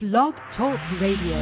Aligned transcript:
Blog 0.00 0.32
Talk 0.56 0.80
Radio. 0.96 1.36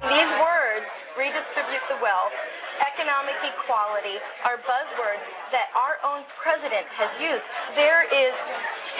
These 0.00 0.32
words, 0.40 0.88
redistribute 1.20 1.84
the 1.92 2.00
wealth, 2.00 2.32
economic 2.80 3.36
equality, 3.44 4.16
are 4.48 4.56
buzzwords 4.64 5.20
that 5.52 5.68
our 5.76 6.00
own 6.00 6.24
president 6.40 6.88
has 6.96 7.12
used. 7.20 7.44
There 7.76 8.08
is 8.08 8.32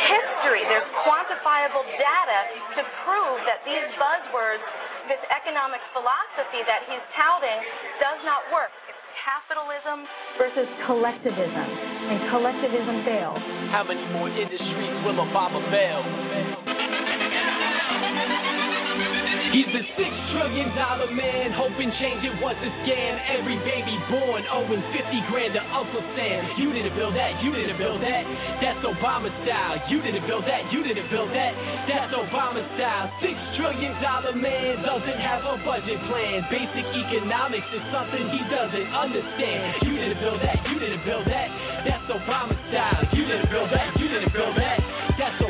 history, 0.05 0.61
there's 0.69 0.85
quantifiable 1.01 1.81
data 1.97 2.41
to 2.77 2.83
prove 3.09 3.41
that 3.49 3.65
these 3.65 3.89
buzzwords, 3.97 4.69
this 5.09 5.25
economic 5.33 5.81
philosophy 5.97 6.61
that 6.69 6.85
he's 6.93 7.05
touting, 7.17 7.57
does 8.05 8.21
not 8.29 8.45
work. 8.53 8.69
It's 8.85 9.01
capitalism 9.25 10.05
versus 10.37 10.69
collectivism, 10.85 11.69
and 12.13 12.29
collectivism 12.29 13.01
fails. 13.09 13.41
How 13.73 13.81
many 13.81 14.05
more 14.13 14.29
industries 14.29 15.09
will 15.09 15.25
Obama 15.25 15.65
fail? 15.73 16.30
He's 19.51 19.67
the 19.75 19.83
six 19.99 20.13
trillion 20.31 20.71
dollar 20.79 21.11
man, 21.11 21.51
hoping 21.51 21.91
change 21.99 22.23
it 22.23 22.39
was 22.39 22.55
a 22.55 22.71
scam. 22.87 23.13
Every 23.35 23.59
baby 23.67 23.99
born 24.07 24.47
owing 24.47 24.79
50 24.95 25.27
grand 25.27 25.59
to 25.59 25.63
Uncle 25.75 26.07
Sam. 26.15 26.55
You 26.55 26.71
didn't 26.71 26.95
build 26.95 27.19
that, 27.19 27.43
you 27.43 27.51
didn't 27.51 27.75
build 27.75 27.99
that. 27.99 28.23
That's 28.63 28.79
Obama 28.87 29.27
style. 29.43 29.83
You 29.91 29.99
didn't 30.07 30.23
build 30.31 30.47
that, 30.47 30.71
you 30.71 30.87
didn't 30.87 31.11
build 31.11 31.35
that. 31.35 31.53
That's 31.91 32.15
Obama 32.15 32.63
style. 32.79 33.11
Six 33.19 33.35
trillion 33.59 33.91
dollar 33.99 34.39
man 34.39 34.87
doesn't 34.87 35.19
have 35.19 35.43
a 35.43 35.59
budget 35.67 35.99
plan. 36.07 36.47
Basic 36.47 36.87
economics 36.87 37.67
is 37.75 37.83
something 37.91 38.23
he 38.31 38.47
doesn't 38.55 38.89
understand. 38.95 39.83
You 39.83 39.99
didn't 39.99 40.23
build 40.23 40.39
that, 40.47 40.63
you 40.71 40.79
didn't 40.79 41.03
build 41.03 41.27
that. 41.27 41.49
That's 41.83 42.07
Obama 42.07 42.55
style. 42.71 43.03
You 43.19 43.27
didn't 43.27 43.51
build 43.51 43.75
that, 43.75 43.99
you 43.99 44.07
didn't 44.07 44.31
build 44.31 44.55
that. 44.63 44.79
That's 45.19 45.43
Obama. 45.43 45.50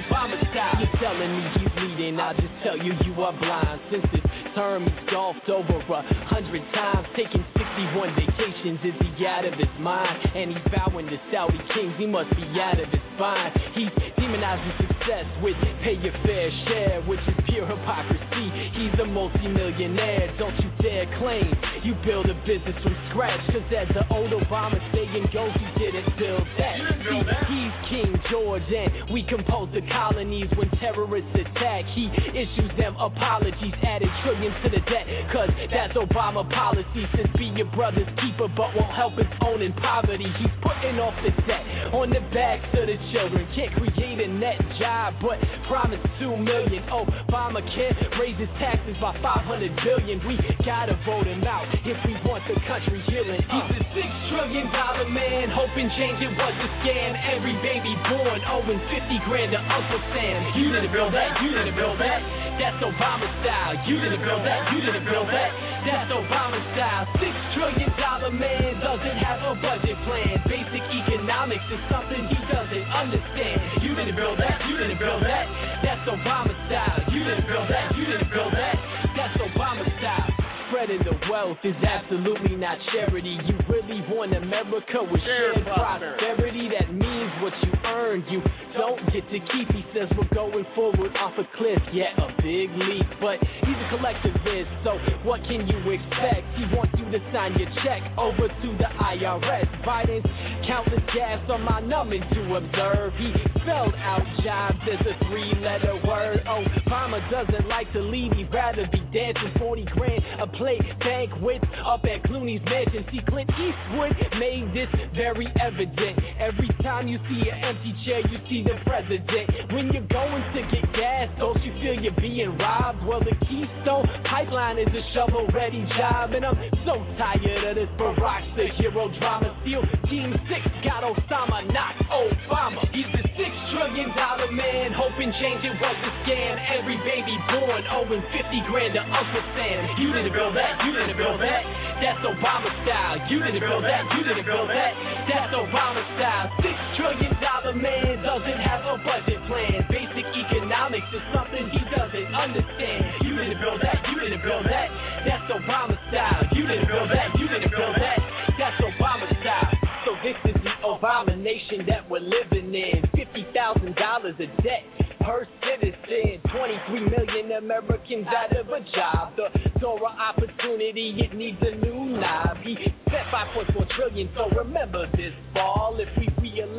You're 0.80 0.88
telling 0.98 1.36
me 1.36 1.44
he's 1.60 1.68
leading, 1.76 2.18
I'll 2.18 2.32
just 2.32 2.48
tell 2.64 2.78
you 2.78 2.94
you 3.04 3.12
are 3.20 3.36
blind. 3.36 3.80
Since 3.90 4.06
his 4.12 4.39
term, 4.54 4.84
he's 4.84 5.02
golfed 5.10 5.48
over 5.48 5.78
a 5.78 6.02
hundred 6.26 6.62
times, 6.74 7.06
taking 7.16 7.44
61 7.56 8.14
vacations. 8.14 8.78
Is 8.84 8.96
he 8.98 9.26
out 9.26 9.44
of 9.44 9.54
his 9.54 9.74
mind? 9.78 10.18
And 10.34 10.52
he's 10.52 10.66
vowing 10.72 11.06
to 11.06 11.18
Saudi 11.32 11.58
kings, 11.74 11.94
he 11.98 12.06
must 12.06 12.30
be 12.36 12.44
out 12.58 12.80
of 12.80 12.88
his 12.88 13.06
mind. 13.18 13.54
He's 13.74 13.92
demonizing 14.18 14.74
success 14.78 15.26
with 15.42 15.56
pay 15.82 15.96
your 16.00 16.14
fair 16.24 16.48
share, 16.66 17.02
which 17.06 17.20
is 17.28 17.36
pure 17.48 17.66
hypocrisy. 17.66 18.46
He's 18.74 18.94
a 19.00 19.06
multimillionaire, 19.06 20.34
don't 20.38 20.56
you 20.58 20.70
dare 20.82 21.06
claim 21.18 21.50
you 21.84 21.96
build 22.04 22.28
a 22.28 22.36
business 22.44 22.76
from 22.82 22.94
scratch. 23.10 23.40
Cause 23.52 23.64
as 23.72 23.88
the 23.96 24.04
old 24.12 24.32
Obama 24.32 24.76
saying 24.92 25.26
goes, 25.32 25.52
you 25.56 25.70
didn't 25.80 26.06
build 26.18 26.44
that. 26.58 26.76
build 27.04 27.26
that. 27.26 27.48
He's 27.48 27.74
King 27.88 28.12
George, 28.30 28.68
and 28.68 29.10
we 29.12 29.24
compose 29.24 29.72
the 29.72 29.80
colonies 29.88 30.48
when 30.56 30.68
terrorists 30.78 31.32
attack. 31.34 31.84
He 31.96 32.12
issues 32.36 32.72
them 32.76 32.96
apologies, 33.00 33.74
at 33.82 34.02
a 34.02 34.06
added 34.06 34.12
trillions 34.40 34.56
to 34.64 34.68
the 34.72 34.82
debt. 34.88 35.06
Cause 35.32 35.50
that's 35.70 35.94
Obama 35.94 36.48
policy. 36.48 37.04
Since 37.14 37.28
be 37.36 37.52
your 37.56 37.68
brother's 37.76 38.08
keeper, 38.20 38.48
but 38.48 38.72
won't 38.74 38.92
help 38.96 39.14
his 39.14 39.28
own 39.44 39.62
in 39.62 39.72
poverty. 39.74 40.26
He's 40.40 40.54
putting 40.64 40.96
off 40.98 41.14
the 41.22 41.32
debt 41.44 41.64
on 41.92 42.10
the 42.10 42.24
backs 42.32 42.66
of 42.72 42.88
the 42.88 42.96
children. 43.12 43.44
Can't 43.54 43.72
create 43.76 44.20
a 44.20 44.28
net 44.28 44.58
job, 44.80 45.14
but 45.20 45.36
promise 45.68 46.00
two 46.18 46.36
million. 46.36 46.82
Obama 46.88 47.60
can't 47.60 47.96
raise 48.16 48.36
his 48.40 48.50
taxes 48.56 48.96
by 49.00 49.12
500 49.20 49.44
billion. 49.84 50.16
We 50.24 50.40
gotta 50.64 50.96
vote 51.04 51.26
him 51.28 51.44
out 51.44 51.68
if 51.84 51.98
we 52.08 52.14
want 52.24 52.44
the 52.48 52.56
country 52.64 53.00
healing. 53.12 53.44
He's 53.44 53.68
a 53.76 53.80
six 53.92 54.08
trillion 54.32 54.66
dollar 54.72 55.08
man, 55.08 55.52
hoping 55.52 55.88
change 56.00 56.18
it 56.24 56.32
was 56.32 56.54
a 56.56 56.68
scam. 56.80 57.12
Every 57.36 57.56
baby 57.60 57.92
born 58.08 58.40
owing 58.48 58.80
50 58.88 59.28
grand 59.28 59.52
to 59.52 59.60
Uncle 59.60 60.02
Sam. 60.16 60.38
You 60.56 60.72
didn't 60.72 60.92
build 60.92 61.12
that, 61.12 61.30
you 61.44 61.50
didn't 61.52 61.76
build 61.76 62.00
that. 62.00 62.20
That's 62.60 62.76
Obama 62.84 63.24
style. 63.40 63.72
You 63.88 63.96
didn't 64.04 64.20
build 64.20 64.29
that, 64.38 64.70
you 64.70 64.78
didn't 64.86 65.06
build 65.10 65.26
that. 65.26 65.50
That's 65.82 66.10
Obama 66.14 66.60
style. 66.76 67.04
Six 67.18 67.34
trillion 67.58 67.90
dollar 67.98 68.30
man 68.30 68.78
doesn't 68.78 69.18
have 69.18 69.40
a 69.50 69.54
budget 69.58 69.98
plan. 70.06 70.38
Basic 70.46 70.84
economics 71.02 71.66
is 71.72 71.82
something 71.90 72.20
he 72.30 72.38
doesn't 72.46 72.86
understand. 72.94 73.82
You 73.82 73.98
didn't 73.98 74.14
build 74.14 74.38
that, 74.38 74.60
you 74.70 74.76
didn't 74.78 75.00
build 75.00 75.24
that. 75.26 75.46
That's 75.82 76.04
Obama 76.06 76.54
style. 76.70 77.00
You 77.10 77.26
didn't 77.26 77.48
build 77.50 77.66
that, 77.66 77.96
you 77.98 78.04
didn't 78.06 78.30
build 78.30 78.52
that. 78.54 78.76
That's 79.18 79.36
Obama 79.42 79.82
style. 79.98 80.30
Spreading 80.70 81.02
the 81.02 81.18
wealth 81.26 81.58
is 81.66 81.74
absolutely 81.82 82.54
not 82.54 82.78
charity. 82.94 83.34
You 83.42 83.58
really 83.66 84.06
want 84.06 84.30
America 84.36 85.02
with 85.02 85.18
shared 85.26 85.66
prosperity. 85.66 86.70
That 86.70 86.94
means 86.94 87.32
what 87.42 87.50
you 87.66 87.72
earned, 87.90 88.22
you 88.30 88.38
don't 88.76 89.00
get 89.12 89.24
to 89.30 89.38
keep. 89.38 89.68
He 89.72 89.84
says 89.94 90.08
we're 90.16 90.30
going 90.34 90.66
forward 90.74 91.12
off 91.16 91.34
a 91.38 91.46
cliff, 91.56 91.82
yeah, 91.92 92.14
a 92.18 92.28
big 92.42 92.70
leap. 92.74 93.08
But 93.20 93.38
he's 93.66 93.78
a 93.78 93.88
collectivist, 93.94 94.70
so 94.84 94.98
what 95.26 95.40
can 95.46 95.66
you 95.66 95.78
expect? 95.90 96.44
He 96.56 96.64
wants 96.74 96.94
you 96.98 97.06
to 97.10 97.20
sign 97.32 97.54
your 97.58 97.70
check 97.84 98.02
over 98.18 98.48
to 98.48 98.68
the 98.78 98.88
IRS. 98.88 99.68
Biden's 99.82 100.26
countless 100.66 101.04
gas 101.14 101.42
on 101.50 101.62
my 101.62 101.80
numbing 101.80 102.22
to 102.22 102.40
observe. 102.56 103.12
He 103.18 103.32
spelled 103.62 103.94
out 103.98 104.24
jobs 104.44 104.80
as 104.86 105.00
a 105.06 105.14
three 105.28 105.52
letter 105.60 105.98
word. 106.06 106.42
Oh, 106.46 106.64
Obama 106.86 107.18
doesn't 107.30 107.66
like 107.68 107.90
to 107.92 108.00
leave, 108.00 108.32
he'd 108.32 108.52
rather 108.52 108.86
be 108.92 109.00
dancing 109.12 109.54
40 109.58 109.84
grand 109.94 110.20
a 110.40 110.46
plate 110.56 110.80
banquets 111.00 111.64
up 111.84 112.00
at 112.04 112.22
Clooney's 112.24 112.64
mansion. 112.64 113.04
See, 113.12 113.20
Clint 113.28 113.50
Eastwood 113.50 114.16
made 114.40 114.72
this 114.72 114.88
very 115.14 115.46
evident. 115.60 116.16
Every 116.40 116.68
time 116.82 117.08
you 117.08 117.18
see 117.28 117.48
an 117.50 117.60
empty 117.60 117.92
chair, 118.06 118.20
you 118.24 118.38
see 118.48 118.59
the 118.62 118.76
president. 118.84 119.72
When 119.72 119.92
you're 119.92 120.08
going 120.10 120.44
to 120.54 120.60
get 120.70 120.84
gas, 120.92 121.28
don't 121.38 121.60
you 121.62 121.72
feel 121.80 121.96
you're 122.00 122.16
being 122.20 122.56
robbed? 122.58 123.04
Well, 123.06 123.20
the 123.20 123.36
Keystone 123.46 124.06
Pipeline 124.26 124.78
is 124.78 124.90
a 124.90 125.04
shovel 125.14 125.46
ready 125.54 125.84
job, 125.98 126.32
and 126.32 126.44
I'm 126.44 126.58
so 126.84 126.98
tired 127.18 127.64
of 127.70 127.74
this 127.76 127.90
Barack 127.96 128.44
the 128.56 128.66
hero 128.78 129.08
drama. 129.18 129.54
SEAL 129.64 129.84
Team 130.10 130.34
6 130.34 130.86
got 130.86 131.06
Osama, 131.06 131.62
not 131.70 131.94
Obama. 132.10 132.82
He's 132.90 133.06
the 133.14 133.22
six 133.38 133.52
trillion 133.70 134.10
dollar 134.18 134.50
man, 134.50 134.90
hoping 134.92 135.30
change 135.38 135.62
it 135.62 135.76
was 135.78 135.98
a 136.02 136.12
scam. 136.24 136.54
Every 136.76 136.98
baby 137.06 137.36
born 137.54 137.82
owing 137.94 138.24
50 138.34 138.68
grand 138.68 138.92
to 138.98 139.02
Uncle 139.06 139.44
Sam. 139.54 139.80
You 140.02 140.10
didn't 140.12 140.34
build 140.34 140.56
that, 140.58 140.82
you 140.82 140.92
didn't 140.92 141.16
build 141.16 141.38
that. 141.38 141.62
That's 142.02 142.24
Obama 142.24 142.70
style. 142.82 143.16
You 143.28 143.38
didn't 143.44 143.60
build 143.60 143.84
that, 143.84 144.02
you 144.16 144.22
didn't 144.24 144.46
build 144.48 144.68
that. 144.72 144.92
That's 145.28 145.52
Obama 145.52 146.02
style. 146.16 146.46
Six 146.64 146.76
trillion 146.96 147.32
dollar 147.38 147.76
man 147.76 148.24
doesn't 148.24 148.49
have 148.58 148.82
a 148.88 148.96
budget 149.04 149.38
plan. 149.46 149.86
Basic 149.86 150.26
economics 150.26 151.06
is 151.14 151.24
something 151.30 151.62
he 151.70 151.82
doesn't 151.94 152.30
understand. 152.34 153.00
You 153.22 153.38
didn't 153.38 153.60
build 153.62 153.78
that, 153.84 153.98
you 154.10 154.16
didn't 154.18 154.42
build 154.42 154.66
that. 154.66 154.88
That's 155.22 155.46
Obama 155.54 155.94
style. 156.10 156.42
You 156.56 156.66
didn't 156.66 156.88
build 156.90 157.10
that, 157.10 157.28
you 157.38 157.46
didn't 157.46 157.70
build 157.70 157.96
that. 157.98 158.18
That's 158.58 158.78
Obama 158.82 159.28
style. 159.44 159.74
So 160.08 160.16
this 160.24 160.38
is 160.48 160.56
the 160.64 160.74
Obama 160.82 161.36
nation 161.36 161.84
that 161.86 162.08
we're 162.08 162.24
living 162.24 162.72
in. 162.74 163.04
Fifty 163.12 163.44
thousand 163.52 163.94
dollars 163.96 164.34
a 164.40 164.48
debt 164.64 164.84
per 165.20 165.46
citizen. 165.60 166.40
23 166.50 167.00
million 167.08 167.52
Americans 167.62 168.26
out 168.26 168.50
of 168.56 168.66
a 168.68 168.80
job. 168.96 169.36
The 169.36 169.48
door 169.78 169.96
of 169.96 170.16
opportunity, 170.18 171.14
it 171.20 171.36
needs 171.36 171.58
a 171.60 171.76
new 171.76 172.18
knob. 172.18 172.56
He 172.64 172.74
spent 173.06 173.26
5.4 173.32 173.86
trillion, 173.96 174.28
so 174.34 174.50
remember 174.58 175.06
this 175.12 175.32
fall. 175.54 175.98
If 176.00 176.08
we 176.18 176.26
re-elect 176.40 176.69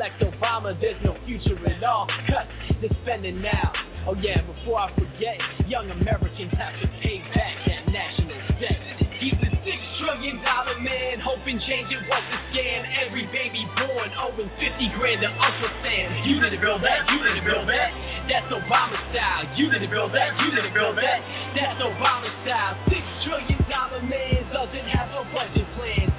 Obama, 0.62 0.78
there's 0.80 1.02
no 1.02 1.16
future 1.26 1.58
at 1.66 1.82
all. 1.82 2.06
Cut 2.30 2.46
the 2.80 2.88
spending 3.02 3.42
now. 3.42 3.72
Oh 4.06 4.14
yeah, 4.18 4.42
before 4.46 4.78
I 4.78 4.94
forget, 4.94 5.34
young 5.66 5.90
Americans 5.90 6.54
have 6.54 6.74
to 6.78 6.86
pay 7.02 7.18
back 7.34 7.54
that 7.66 7.82
national 7.90 8.38
debt. 8.62 8.78
He's 9.18 9.38
a 9.42 9.50
six 9.66 9.78
trillion 9.98 10.38
dollar 10.42 10.78
man, 10.82 11.18
hoping 11.22 11.58
change 11.66 11.90
it 11.90 12.02
was 12.06 12.24
a 12.30 12.38
scam. 12.50 12.80
Every 13.06 13.26
baby 13.34 13.62
born 13.74 14.10
owing 14.22 14.50
50 14.58 14.98
grand 14.98 15.22
to 15.22 15.30
Uncle 15.30 15.72
Sam. 15.82 16.06
You 16.30 16.38
didn't 16.38 16.62
build 16.62 16.82
that, 16.82 17.10
you 17.10 17.18
didn't 17.22 17.46
build 17.46 17.66
that. 17.66 17.90
That's 18.30 18.50
Obama 18.54 18.98
style. 19.10 19.42
You 19.58 19.66
didn't 19.66 19.90
build 19.90 20.14
that, 20.14 20.30
you 20.42 20.48
didn't 20.54 20.74
build 20.74 20.94
that. 20.98 21.18
That's 21.58 21.78
Obama 21.82 22.30
style. 22.46 22.74
Six 22.86 23.02
trillion 23.26 23.58
dollar 23.66 24.02
man 24.02 24.46
doesn't 24.54 24.86
have 24.94 25.10
a 25.10 25.22
budget 25.34 25.66
plan. 25.74 26.11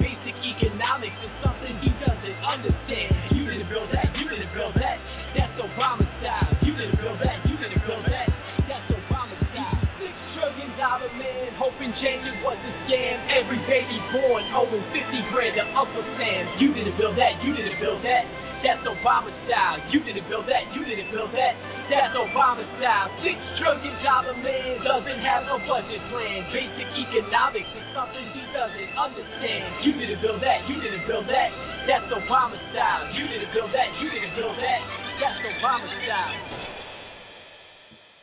Every 13.54 13.86
baby 13.86 14.02
born 14.10 14.42
owing 14.50 14.82
50 14.90 15.30
grand 15.30 15.54
to 15.54 15.62
Uncle 15.78 16.02
Sam. 16.18 16.42
You 16.58 16.74
didn't 16.74 16.98
build 16.98 17.14
that, 17.14 17.38
you 17.38 17.54
didn't 17.54 17.78
build 17.78 18.02
that. 18.02 18.26
That's 18.66 18.82
Obama 18.82 19.30
style. 19.46 19.78
You 19.94 20.02
didn't 20.02 20.26
build 20.26 20.50
that, 20.50 20.74
you 20.74 20.82
didn't 20.82 21.06
build 21.14 21.30
that. 21.30 21.54
That's 21.86 22.18
Obama 22.18 22.66
style. 22.82 23.14
Six 23.22 23.38
trillion 23.62 23.94
dollar 24.02 24.34
man 24.42 24.82
doesn't 24.82 25.20
have 25.22 25.46
a 25.46 25.62
budget 25.70 26.02
plan. 26.10 26.50
Basic 26.50 26.88
economics 26.98 27.70
is 27.78 27.86
something 27.94 28.26
he 28.34 28.42
doesn't 28.50 28.90
understand. 28.98 29.86
You 29.86 30.02
didn't 30.02 30.18
build 30.18 30.42
that, 30.42 30.66
you 30.66 30.74
didn't 30.82 31.06
build 31.06 31.30
that. 31.30 31.54
That's 31.86 32.10
Obama 32.10 32.58
style. 32.74 33.06
You 33.14 33.30
didn't 33.30 33.54
build 33.54 33.70
that, 33.70 33.86
you 34.02 34.10
didn't 34.10 34.34
build 34.34 34.58
that. 34.58 34.80
That's 35.22 35.38
Obama 35.46 35.86
style. 36.02 36.73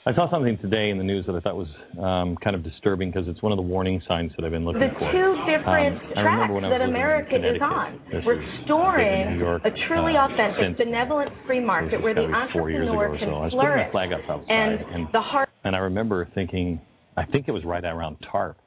I 0.03 0.15
saw 0.15 0.27
something 0.31 0.57
today 0.57 0.89
in 0.89 0.97
the 0.97 1.03
news 1.03 1.27
that 1.27 1.35
I 1.35 1.39
thought 1.41 1.55
was 1.55 1.69
um, 2.01 2.35
kind 2.43 2.55
of 2.55 2.63
disturbing 2.63 3.11
because 3.11 3.27
it's 3.29 3.41
one 3.43 3.51
of 3.51 3.57
the 3.57 3.61
warning 3.61 4.01
signs 4.07 4.31
that 4.35 4.43
I've 4.43 4.51
been 4.51 4.65
looking 4.65 4.81
the 4.81 4.89
for. 4.97 5.11
two 5.13 5.37
different 5.45 6.01
um, 6.17 6.25
tracks 6.25 6.53
that 6.73 6.81
America 6.81 7.35
is 7.37 7.61
on. 7.61 8.01
Restoring 8.25 9.37
York, 9.37 9.61
a 9.63 9.69
truly 9.87 10.17
uh, 10.17 10.25
authentic, 10.25 10.83
benevolent 10.83 11.29
free 11.45 11.59
market 11.59 12.01
where 12.01 12.15
the 12.15 12.25
four 12.51 12.71
years 12.71 12.89
ago 12.89 12.97
entrepreneur 12.97 13.13
or 13.13 13.19
can 13.19 13.27
so. 13.29 13.35
I 13.35 13.41
was 13.45 13.51
putting 13.53 13.59
flourish. 13.61 13.85
my 13.85 13.91
flag 13.91 14.09
up 14.13 14.21
outside, 14.27 14.49
and, 14.49 14.73
and 14.89 15.07
the 15.13 15.21
heart 15.21 15.49
And 15.63 15.75
I 15.75 15.79
remember 15.79 16.27
thinking, 16.33 16.81
I 17.15 17.25
think 17.25 17.47
it 17.47 17.51
was 17.51 17.63
right 17.63 17.83
around 17.85 18.17
TARP. 18.31 18.57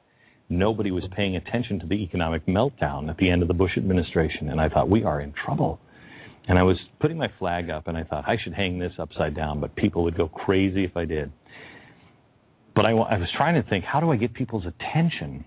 Nobody 0.47 0.91
was 0.91 1.03
paying 1.13 1.35
attention 1.35 1.79
to 1.79 1.85
the 1.85 1.95
economic 1.95 2.45
meltdown 2.45 3.09
at 3.09 3.17
the 3.17 3.29
end 3.29 3.41
of 3.41 3.49
the 3.49 3.53
Bush 3.53 3.71
administration, 3.75 4.51
and 4.51 4.61
I 4.61 4.69
thought 4.69 4.89
we 4.89 5.03
are 5.03 5.19
in 5.19 5.33
trouble. 5.45 5.81
And 6.47 6.59
I 6.59 6.63
was 6.63 6.77
putting 6.99 7.17
my 7.17 7.27
flag 7.39 7.69
up, 7.69 7.87
and 7.87 7.97
I 7.97 8.03
thought 8.03 8.25
I 8.27 8.37
should 8.43 8.53
hang 8.53 8.77
this 8.77 8.93
upside 8.99 9.35
down, 9.35 9.59
but 9.59 9.75
people 9.75 10.03
would 10.03 10.15
go 10.15 10.27
crazy 10.27 10.83
if 10.83 10.95
I 10.95 11.05
did. 11.05 11.31
But 12.75 12.85
I, 12.85 12.91
I 12.91 13.17
was 13.17 13.29
trying 13.35 13.55
to 13.61 13.67
think, 13.67 13.83
how 13.83 13.99
do 13.99 14.11
I 14.11 14.17
get 14.17 14.33
people's 14.33 14.65
attention? 14.65 15.43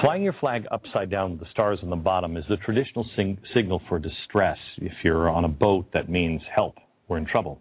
Flying 0.00 0.22
your 0.22 0.34
flag 0.34 0.64
upside 0.70 1.10
down 1.10 1.32
with 1.32 1.40
the 1.40 1.46
stars 1.50 1.80
on 1.82 1.90
the 1.90 1.96
bottom 1.96 2.36
is 2.36 2.44
the 2.48 2.58
traditional 2.58 3.04
sing- 3.16 3.38
signal 3.54 3.82
for 3.88 3.98
distress. 3.98 4.58
If 4.76 4.92
you're 5.02 5.28
on 5.28 5.44
a 5.44 5.48
boat, 5.48 5.86
that 5.92 6.08
means 6.08 6.40
help, 6.54 6.76
we're 7.08 7.18
in 7.18 7.26
trouble. 7.26 7.60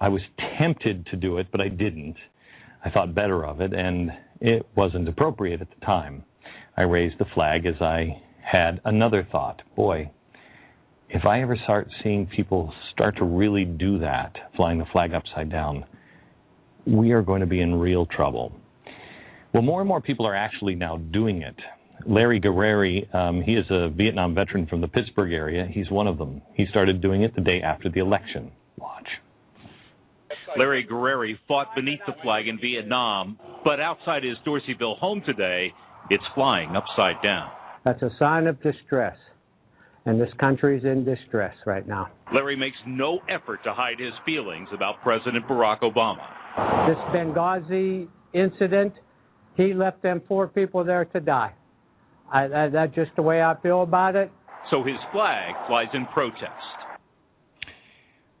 I 0.00 0.08
was 0.08 0.22
tempted 0.58 1.06
to 1.06 1.16
do 1.16 1.36
it, 1.38 1.48
but 1.52 1.60
I 1.60 1.68
didn't. 1.68 2.16
I 2.84 2.90
thought 2.90 3.14
better 3.14 3.44
of 3.44 3.60
it, 3.60 3.74
and 3.74 4.10
it 4.40 4.66
wasn't 4.74 5.08
appropriate 5.08 5.60
at 5.60 5.68
the 5.68 5.84
time. 5.84 6.24
I 6.76 6.82
raised 6.82 7.18
the 7.18 7.26
flag 7.34 7.66
as 7.66 7.80
I 7.80 8.20
had 8.42 8.80
another 8.84 9.28
thought. 9.30 9.60
Boy, 9.76 10.10
if 11.12 11.26
I 11.26 11.42
ever 11.42 11.56
start 11.64 11.88
seeing 12.02 12.26
people 12.26 12.72
start 12.92 13.16
to 13.18 13.24
really 13.24 13.64
do 13.64 13.98
that, 13.98 14.34
flying 14.56 14.78
the 14.78 14.86
flag 14.92 15.12
upside 15.12 15.50
down, 15.50 15.84
we 16.86 17.12
are 17.12 17.22
going 17.22 17.40
to 17.40 17.46
be 17.46 17.60
in 17.60 17.74
real 17.74 18.06
trouble. 18.06 18.52
Well, 19.52 19.62
more 19.62 19.80
and 19.80 19.88
more 19.88 20.00
people 20.00 20.26
are 20.26 20.34
actually 20.34 20.74
now 20.74 20.96
doing 20.96 21.42
it. 21.42 21.54
Larry 22.06 22.40
Guerreri, 22.40 23.14
um, 23.14 23.42
he 23.42 23.52
is 23.52 23.66
a 23.70 23.90
Vietnam 23.90 24.34
veteran 24.34 24.66
from 24.66 24.80
the 24.80 24.88
Pittsburgh 24.88 25.32
area. 25.32 25.68
He's 25.70 25.90
one 25.90 26.06
of 26.06 26.16
them. 26.18 26.40
He 26.54 26.64
started 26.70 27.02
doing 27.02 27.22
it 27.22 27.34
the 27.34 27.42
day 27.42 27.60
after 27.62 27.90
the 27.90 28.00
election. 28.00 28.50
Watch. 28.78 29.06
Larry 30.56 30.86
Guerreri 30.90 31.34
fought 31.46 31.68
beneath 31.76 32.00
the 32.06 32.14
flag 32.22 32.48
in 32.48 32.58
Vietnam, 32.58 33.38
but 33.64 33.80
outside 33.80 34.24
his 34.24 34.36
Dorseyville 34.46 34.98
home 34.98 35.22
today, 35.24 35.72
it's 36.10 36.24
flying 36.34 36.74
upside 36.74 37.22
down. 37.22 37.50
That's 37.84 38.02
a 38.02 38.10
sign 38.18 38.46
of 38.46 38.60
distress. 38.62 39.16
And 40.04 40.20
this 40.20 40.30
country's 40.40 40.84
in 40.84 41.04
distress 41.04 41.54
right 41.64 41.86
now. 41.86 42.10
Larry 42.34 42.56
makes 42.56 42.76
no 42.86 43.20
effort 43.28 43.62
to 43.64 43.72
hide 43.72 44.00
his 44.00 44.12
feelings 44.26 44.68
about 44.74 45.00
President 45.02 45.46
Barack 45.46 45.80
Obama. 45.80 46.26
This 46.88 46.98
Benghazi 47.14 48.08
incident, 48.32 48.94
he 49.56 49.72
left 49.74 50.02
them 50.02 50.20
four 50.26 50.48
people 50.48 50.82
there 50.84 51.04
to 51.04 51.20
die. 51.20 51.52
I, 52.32 52.48
that, 52.48 52.72
that's 52.72 52.94
just 52.94 53.12
the 53.14 53.22
way 53.22 53.42
I 53.42 53.54
feel 53.62 53.82
about 53.82 54.16
it. 54.16 54.32
So 54.70 54.82
his 54.82 54.96
flag 55.12 55.54
flies 55.68 55.88
in 55.94 56.06
protest. 56.06 56.50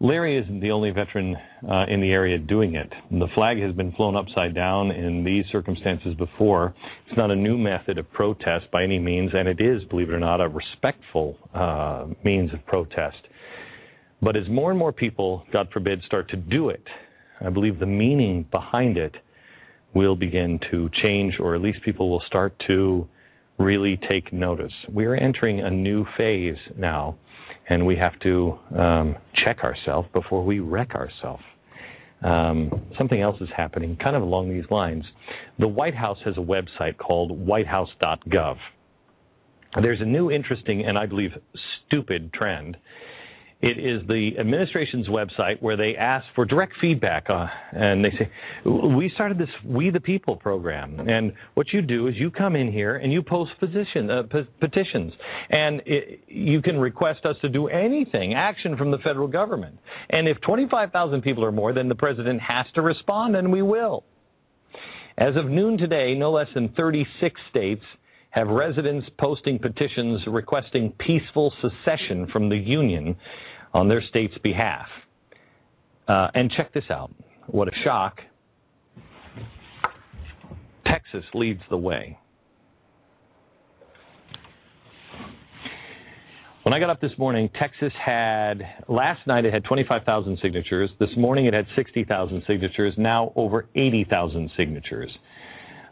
Larry 0.02 0.36
isn't 0.36 0.58
the 0.58 0.72
only 0.72 0.90
veteran 0.90 1.36
uh, 1.70 1.84
in 1.88 2.00
the 2.00 2.10
area 2.10 2.36
doing 2.36 2.74
it. 2.74 2.92
The 3.12 3.28
flag 3.36 3.60
has 3.60 3.72
been 3.72 3.92
flown 3.92 4.16
upside 4.16 4.52
down 4.52 4.90
in 4.90 5.22
these 5.22 5.44
circumstances 5.52 6.16
before. 6.16 6.74
It's 7.06 7.16
not 7.16 7.30
a 7.30 7.36
new 7.36 7.56
method 7.56 7.98
of 7.98 8.10
protest 8.10 8.68
by 8.72 8.82
any 8.82 8.98
means, 8.98 9.30
and 9.32 9.46
it 9.46 9.60
is, 9.60 9.84
believe 9.84 10.08
it 10.08 10.12
or 10.12 10.18
not, 10.18 10.40
a 10.40 10.48
respectful 10.48 11.36
uh, 11.54 12.06
means 12.24 12.52
of 12.52 12.66
protest. 12.66 13.18
But 14.20 14.36
as 14.36 14.48
more 14.48 14.70
and 14.70 14.78
more 14.78 14.92
people, 14.92 15.44
God 15.52 15.68
forbid, 15.72 16.02
start 16.04 16.28
to 16.30 16.36
do 16.36 16.70
it, 16.70 16.82
I 17.40 17.50
believe 17.50 17.78
the 17.78 17.86
meaning 17.86 18.44
behind 18.50 18.96
it 18.96 19.14
will 19.94 20.16
begin 20.16 20.58
to 20.72 20.90
change, 21.00 21.34
or 21.38 21.54
at 21.54 21.60
least 21.60 21.78
people 21.84 22.10
will 22.10 22.22
start 22.26 22.60
to 22.66 23.06
really 23.56 24.00
take 24.08 24.32
notice. 24.32 24.72
We 24.92 25.04
are 25.04 25.14
entering 25.14 25.60
a 25.60 25.70
new 25.70 26.04
phase 26.18 26.56
now 26.76 27.18
and 27.72 27.86
we 27.86 27.96
have 27.96 28.18
to 28.20 28.58
um, 28.78 29.16
check 29.44 29.60
ourselves 29.64 30.06
before 30.12 30.44
we 30.44 30.60
wreck 30.60 30.94
ourselves. 30.94 31.42
Um, 32.22 32.82
something 32.98 33.20
else 33.20 33.40
is 33.40 33.48
happening, 33.56 33.96
kind 33.96 34.14
of 34.14 34.22
along 34.22 34.50
these 34.50 34.70
lines. 34.70 35.04
The 35.58 35.66
White 35.66 35.94
House 35.94 36.18
has 36.24 36.34
a 36.36 36.40
website 36.40 36.98
called 36.98 37.30
whitehouse.gov. 37.30 38.56
There's 39.80 40.00
a 40.02 40.04
new, 40.04 40.30
interesting, 40.30 40.84
and 40.86 40.98
I 40.98 41.06
believe 41.06 41.30
stupid 41.86 42.32
trend. 42.34 42.76
It 43.62 43.78
is 43.78 44.04
the 44.08 44.32
administration's 44.40 45.06
website 45.06 45.62
where 45.62 45.76
they 45.76 45.94
ask 45.96 46.26
for 46.34 46.44
direct 46.44 46.72
feedback, 46.80 47.30
uh, 47.30 47.46
and 47.70 48.04
they 48.04 48.10
say, 48.10 48.28
"We 48.64 49.08
started 49.10 49.38
this 49.38 49.48
We 49.64 49.90
the 49.90 50.00
People 50.00 50.34
program, 50.34 50.98
and 51.08 51.32
what 51.54 51.72
you 51.72 51.80
do 51.80 52.08
is 52.08 52.16
you 52.16 52.32
come 52.32 52.56
in 52.56 52.72
here 52.72 52.96
and 52.96 53.12
you 53.12 53.22
post 53.22 53.52
position, 53.60 54.10
uh, 54.10 54.24
p- 54.24 54.48
petitions, 54.58 55.12
and 55.50 55.80
it, 55.86 56.24
you 56.26 56.60
can 56.60 56.76
request 56.76 57.24
us 57.24 57.36
to 57.42 57.48
do 57.48 57.68
anything, 57.68 58.34
action 58.34 58.76
from 58.76 58.90
the 58.90 58.98
federal 58.98 59.28
government. 59.28 59.78
And 60.10 60.26
if 60.26 60.40
25,000 60.40 61.22
people 61.22 61.44
or 61.44 61.52
more, 61.52 61.72
then 61.72 61.88
the 61.88 61.94
president 61.94 62.40
has 62.40 62.66
to 62.74 62.82
respond, 62.82 63.36
and 63.36 63.52
we 63.52 63.62
will." 63.62 64.02
As 65.18 65.36
of 65.36 65.46
noon 65.48 65.78
today, 65.78 66.16
no 66.16 66.32
less 66.32 66.48
than 66.52 66.70
36 66.70 67.40
states 67.48 67.84
have 68.30 68.48
residents 68.48 69.06
posting 69.20 69.58
petitions 69.58 70.20
requesting 70.26 70.90
peaceful 70.98 71.52
secession 71.60 72.26
from 72.32 72.48
the 72.48 72.56
Union 72.56 73.14
on 73.74 73.88
their 73.88 74.02
state's 74.08 74.36
behalf. 74.42 74.86
Uh, 76.08 76.28
and 76.34 76.50
check 76.56 76.72
this 76.72 76.84
out. 76.90 77.12
What 77.46 77.68
a 77.68 77.72
shock. 77.84 78.18
Texas 80.86 81.24
leads 81.34 81.60
the 81.70 81.76
way. 81.76 82.18
When 86.64 86.72
I 86.72 86.78
got 86.78 86.90
up 86.90 87.00
this 87.00 87.10
morning, 87.18 87.50
Texas 87.58 87.92
had, 88.04 88.62
last 88.88 89.26
night 89.26 89.44
it 89.44 89.52
had 89.52 89.64
25,000 89.64 90.38
signatures. 90.40 90.90
This 91.00 91.08
morning 91.16 91.46
it 91.46 91.54
had 91.54 91.66
60,000 91.74 92.44
signatures, 92.46 92.94
now 92.96 93.32
over 93.34 93.66
80,000 93.74 94.48
signatures. 94.56 95.10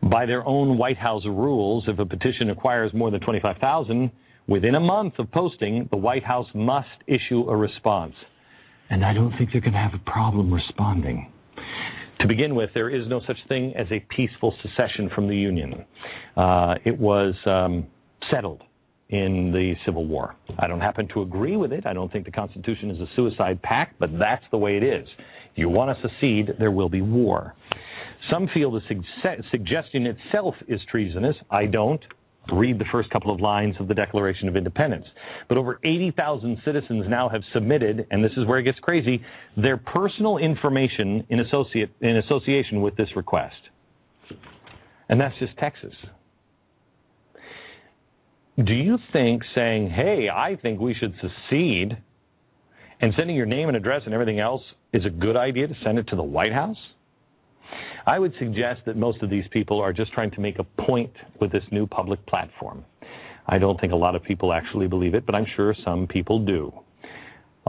By 0.09 0.27
their 0.27 0.47
own 0.47 0.79
White 0.79 0.97
House 0.97 1.25
rules, 1.27 1.85
if 1.89 1.99
a 1.99 2.07
petition 2.07 2.51
acquires 2.51 2.95
more 2.95 3.11
than 3.11 3.21
25,000, 3.21 4.13
within 4.51 4.75
a 4.75 4.81
month 4.81 5.15
of 5.19 5.31
posting, 5.31 5.89
the 5.91 5.97
White 5.97 6.25
House 6.25 6.49
must 6.55 6.89
issue 7.07 7.49
a 7.49 7.57
response. 7.57 8.15
And 8.91 9.05
I 9.05 9.15
don't 9.15 9.33
think 9.39 9.51
they're 9.53 9.61
going 9.61 9.73
to 9.73 9.79
have 9.79 9.95
a 9.95 10.11
problem 10.11 10.53
responding. 10.53 11.33
To 12.21 12.29
begin 12.29 12.55
with, 12.55 12.71
there 12.75 12.91
is 12.91 13.09
no 13.09 13.21
such 13.27 13.39
thing 13.49 13.73
as 13.79 13.87
a 13.91 14.05
peaceful 14.15 14.55
secession 14.61 15.09
from 15.15 15.29
the 15.29 15.37
Union. 15.37 15.87
Uh, 16.37 16.75
it 16.85 16.99
was 16.99 17.35
um, 17.47 17.87
settled 18.31 18.63
in 19.09 19.53
the 19.53 19.75
Civil 19.87 20.07
War. 20.07 20.35
I 20.59 20.67
don't 20.67 20.81
happen 20.81 21.09
to 21.15 21.23
agree 21.23 21.57
with 21.57 21.73
it. 21.73 21.87
I 21.87 21.93
don't 21.93 22.13
think 22.13 22.25
the 22.27 22.31
Constitution 22.31 22.91
is 22.91 23.01
a 23.01 23.07
suicide 23.17 23.63
pact, 23.63 23.99
but 23.99 24.11
that's 24.19 24.45
the 24.51 24.59
way 24.59 24.77
it 24.77 24.83
is. 24.83 25.07
If 25.53 25.59
you 25.59 25.69
want 25.69 25.97
to 25.97 26.09
secede, 26.09 26.57
there 26.59 26.71
will 26.71 26.89
be 26.89 27.01
war. 27.01 27.55
Some 28.31 28.49
feel 28.53 28.71
the 28.71 28.81
sug- 28.89 29.45
suggestion 29.51 30.07
itself 30.07 30.55
is 30.69 30.81
treasonous. 30.91 31.37
I 31.51 31.67
don't. 31.67 32.01
Read 32.53 32.79
the 32.79 32.85
first 32.91 33.11
couple 33.11 33.33
of 33.33 33.41
lines 33.41 33.77
of 33.81 33.89
the 33.89 33.95
Declaration 33.95 34.49
of 34.49 34.57
Independence. 34.57 35.07
But 35.49 35.59
over 35.59 35.79
80,000 35.85 36.59
citizens 36.65 37.07
now 37.09 37.29
have 37.29 37.43
submitted, 37.53 38.07
and 38.11 38.25
this 38.25 38.33
is 38.37 38.47
where 38.47 38.59
it 38.59 38.65
gets 38.65 38.79
crazy, 38.81 39.23
their 39.57 39.77
personal 39.77 40.39
information 40.39 41.27
in, 41.29 41.41
associate, 41.41 41.91
in 42.01 42.17
association 42.17 42.83
with 42.83 42.97
this 42.97 43.09
request. 43.17 43.55
And 45.09 45.21
that's 45.21 45.35
just 45.39 45.57
Texas. 45.59 45.95
Do 48.57 48.75
you 48.75 48.99
think 49.13 49.43
saying, 49.55 49.91
hey, 49.91 50.29
I 50.33 50.57
think 50.61 50.81
we 50.81 50.95
should 50.95 51.15
secede, 51.15 51.97
and 53.01 53.15
sending 53.17 53.37
your 53.37 53.47
name 53.47 53.69
and 53.69 53.77
address 53.77 54.03
and 54.05 54.13
everything 54.13 54.41
else 54.41 54.63
is 54.93 55.05
a 55.07 55.11
good 55.11 55.37
idea 55.37 55.67
to 55.67 55.75
send 55.85 55.99
it 55.99 56.09
to 56.09 56.17
the 56.17 56.23
White 56.23 56.53
House? 56.53 56.77
I 58.11 58.19
would 58.19 58.35
suggest 58.41 58.81
that 58.87 58.97
most 58.97 59.23
of 59.23 59.31
these 59.31 59.45
people 59.53 59.81
are 59.81 59.93
just 59.93 60.13
trying 60.13 60.33
to 60.33 60.41
make 60.41 60.59
a 60.59 60.65
point 60.65 61.13
with 61.41 61.53
this 61.53 61.63
new 61.71 61.87
public 61.87 62.27
platform. 62.27 62.85
I 63.47 63.59
don't 63.59 63.81
think 63.81 63.93
a 63.93 63.97
lot 63.97 64.17
of 64.17 64.25
people 64.25 64.53
actually 64.53 64.89
believe 64.89 65.15
it, 65.15 65.25
but 65.25 65.37
I'm 65.37 65.47
sure 65.55 65.77
some 65.85 66.09
people 66.09 66.45
do. 66.45 66.73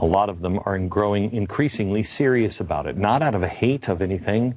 A 0.00 0.04
lot 0.04 0.28
of 0.28 0.40
them 0.40 0.58
are 0.66 0.76
growing 0.80 1.32
increasingly 1.32 2.04
serious 2.18 2.52
about 2.58 2.86
it, 2.86 2.96
not 2.98 3.22
out 3.22 3.36
of 3.36 3.44
a 3.44 3.48
hate 3.48 3.88
of 3.88 4.02
anything, 4.02 4.56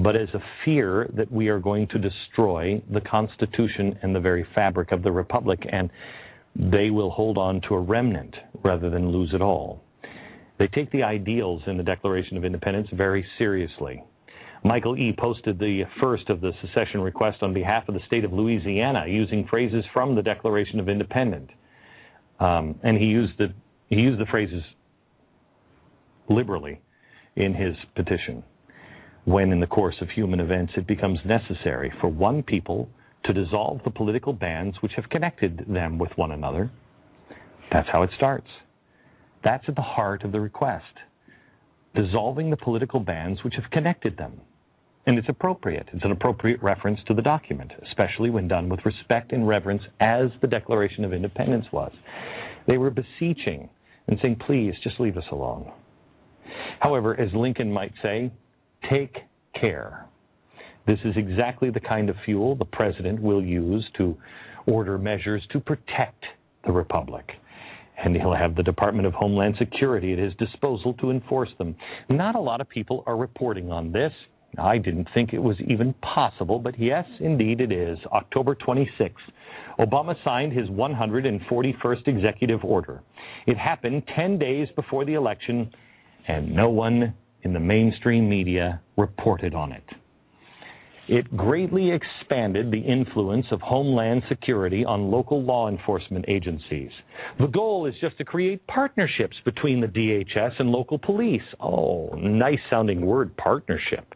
but 0.00 0.16
as 0.16 0.28
a 0.34 0.42
fear 0.64 1.08
that 1.14 1.30
we 1.30 1.46
are 1.46 1.60
going 1.60 1.86
to 1.92 1.98
destroy 2.00 2.82
the 2.92 3.00
Constitution 3.00 3.96
and 4.02 4.12
the 4.12 4.18
very 4.18 4.44
fabric 4.52 4.90
of 4.90 5.04
the 5.04 5.12
Republic, 5.12 5.60
and 5.70 5.90
they 6.56 6.90
will 6.90 7.10
hold 7.10 7.38
on 7.38 7.60
to 7.68 7.74
a 7.76 7.80
remnant 7.80 8.34
rather 8.64 8.90
than 8.90 9.12
lose 9.12 9.30
it 9.32 9.40
all. 9.40 9.80
They 10.58 10.66
take 10.66 10.90
the 10.90 11.04
ideals 11.04 11.62
in 11.68 11.76
the 11.76 11.84
Declaration 11.84 12.36
of 12.36 12.44
Independence 12.44 12.88
very 12.92 13.24
seriously. 13.38 14.02
Michael 14.62 14.96
E. 14.96 15.14
posted 15.18 15.58
the 15.58 15.84
first 16.00 16.28
of 16.28 16.40
the 16.40 16.52
secession 16.60 17.00
request 17.00 17.42
on 17.42 17.54
behalf 17.54 17.88
of 17.88 17.94
the 17.94 18.00
state 18.06 18.24
of 18.24 18.32
Louisiana 18.32 19.06
using 19.08 19.46
phrases 19.48 19.84
from 19.92 20.14
the 20.14 20.22
Declaration 20.22 20.78
of 20.78 20.88
Independence. 20.88 21.50
Um, 22.40 22.78
and 22.82 22.96
he 22.98 23.06
used 23.06 23.38
the 23.38 23.54
he 23.88 23.96
used 23.96 24.20
the 24.20 24.26
phrases 24.26 24.62
liberally 26.28 26.80
in 27.36 27.54
his 27.54 27.74
petition. 27.96 28.42
when, 29.24 29.52
in 29.52 29.60
the 29.60 29.66
course 29.66 29.96
of 30.00 30.08
human 30.10 30.40
events, 30.40 30.72
it 30.76 30.86
becomes 30.86 31.18
necessary 31.24 31.92
for 32.00 32.08
one 32.08 32.42
people 32.42 32.88
to 33.24 33.32
dissolve 33.32 33.80
the 33.84 33.90
political 33.90 34.32
bands 34.32 34.76
which 34.80 34.92
have 34.96 35.08
connected 35.10 35.64
them 35.68 35.98
with 35.98 36.10
one 36.16 36.32
another. 36.32 36.70
That's 37.70 37.88
how 37.92 38.02
it 38.02 38.10
starts. 38.16 38.48
That's 39.44 39.64
at 39.68 39.76
the 39.76 39.82
heart 39.82 40.24
of 40.24 40.32
the 40.32 40.40
request. 40.40 40.84
Dissolving 41.94 42.50
the 42.50 42.56
political 42.56 43.00
bands 43.00 43.44
which 43.44 43.54
have 43.54 43.70
connected 43.70 44.16
them. 44.16 44.40
And 45.06 45.18
it's 45.18 45.28
appropriate. 45.28 45.88
It's 45.92 46.04
an 46.04 46.12
appropriate 46.12 46.62
reference 46.62 47.00
to 47.08 47.14
the 47.14 47.22
document, 47.22 47.72
especially 47.88 48.30
when 48.30 48.48
done 48.48 48.68
with 48.68 48.80
respect 48.84 49.32
and 49.32 49.48
reverence, 49.48 49.82
as 50.00 50.28
the 50.40 50.46
Declaration 50.46 51.04
of 51.04 51.12
Independence 51.12 51.66
was. 51.72 51.92
They 52.66 52.76
were 52.76 52.90
beseeching 52.90 53.68
and 54.06 54.18
saying, 54.20 54.40
please, 54.46 54.74
just 54.84 55.00
leave 55.00 55.16
us 55.16 55.24
alone. 55.32 55.72
However, 56.80 57.18
as 57.18 57.32
Lincoln 57.34 57.72
might 57.72 57.92
say, 58.02 58.30
take 58.90 59.16
care. 59.58 60.06
This 60.86 60.98
is 61.04 61.14
exactly 61.16 61.70
the 61.70 61.80
kind 61.80 62.10
of 62.10 62.16
fuel 62.24 62.56
the 62.56 62.64
president 62.64 63.20
will 63.20 63.42
use 63.42 63.86
to 63.98 64.16
order 64.66 64.98
measures 64.98 65.42
to 65.52 65.60
protect 65.60 66.24
the 66.64 66.72
republic. 66.72 67.30
And 68.02 68.16
he'll 68.16 68.34
have 68.34 68.54
the 68.54 68.62
Department 68.62 69.06
of 69.06 69.12
Homeland 69.12 69.56
Security 69.58 70.12
at 70.12 70.18
his 70.18 70.32
disposal 70.38 70.94
to 70.94 71.10
enforce 71.10 71.50
them. 71.58 71.76
Not 72.08 72.34
a 72.34 72.40
lot 72.40 72.60
of 72.60 72.68
people 72.68 73.04
are 73.06 73.16
reporting 73.16 73.70
on 73.70 73.92
this. 73.92 74.12
I 74.58 74.78
didn't 74.78 75.08
think 75.14 75.32
it 75.32 75.42
was 75.42 75.56
even 75.68 75.94
possible, 75.94 76.58
but 76.58 76.78
yes, 76.78 77.06
indeed 77.20 77.60
it 77.60 77.72
is. 77.72 77.98
October 78.12 78.54
26th, 78.56 79.12
Obama 79.78 80.14
signed 80.24 80.52
his 80.52 80.68
141st 80.68 82.08
executive 82.08 82.64
order. 82.64 83.00
It 83.46 83.56
happened 83.56 84.02
10 84.16 84.38
days 84.38 84.68
before 84.74 85.04
the 85.04 85.14
election, 85.14 85.70
and 86.26 86.54
no 86.54 86.68
one 86.68 87.14
in 87.42 87.52
the 87.52 87.60
mainstream 87.60 88.28
media 88.28 88.80
reported 88.96 89.54
on 89.54 89.72
it. 89.72 89.84
It 91.08 91.36
greatly 91.36 91.90
expanded 91.90 92.70
the 92.70 92.78
influence 92.78 93.46
of 93.50 93.60
Homeland 93.60 94.22
Security 94.28 94.84
on 94.84 95.10
local 95.10 95.42
law 95.42 95.68
enforcement 95.68 96.24
agencies. 96.28 96.90
The 97.40 97.48
goal 97.48 97.86
is 97.86 97.94
just 98.00 98.16
to 98.18 98.24
create 98.24 98.64
partnerships 98.68 99.36
between 99.44 99.80
the 99.80 99.88
DHS 99.88 100.52
and 100.60 100.70
local 100.70 100.98
police. 100.98 101.42
Oh, 101.58 102.10
nice 102.16 102.60
sounding 102.70 103.04
word, 103.04 103.36
partnership. 103.36 104.14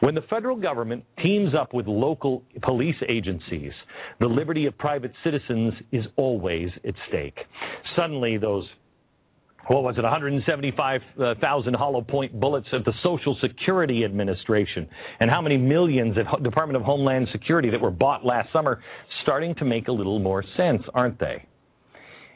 When 0.00 0.14
the 0.14 0.22
federal 0.30 0.56
government 0.56 1.04
teams 1.22 1.54
up 1.58 1.74
with 1.74 1.86
local 1.86 2.44
police 2.62 2.96
agencies, 3.08 3.72
the 4.20 4.26
liberty 4.26 4.66
of 4.66 4.76
private 4.78 5.12
citizens 5.24 5.74
is 5.92 6.04
always 6.16 6.68
at 6.86 6.94
stake. 7.08 7.38
Suddenly, 7.96 8.38
those 8.38 8.64
what 9.68 9.82
was 9.82 9.96
it, 9.98 10.02
175,000 10.02 11.74
hollow 11.74 12.00
point 12.00 12.40
bullets 12.40 12.68
at 12.72 12.86
the 12.86 12.92
Social 13.02 13.36
Security 13.42 14.02
Administration, 14.04 14.88
and 15.20 15.30
how 15.30 15.42
many 15.42 15.58
millions 15.58 16.16
at 16.16 16.42
Department 16.42 16.78
of 16.78 16.82
Homeland 16.82 17.28
Security 17.32 17.68
that 17.70 17.80
were 17.80 17.90
bought 17.90 18.24
last 18.24 18.50
summer, 18.50 18.82
starting 19.22 19.54
to 19.56 19.66
make 19.66 19.88
a 19.88 19.92
little 19.92 20.18
more 20.20 20.42
sense, 20.56 20.82
aren't 20.94 21.20
they? 21.20 21.44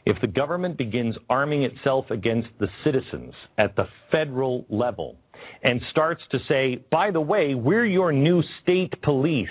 If 0.04 0.20
the 0.20 0.26
government 0.26 0.76
begins 0.76 1.16
arming 1.30 1.62
itself 1.62 2.10
against 2.10 2.48
the 2.58 2.68
citizens 2.84 3.32
at 3.56 3.76
the 3.76 3.84
federal 4.10 4.66
level, 4.68 5.16
and 5.62 5.80
starts 5.90 6.22
to 6.30 6.38
say, 6.48 6.84
by 6.90 7.10
the 7.10 7.20
way, 7.20 7.54
we're 7.54 7.86
your 7.86 8.12
new 8.12 8.42
state 8.62 8.92
police, 9.02 9.48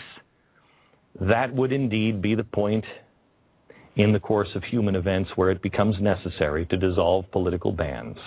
that 1.19 1.53
would 1.53 1.71
indeed 1.71 2.21
be 2.21 2.35
the 2.35 2.43
point 2.43 2.85
in 3.95 4.13
the 4.13 4.19
course 4.19 4.49
of 4.55 4.63
human 4.63 4.95
events 4.95 5.29
where 5.35 5.51
it 5.51 5.61
becomes 5.61 5.95
necessary 5.99 6.65
to 6.67 6.77
dissolve 6.77 7.25
political 7.31 7.71
bands. 7.71 8.17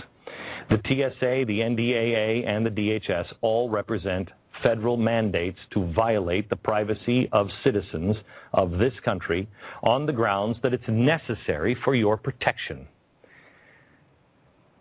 The 0.70 0.76
TSA, 0.76 1.44
the 1.46 1.61
NDAA, 1.61 2.46
and 2.49 2.64
the 2.64 2.70
DHS 2.70 3.26
all 3.40 3.68
represent 3.68 4.28
federal 4.62 4.96
mandates 4.96 5.58
to 5.73 5.92
violate 5.92 6.49
the 6.49 6.56
privacy 6.56 7.28
of 7.32 7.49
citizens 7.64 8.16
of 8.52 8.73
this 8.73 8.92
country 9.04 9.49
on 9.82 10.06
the 10.06 10.12
grounds 10.12 10.56
that 10.62 10.73
it's 10.73 10.84
necessary 10.88 11.76
for 11.84 11.94
your 11.94 12.16
protection. 12.16 12.87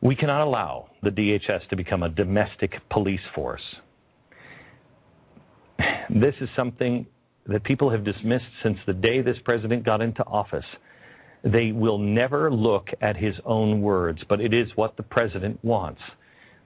We 0.03 0.17
cannot 0.17 0.43
allow 0.43 0.89
the 1.01 1.11
DHS 1.11 1.69
to 1.69 1.77
become 1.77 2.03
a 2.03 2.09
domestic 2.09 2.73
police 2.91 3.21
force. 3.33 3.61
This 6.09 6.35
is 6.41 6.49
something 6.57 7.05
that 7.47 7.63
people 7.63 7.89
have 7.89 8.03
dismissed 8.03 8.43
since 8.63 8.77
the 8.85 8.91
day 8.91 9.21
this 9.21 9.37
president 9.45 9.85
got 9.85 10.01
into 10.01 10.21
office. 10.25 10.65
They 11.45 11.71
will 11.71 11.97
never 11.97 12.51
look 12.51 12.87
at 13.01 13.15
his 13.15 13.33
own 13.45 13.81
words, 13.81 14.19
but 14.27 14.41
it 14.41 14.53
is 14.53 14.67
what 14.75 14.97
the 14.97 15.03
president 15.03 15.63
wants. 15.63 16.01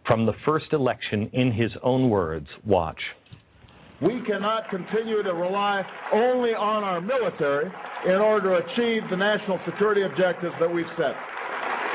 From 0.08 0.25
the 0.25 0.34
first 0.44 0.74
election, 0.74 1.29
in 1.34 1.51
his 1.51 1.72
own 1.84 2.10
words, 2.10 2.48
watch. 2.65 3.00
We 4.01 4.20
cannot 4.25 4.70
continue 4.72 5.22
to 5.22 5.34
rely 5.34 5.84
only 6.12 6.51
on 6.51 6.84
our 6.84 7.01
military 7.01 7.72
in 8.06 8.15
order 8.15 8.60
to 8.60 8.65
achieve 8.65 9.03
the 9.12 9.17
national 9.17 9.60
security 9.65 10.01
objectives 10.03 10.53
that 10.60 10.72
we've 10.72 10.86
set. 10.98 11.13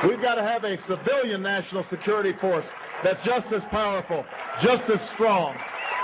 We've 0.08 0.22
got 0.22 0.34
to 0.34 0.42
have 0.42 0.64
a 0.64 0.76
civilian 0.88 1.42
national 1.42 1.84
security 1.90 2.32
force 2.40 2.64
that's 3.04 3.20
just 3.24 3.46
as 3.54 3.62
powerful, 3.70 4.24
just 4.62 4.82
as 4.90 5.00
strong, 5.14 5.54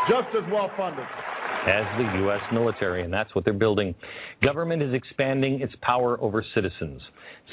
just 0.08 0.28
as 0.34 0.44
well 0.52 0.70
funded 0.76 1.06
as 1.66 1.84
the 1.98 2.18
U.S. 2.24 2.40
military, 2.52 3.04
and 3.04 3.12
that's 3.12 3.34
what 3.34 3.44
they're 3.44 3.52
building. 3.52 3.94
Government 4.42 4.82
is 4.82 4.94
expanding 4.94 5.60
its 5.60 5.72
power 5.82 6.20
over 6.20 6.44
citizens. 6.54 7.00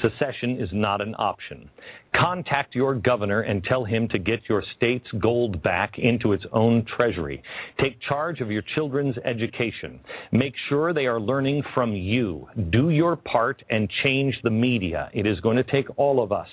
Secession 0.02 0.60
is 0.60 0.68
not 0.72 1.00
an 1.00 1.14
option. 1.18 1.70
Contact 2.14 2.74
your 2.74 2.94
governor 2.94 3.42
and 3.42 3.64
tell 3.64 3.84
him 3.84 4.08
to 4.08 4.18
get 4.18 4.40
your 4.48 4.62
state's 4.76 5.06
gold 5.20 5.62
back 5.62 5.92
into 5.98 6.32
its 6.32 6.44
own 6.52 6.84
treasury. 6.96 7.42
Take 7.80 7.98
charge 8.08 8.40
of 8.40 8.50
your 8.50 8.62
children's 8.74 9.16
education. 9.24 10.00
Make 10.32 10.54
sure 10.68 10.92
they 10.92 11.06
are 11.06 11.20
learning 11.20 11.62
from 11.74 11.92
you. 11.94 12.46
Do 12.70 12.90
your 12.90 13.16
part 13.16 13.62
and 13.70 13.90
change 14.02 14.34
the 14.42 14.50
media. 14.50 15.10
It 15.12 15.26
is 15.26 15.40
going 15.40 15.56
to 15.56 15.64
take 15.64 15.86
all 15.98 16.22
of 16.22 16.32
us 16.32 16.48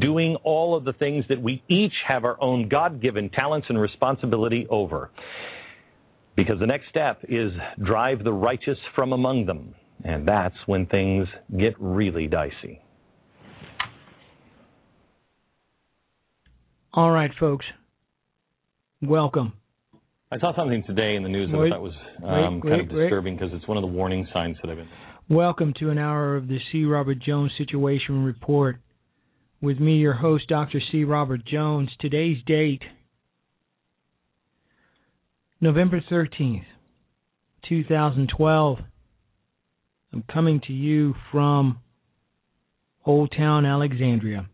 doing 0.00 0.36
all 0.42 0.76
of 0.76 0.84
the 0.84 0.92
things 0.94 1.24
that 1.28 1.40
we 1.40 1.62
each 1.68 1.92
have 2.06 2.24
our 2.24 2.40
own 2.42 2.68
God 2.68 3.00
given 3.00 3.30
talents 3.30 3.66
and 3.68 3.80
responsibility 3.80 4.66
over. 4.70 5.10
Because 6.36 6.60
the 6.60 6.66
next 6.66 6.88
step 6.90 7.20
is 7.28 7.50
drive 7.84 8.22
the 8.22 8.32
righteous 8.32 8.78
from 8.94 9.12
among 9.12 9.46
them. 9.46 9.74
And 10.04 10.28
that's 10.28 10.54
when 10.66 10.86
things 10.86 11.26
get 11.58 11.74
really 11.80 12.26
dicey. 12.26 12.80
All 16.92 17.10
right, 17.10 17.30
folks. 17.40 17.64
Welcome. 19.02 19.54
I 20.30 20.38
saw 20.38 20.54
something 20.56 20.82
today 20.86 21.16
in 21.16 21.22
the 21.22 21.28
news 21.28 21.50
that 21.50 21.58
wait, 21.58 21.72
I 21.72 21.76
thought 21.76 21.82
was 21.82 21.92
um, 22.24 22.60
wait, 22.60 22.70
kind 22.70 22.80
of 22.80 22.88
disturbing 22.88 23.36
because 23.36 23.52
it's 23.52 23.66
one 23.68 23.76
of 23.76 23.82
the 23.82 23.88
warning 23.88 24.26
signs 24.32 24.56
that 24.62 24.70
I've 24.70 24.76
been. 24.76 24.88
Welcome 25.28 25.72
to 25.80 25.90
an 25.90 25.98
hour 25.98 26.36
of 26.36 26.48
the 26.48 26.58
C. 26.70 26.84
Robert 26.84 27.18
Jones 27.20 27.52
Situation 27.58 28.24
Report. 28.24 28.76
With 29.60 29.78
me, 29.78 29.96
your 29.96 30.14
host, 30.14 30.48
Dr. 30.48 30.80
C. 30.92 31.04
Robert 31.04 31.44
Jones. 31.44 31.90
Today's 32.00 32.38
date 32.46 32.82
November 35.60 36.02
13th, 36.10 36.66
2012. 37.66 38.78
I'm 40.12 40.24
coming 40.30 40.60
to 40.66 40.72
you 40.72 41.14
from 41.32 41.78
Old 43.06 43.32
Town 43.34 43.64
Alexandria, 43.64 44.48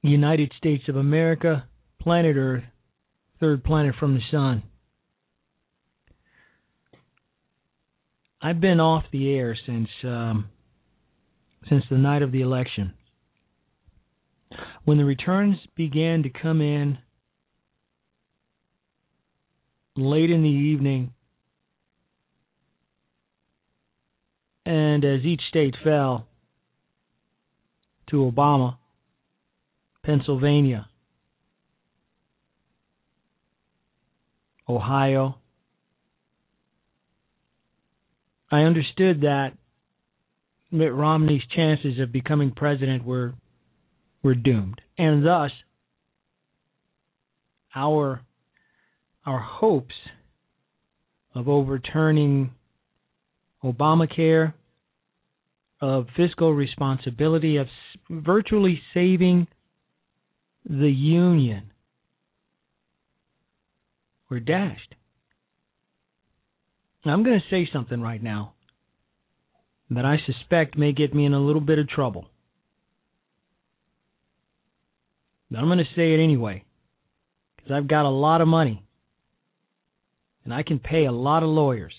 United 0.00 0.52
States 0.56 0.84
of 0.88 0.96
America, 0.96 1.68
planet 2.00 2.36
Earth, 2.38 2.64
third 3.40 3.62
planet 3.62 3.94
from 4.00 4.14
the 4.14 4.22
sun. 4.30 4.62
I've 8.40 8.60
been 8.60 8.80
off 8.80 9.04
the 9.12 9.34
air 9.34 9.54
since 9.66 9.88
um, 10.02 10.48
since 11.68 11.84
the 11.90 11.98
night 11.98 12.22
of 12.22 12.32
the 12.32 12.40
election. 12.40 12.94
When 14.84 14.96
the 14.96 15.04
returns 15.04 15.56
began 15.76 16.22
to 16.22 16.30
come 16.30 16.62
in 16.62 16.98
late 19.96 20.30
in 20.30 20.42
the 20.42 20.48
evening, 20.48 21.12
and 24.66 25.04
as 25.04 25.20
each 25.24 25.42
state 25.48 25.74
fell 25.84 26.26
to 28.08 28.16
Obama, 28.16 28.76
Pennsylvania, 30.04 30.88
Ohio, 34.68 35.36
I 38.50 38.60
understood 38.60 39.22
that 39.22 39.52
Mitt 40.70 40.92
Romney's 40.92 41.42
chances 41.54 42.00
of 42.00 42.12
becoming 42.12 42.50
president 42.50 43.04
were 43.04 43.34
were 44.22 44.34
doomed, 44.34 44.80
and 44.96 45.24
thus 45.24 45.50
our 47.74 48.22
our 49.26 49.40
hopes 49.40 49.94
of 51.34 51.48
overturning 51.48 52.52
Obamacare, 53.62 54.52
of 55.80 56.06
fiscal 56.16 56.52
responsibility, 56.52 57.56
of 57.56 57.66
virtually 58.08 58.80
saving 58.92 59.46
the 60.68 60.90
Union 60.90 61.70
were 64.30 64.40
dashed. 64.40 64.94
Now, 67.04 67.12
I'm 67.12 67.22
going 67.22 67.38
to 67.38 67.46
say 67.50 67.68
something 67.72 68.00
right 68.00 68.22
now 68.22 68.54
that 69.90 70.04
I 70.04 70.16
suspect 70.24 70.78
may 70.78 70.92
get 70.92 71.14
me 71.14 71.26
in 71.26 71.34
a 71.34 71.40
little 71.40 71.60
bit 71.60 71.78
of 71.78 71.88
trouble. 71.88 72.26
But 75.50 75.58
I'm 75.58 75.66
going 75.66 75.78
to 75.78 75.84
say 75.96 76.14
it 76.14 76.22
anyway 76.22 76.64
because 77.56 77.72
I've 77.72 77.88
got 77.88 78.06
a 78.06 78.10
lot 78.10 78.40
of 78.40 78.48
money 78.48 78.83
and 80.44 80.52
I 80.52 80.62
can 80.62 80.78
pay 80.78 81.06
a 81.06 81.12
lot 81.12 81.42
of 81.42 81.48
lawyers. 81.48 81.94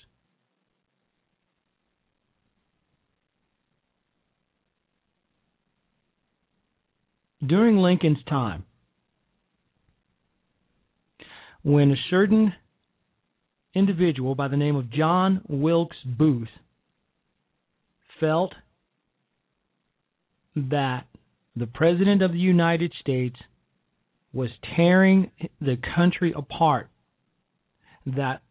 During 7.46 7.78
Lincoln's 7.78 8.24
time, 8.28 8.66
when 11.64 11.92
a 11.92 11.96
certain 12.10 12.54
individual 13.76 14.36
by 14.36 14.48
the 14.48 14.58
name 14.58 14.76
of 14.76 14.92
John 14.92 15.42
Wilkes 15.48 15.98
Booth 16.06 16.48
felt 18.20 18.54
that 20.56 21.06
the 21.56 21.68
President 21.68 22.22
of 22.22 22.32
the 22.32 22.40
United 22.40 22.94
States 23.02 23.36
was 24.34 24.50
tearing 24.76 25.32
the 25.60 25.78
country 25.96 26.34
apart, 26.36 26.90
that 28.06 28.42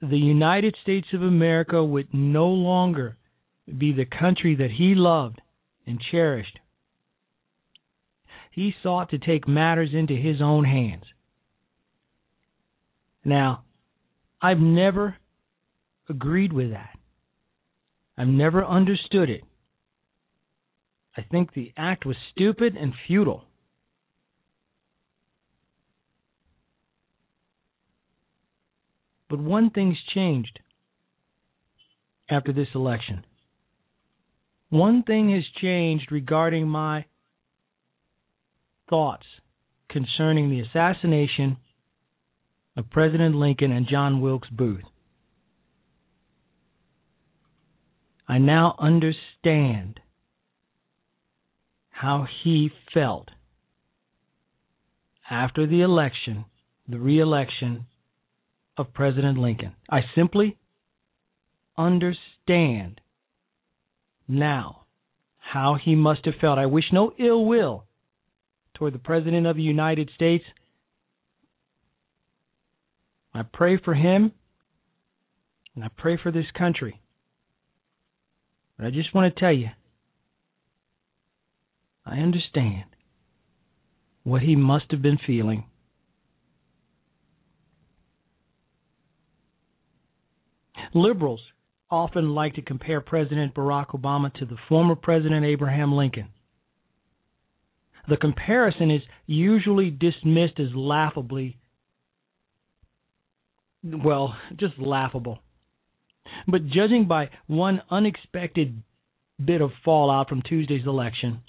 the 0.00 0.18
United 0.18 0.76
States 0.82 1.08
of 1.12 1.22
America 1.22 1.84
would 1.84 2.08
no 2.12 2.48
longer 2.48 3.16
be 3.78 3.92
the 3.92 4.04
country 4.04 4.56
that 4.56 4.70
he 4.70 4.94
loved 4.94 5.40
and 5.86 6.00
cherished. 6.10 6.58
He 8.50 8.74
sought 8.82 9.10
to 9.10 9.18
take 9.18 9.48
matters 9.48 9.90
into 9.92 10.14
his 10.14 10.42
own 10.42 10.64
hands. 10.64 11.04
Now, 13.24 13.64
I've 14.40 14.58
never 14.58 15.16
agreed 16.08 16.52
with 16.52 16.70
that. 16.70 16.98
I've 18.18 18.28
never 18.28 18.64
understood 18.64 19.30
it. 19.30 19.42
I 21.16 21.22
think 21.22 21.52
the 21.52 21.72
act 21.76 22.04
was 22.04 22.16
stupid 22.32 22.76
and 22.76 22.92
futile. 23.06 23.44
But 29.32 29.40
one 29.40 29.70
thing's 29.70 29.96
changed 30.14 30.60
after 32.28 32.52
this 32.52 32.68
election. 32.74 33.24
One 34.68 35.04
thing 35.04 35.30
has 35.30 35.44
changed 35.58 36.12
regarding 36.12 36.68
my 36.68 37.06
thoughts 38.90 39.24
concerning 39.88 40.50
the 40.50 40.60
assassination 40.60 41.56
of 42.76 42.90
President 42.90 43.34
Lincoln 43.34 43.72
and 43.72 43.88
John 43.88 44.20
Wilkes 44.20 44.50
Booth. 44.50 44.84
I 48.28 48.36
now 48.36 48.76
understand 48.78 49.98
how 51.88 52.26
he 52.44 52.70
felt 52.92 53.30
after 55.30 55.66
the 55.66 55.80
election, 55.80 56.44
the 56.86 56.98
reelection 56.98 57.86
of 58.76 58.92
President 58.94 59.38
Lincoln. 59.38 59.72
I 59.90 60.00
simply 60.14 60.56
understand 61.76 63.00
now 64.28 64.84
how 65.38 65.76
he 65.82 65.94
must 65.94 66.24
have 66.24 66.34
felt. 66.40 66.58
I 66.58 66.66
wish 66.66 66.84
no 66.92 67.12
ill 67.18 67.44
will 67.44 67.84
toward 68.74 68.94
the 68.94 68.98
President 68.98 69.46
of 69.46 69.56
the 69.56 69.62
United 69.62 70.10
States. 70.14 70.44
I 73.34 73.42
pray 73.42 73.78
for 73.82 73.94
him 73.94 74.32
and 75.74 75.84
I 75.84 75.88
pray 75.96 76.18
for 76.22 76.30
this 76.30 76.46
country. 76.56 77.00
But 78.76 78.86
I 78.86 78.90
just 78.90 79.14
want 79.14 79.34
to 79.34 79.40
tell 79.40 79.52
you, 79.52 79.68
I 82.04 82.16
understand 82.16 82.84
what 84.24 84.42
he 84.42 84.56
must 84.56 84.86
have 84.90 85.02
been 85.02 85.18
feeling. 85.26 85.64
Liberals 90.94 91.40
often 91.90 92.34
like 92.34 92.54
to 92.54 92.62
compare 92.62 93.00
President 93.00 93.54
Barack 93.54 93.88
Obama 93.88 94.32
to 94.34 94.46
the 94.46 94.56
former 94.68 94.94
President 94.94 95.44
Abraham 95.44 95.92
Lincoln. 95.92 96.28
The 98.08 98.16
comparison 98.16 98.90
is 98.90 99.02
usually 99.26 99.90
dismissed 99.90 100.58
as 100.58 100.74
laughably, 100.74 101.58
well, 103.84 104.34
just 104.56 104.78
laughable. 104.78 105.38
But 106.48 106.66
judging 106.66 107.06
by 107.08 107.30
one 107.46 107.82
unexpected 107.90 108.82
bit 109.44 109.60
of 109.60 109.70
fallout 109.84 110.28
from 110.28 110.42
Tuesday's 110.42 110.86
election, 110.86 111.42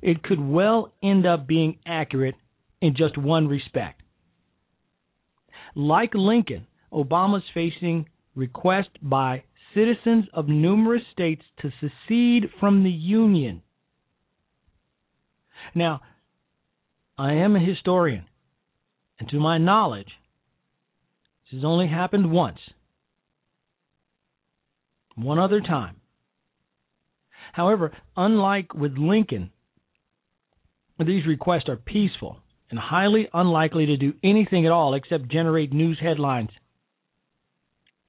it 0.00 0.22
could 0.22 0.40
well 0.40 0.92
end 1.02 1.26
up 1.26 1.46
being 1.46 1.78
accurate 1.86 2.34
in 2.80 2.96
just 2.96 3.16
one 3.16 3.48
respect. 3.48 4.02
Like 5.74 6.14
Lincoln, 6.14 6.66
Obama's 6.92 7.44
facing 7.54 8.06
request 8.34 8.90
by 9.00 9.44
citizens 9.74 10.26
of 10.32 10.48
numerous 10.48 11.02
states 11.12 11.42
to 11.60 11.70
secede 11.80 12.50
from 12.60 12.84
the 12.84 12.90
Union. 12.90 13.62
Now, 15.74 16.00
I 17.18 17.34
am 17.34 17.56
a 17.56 17.60
historian, 17.60 18.26
and 19.18 19.28
to 19.28 19.38
my 19.38 19.58
knowledge, 19.58 20.08
this 21.44 21.58
has 21.58 21.64
only 21.64 21.88
happened 21.88 22.30
once. 22.30 22.58
One 25.14 25.38
other 25.38 25.60
time. 25.60 25.96
However, 27.52 27.92
unlike 28.16 28.74
with 28.74 28.96
Lincoln, 28.96 29.50
these 30.98 31.26
requests 31.26 31.68
are 31.68 31.76
peaceful 31.76 32.38
and 32.70 32.78
highly 32.78 33.28
unlikely 33.34 33.86
to 33.86 33.96
do 33.96 34.14
anything 34.24 34.64
at 34.64 34.72
all 34.72 34.94
except 34.94 35.30
generate 35.30 35.72
news 35.72 35.98
headlines. 36.00 36.50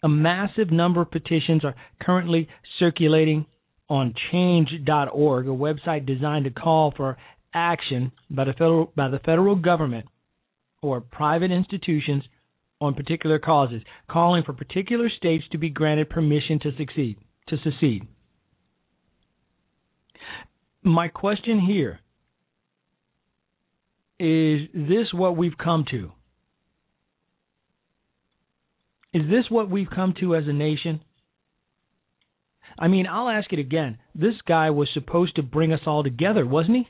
A 0.03 0.09
massive 0.09 0.69
number 0.71 1.01
of 1.01 1.11
petitions 1.11 1.63
are 1.63 1.75
currently 2.01 2.49
circulating 2.77 3.45
on 3.89 4.13
change.org, 4.31 5.47
a 5.47 5.49
website 5.49 6.05
designed 6.05 6.45
to 6.45 6.51
call 6.51 6.93
for 6.95 7.17
action 7.53 8.11
by 8.29 8.43
the 8.43 8.53
federal 8.53 8.91
by 8.95 9.07
the 9.07 9.19
federal 9.19 9.55
government 9.55 10.07
or 10.81 10.99
private 10.99 11.51
institutions 11.51 12.23
on 12.81 12.93
particular 12.93 13.39
causes, 13.39 13.81
calling 14.09 14.43
for 14.43 14.51
particular 14.53 15.09
states 15.09 15.45
to 15.51 15.57
be 15.57 15.69
granted 15.69 16.09
permission 16.09 16.59
to 16.59 16.75
succeed 16.77 17.17
to 17.47 17.57
secede. 17.63 18.05
My 20.81 21.07
question 21.07 21.61
here 21.61 21.99
is 24.19 24.67
this 24.73 25.13
what 25.13 25.37
we've 25.37 25.57
come 25.57 25.85
to? 25.91 26.11
Is 29.13 29.29
this 29.29 29.45
what 29.49 29.69
we've 29.69 29.89
come 29.89 30.13
to 30.19 30.35
as 30.35 30.47
a 30.47 30.53
nation? 30.53 31.01
I 32.77 32.87
mean, 32.87 33.05
I'll 33.07 33.29
ask 33.29 33.53
it 33.53 33.59
again. 33.59 33.99
This 34.15 34.35
guy 34.47 34.71
was 34.71 34.89
supposed 34.93 35.35
to 35.35 35.43
bring 35.43 35.71
us 35.71 35.81
all 35.85 36.03
together, 36.03 36.45
wasn't 36.45 36.77
he? 36.77 36.87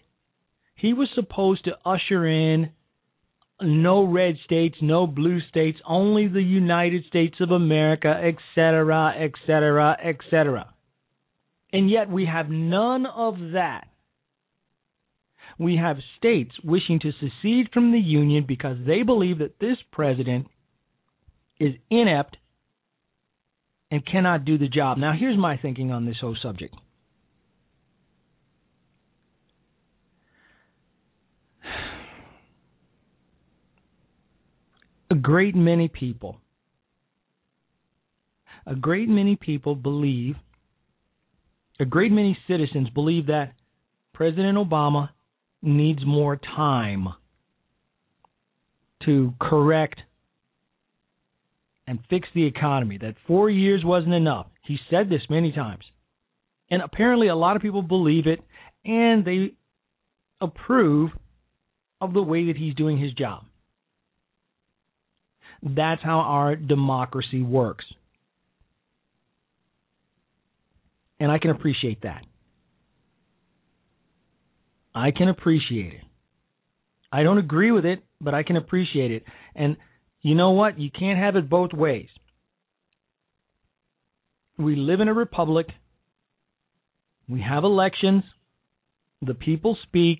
He 0.75 0.93
was 0.93 1.09
supposed 1.13 1.65
to 1.65 1.77
usher 1.85 2.25
in 2.25 2.71
no 3.61 4.03
red 4.03 4.35
states, 4.43 4.77
no 4.81 5.07
blue 5.07 5.39
states, 5.49 5.79
only 5.85 6.27
the 6.27 6.41
United 6.41 7.05
States 7.07 7.35
of 7.39 7.51
America, 7.51 8.09
etc., 8.09 9.13
etc., 9.23 9.97
etc. 10.03 10.73
And 11.71 11.89
yet 11.89 12.09
we 12.09 12.25
have 12.25 12.49
none 12.49 13.05
of 13.05 13.35
that. 13.53 13.87
We 15.59 15.77
have 15.77 15.97
states 16.17 16.51
wishing 16.63 16.99
to 17.01 17.11
secede 17.11 17.69
from 17.73 17.91
the 17.91 17.99
Union 17.99 18.45
because 18.47 18.77
they 18.85 19.03
believe 19.03 19.39
that 19.39 19.59
this 19.59 19.77
president 19.91 20.47
is 21.63 21.75
inept 21.89 22.35
and 23.89 24.05
cannot 24.05 24.43
do 24.43 24.57
the 24.57 24.67
job. 24.67 24.97
Now, 24.97 25.13
here's 25.17 25.37
my 25.37 25.55
thinking 25.55 25.91
on 25.91 26.05
this 26.05 26.17
whole 26.19 26.35
subject. 26.41 26.75
A 35.09 35.15
great 35.15 35.55
many 35.55 35.87
people, 35.87 36.41
a 38.65 38.75
great 38.75 39.07
many 39.07 39.35
people 39.35 39.75
believe, 39.75 40.35
a 41.79 41.85
great 41.85 42.11
many 42.11 42.37
citizens 42.47 42.89
believe 42.89 43.27
that 43.27 43.53
President 44.13 44.57
Obama 44.57 45.09
needs 45.61 46.03
more 46.05 46.35
time 46.35 47.07
to 49.05 49.33
correct 49.39 49.99
and 51.87 51.99
fix 52.09 52.27
the 52.33 52.45
economy, 52.45 52.97
that 52.99 53.15
four 53.27 53.49
years 53.49 53.83
wasn't 53.83 54.13
enough. 54.13 54.47
He 54.63 54.77
said 54.89 55.09
this 55.09 55.21
many 55.29 55.51
times. 55.51 55.83
And 56.69 56.81
apparently, 56.81 57.27
a 57.27 57.35
lot 57.35 57.55
of 57.55 57.61
people 57.61 57.81
believe 57.81 58.25
it 58.27 58.39
and 58.85 59.25
they 59.25 59.53
approve 60.41 61.11
of 62.01 62.13
the 62.13 62.21
way 62.21 62.47
that 62.47 62.57
he's 62.57 62.75
doing 62.75 62.97
his 62.97 63.13
job. 63.13 63.43
That's 65.61 66.01
how 66.03 66.19
our 66.19 66.55
democracy 66.55 67.41
works. 67.41 67.85
And 71.19 71.31
I 71.31 71.37
can 71.37 71.51
appreciate 71.51 72.01
that. 72.01 72.23
I 74.93 75.11
can 75.11 75.29
appreciate 75.29 75.93
it. 75.93 76.01
I 77.11 77.23
don't 77.23 77.37
agree 77.37 77.71
with 77.71 77.85
it, 77.85 78.03
but 78.19 78.33
I 78.33 78.43
can 78.43 78.57
appreciate 78.57 79.11
it. 79.11 79.23
And 79.55 79.77
you 80.23 80.35
know 80.35 80.51
what? 80.51 80.79
You 80.79 80.89
can't 80.89 81.19
have 81.19 81.35
it 81.35 81.49
both 81.49 81.73
ways. 81.73 82.07
We 84.57 84.75
live 84.75 85.01
in 85.01 85.09
a 85.09 85.13
republic. 85.13 85.67
We 87.27 87.41
have 87.41 87.63
elections. 87.63 88.23
The 89.21 89.33
people 89.33 89.77
speak. 89.83 90.19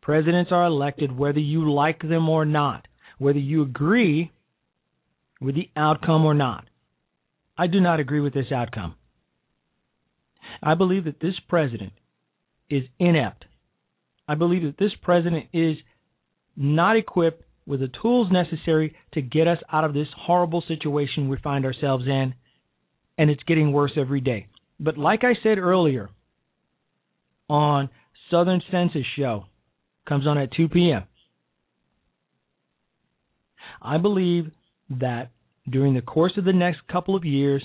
Presidents 0.00 0.50
are 0.52 0.66
elected 0.66 1.16
whether 1.16 1.38
you 1.38 1.72
like 1.72 2.02
them 2.02 2.28
or 2.28 2.44
not, 2.44 2.88
whether 3.18 3.38
you 3.38 3.62
agree 3.62 4.32
with 5.40 5.54
the 5.54 5.70
outcome 5.76 6.24
or 6.24 6.34
not. 6.34 6.64
I 7.56 7.68
do 7.68 7.80
not 7.80 8.00
agree 8.00 8.20
with 8.20 8.34
this 8.34 8.50
outcome. 8.52 8.96
I 10.60 10.74
believe 10.74 11.04
that 11.04 11.20
this 11.20 11.34
president 11.48 11.92
is 12.68 12.82
inept. 12.98 13.44
I 14.26 14.34
believe 14.34 14.62
that 14.62 14.78
this 14.78 14.92
president 15.02 15.46
is 15.52 15.76
not 16.56 16.96
equipped 16.96 17.44
with 17.66 17.80
the 17.80 17.90
tools 18.00 18.28
necessary 18.30 18.94
to 19.14 19.22
get 19.22 19.46
us 19.46 19.58
out 19.72 19.84
of 19.84 19.94
this 19.94 20.08
horrible 20.16 20.62
situation 20.66 21.28
we 21.28 21.36
find 21.42 21.64
ourselves 21.64 22.04
in, 22.06 22.34
and 23.18 23.30
it's 23.30 23.42
getting 23.44 23.72
worse 23.72 23.92
every 23.96 24.20
day. 24.20 24.46
But 24.80 24.98
like 24.98 25.22
I 25.22 25.34
said 25.42 25.58
earlier 25.58 26.10
on 27.48 27.88
Southern 28.30 28.62
Census 28.70 29.06
Show, 29.16 29.44
comes 30.08 30.26
on 30.26 30.38
at 30.38 30.52
2 30.52 30.68
p.m. 30.68 31.04
I 33.80 33.98
believe 33.98 34.50
that 34.90 35.30
during 35.70 35.94
the 35.94 36.02
course 36.02 36.32
of 36.36 36.44
the 36.44 36.52
next 36.52 36.80
couple 36.90 37.14
of 37.14 37.24
years, 37.24 37.62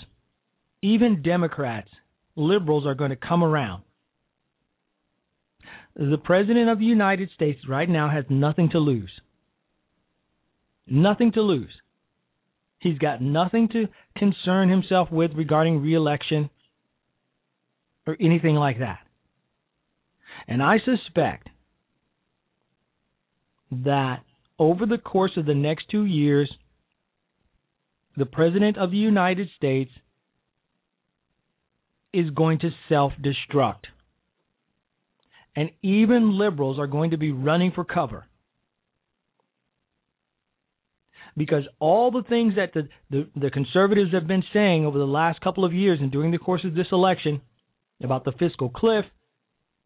even 0.82 1.24
Democrats, 1.24 1.90
liberals 2.36 2.86
are 2.86 2.96
going 2.96 3.10
to 3.10 3.16
come 3.16 3.44
around. 3.44 3.84
The 5.96 6.20
President 6.24 6.70
of 6.70 6.78
the 6.78 6.86
United 6.86 7.32
States 7.34 7.60
right 7.68 7.90
now 7.90 8.10
has 8.10 8.26
nothing 8.30 8.70
to 8.72 8.78
lose. 8.78 9.10
Nothing 10.89 11.32
to 11.34 11.41
lose. 11.41 11.73
He's 12.80 12.97
got 12.97 13.21
nothing 13.21 13.69
to 13.69 13.88
concern 14.17 14.69
himself 14.69 15.12
with 15.12 15.32
regarding 15.34 15.82
reelection 15.82 16.50
or 18.06 18.15
anything 18.19 18.56
like 18.56 18.80
that. 18.80 19.00
And 20.47 20.62
I 20.62 20.78
suspect 20.80 21.50
that 23.71 24.21
over 24.60 24.86
the 24.86 24.97
course 24.97 25.32
of 25.38 25.45
the 25.45 25.54
next 25.54 25.86
two 25.89 26.06
years, 26.06 26.52
the 28.15 28.26
President 28.26 28.78
of 28.78 28.91
the 28.91 28.97
United 28.97 29.50
States 29.58 29.91
is 32.13 32.30
going 32.32 32.60
to 32.60 32.69
self 32.89 33.13
destruct. 33.21 33.86
And 35.56 35.71
even 35.82 36.38
liberals 36.38 36.80
are 36.80 36.88
going 36.88 37.12
to 37.12 37.17
be 37.17 37.32
running 37.32 37.71
for 37.73 37.84
cover. 37.84 38.26
Because 41.38 41.63
all 41.80 42.10
the 42.10 42.23
things 42.28 42.56
that 42.56 42.73
the, 42.73 42.89
the, 43.12 43.30
the, 43.39 43.52
conservatives 43.52 44.12
have 44.12 44.28
been 44.28 44.43
saying 44.52 44.86
over 44.86 44.97
the 44.97 45.06
last 45.06 45.39
couple 45.39 45.63
of 45.63 45.71
years 45.71 46.00
and 46.02 46.12
during 46.12 46.32
the 46.32 46.39
course 46.39 46.65
of 46.65 46.73
this 46.73 46.88
election 46.91 47.41
about 48.04 48.26
the 48.26 48.32
fiscal 48.34 48.69
cliff, 48.69 49.06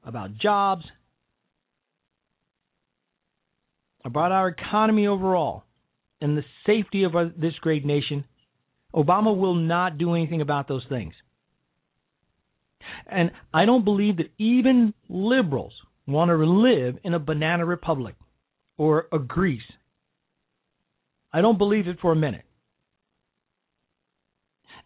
about 0.06 0.38
jobs, 0.38 0.84
about 4.06 4.32
our 4.32 4.48
economy 4.48 5.08
overall, 5.08 5.64
and 6.22 6.38
the 6.38 6.44
safety 6.66 7.04
of 7.04 7.16
our, 7.16 7.26
this 7.26 7.54
great 7.60 7.86
nation, 7.86 8.24
Obama 8.96 9.36
will 9.36 9.56
not 9.56 9.98
do 9.98 10.16
anything 10.16 10.42
about 10.42 10.68
those 10.68 10.86
things. 10.88 11.14
And 13.10 13.32
I 13.54 13.66
don't 13.66 13.86
believe 13.86 14.18
that 14.18 14.32
even 14.38 14.94
liberals 15.10 15.74
want 16.08 16.30
to 16.30 16.36
live 16.36 16.98
in 17.04 17.14
a 17.14 17.20
banana 17.20 17.66
republic 17.66 18.16
or 18.78 19.08
a 19.12 19.20
Greece. 19.20 19.62
I 21.34 21.42
don't 21.42 21.58
believe 21.58 21.88
it 21.88 22.00
for 22.02 22.12
a 22.12 22.16
minute. 22.16 22.44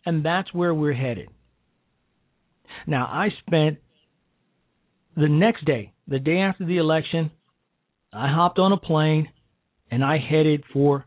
And 0.06 0.24
that's 0.24 0.54
where 0.54 0.74
we're 0.74 0.94
headed. 0.94 1.30
Now, 2.86 3.06
I 3.06 3.30
spent 3.46 3.78
the 5.16 5.30
next 5.30 5.66
day, 5.66 5.94
the 6.08 6.20
day 6.20 6.40
after 6.40 6.66
the 6.66 6.78
election, 6.78 7.32
I 8.14 8.28
hopped 8.28 8.60
on 8.60 8.72
a 8.72 8.78
plane 8.78 9.30
and 9.90 10.04
I 10.04 10.18
headed 10.18 10.64
for 10.72 11.06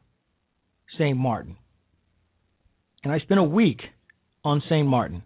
St. 0.99 1.17
Martin. 1.17 1.57
And 3.05 3.13
I 3.13 3.19
spent 3.21 3.39
a 3.39 3.45
week 3.45 3.81
on 4.45 4.63
St. 4.69 4.87
Martin. 4.87 5.23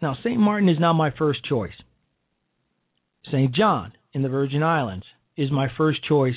Now, 0.00 0.16
St. 0.22 0.38
Martin 0.38 0.68
is 0.68 0.78
not 0.78 0.94
my 0.94 1.10
first 1.16 1.44
choice. 1.44 1.72
St. 3.26 3.54
John 3.54 3.92
in 4.12 4.22
the 4.22 4.28
Virgin 4.28 4.62
Islands 4.62 5.06
is 5.36 5.50
my 5.50 5.68
first 5.76 6.04
choice 6.04 6.34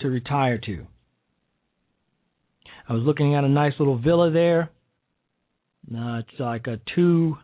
to 0.00 0.08
retire 0.08 0.58
to. 0.58 0.86
I 2.88 2.92
was 2.92 3.02
looking 3.02 3.34
at 3.34 3.44
a 3.44 3.48
nice 3.48 3.74
little 3.78 3.98
villa 3.98 4.30
there. 4.30 4.70
Uh, 5.94 6.18
it's 6.18 6.40
like 6.40 6.66
a 6.66 6.80
two. 6.94 7.36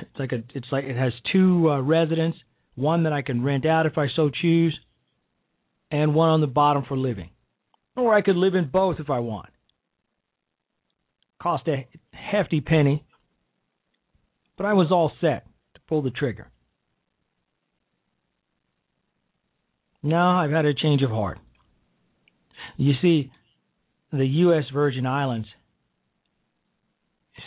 It's 0.00 0.18
like 0.18 0.32
a. 0.32 0.42
It's 0.54 0.66
like 0.70 0.84
it 0.84 0.96
has 0.96 1.12
two 1.32 1.70
uh, 1.70 1.80
residents 1.80 2.38
one 2.76 3.04
that 3.04 3.12
I 3.12 3.22
can 3.22 3.42
rent 3.42 3.66
out 3.66 3.86
if 3.86 3.98
I 3.98 4.06
so 4.14 4.30
choose, 4.30 4.78
and 5.90 6.14
one 6.14 6.28
on 6.28 6.40
the 6.40 6.46
bottom 6.46 6.84
for 6.86 6.96
living. 6.96 7.30
Or 7.96 8.14
I 8.14 8.20
could 8.20 8.36
live 8.36 8.54
in 8.54 8.68
both 8.68 9.00
if 9.00 9.10
I 9.10 9.18
want. 9.18 9.48
Cost 11.42 11.66
a 11.68 11.88
hefty 12.12 12.60
penny, 12.60 13.04
but 14.56 14.66
I 14.66 14.74
was 14.74 14.88
all 14.90 15.10
set 15.20 15.46
to 15.74 15.80
pull 15.88 16.02
the 16.02 16.10
trigger. 16.10 16.50
Now 20.02 20.38
I've 20.38 20.50
had 20.50 20.66
a 20.66 20.74
change 20.74 21.02
of 21.02 21.10
heart. 21.10 21.38
You 22.76 22.92
see, 23.00 23.30
the 24.12 24.26
U.S. 24.26 24.64
Virgin 24.72 25.06
Islands, 25.06 25.48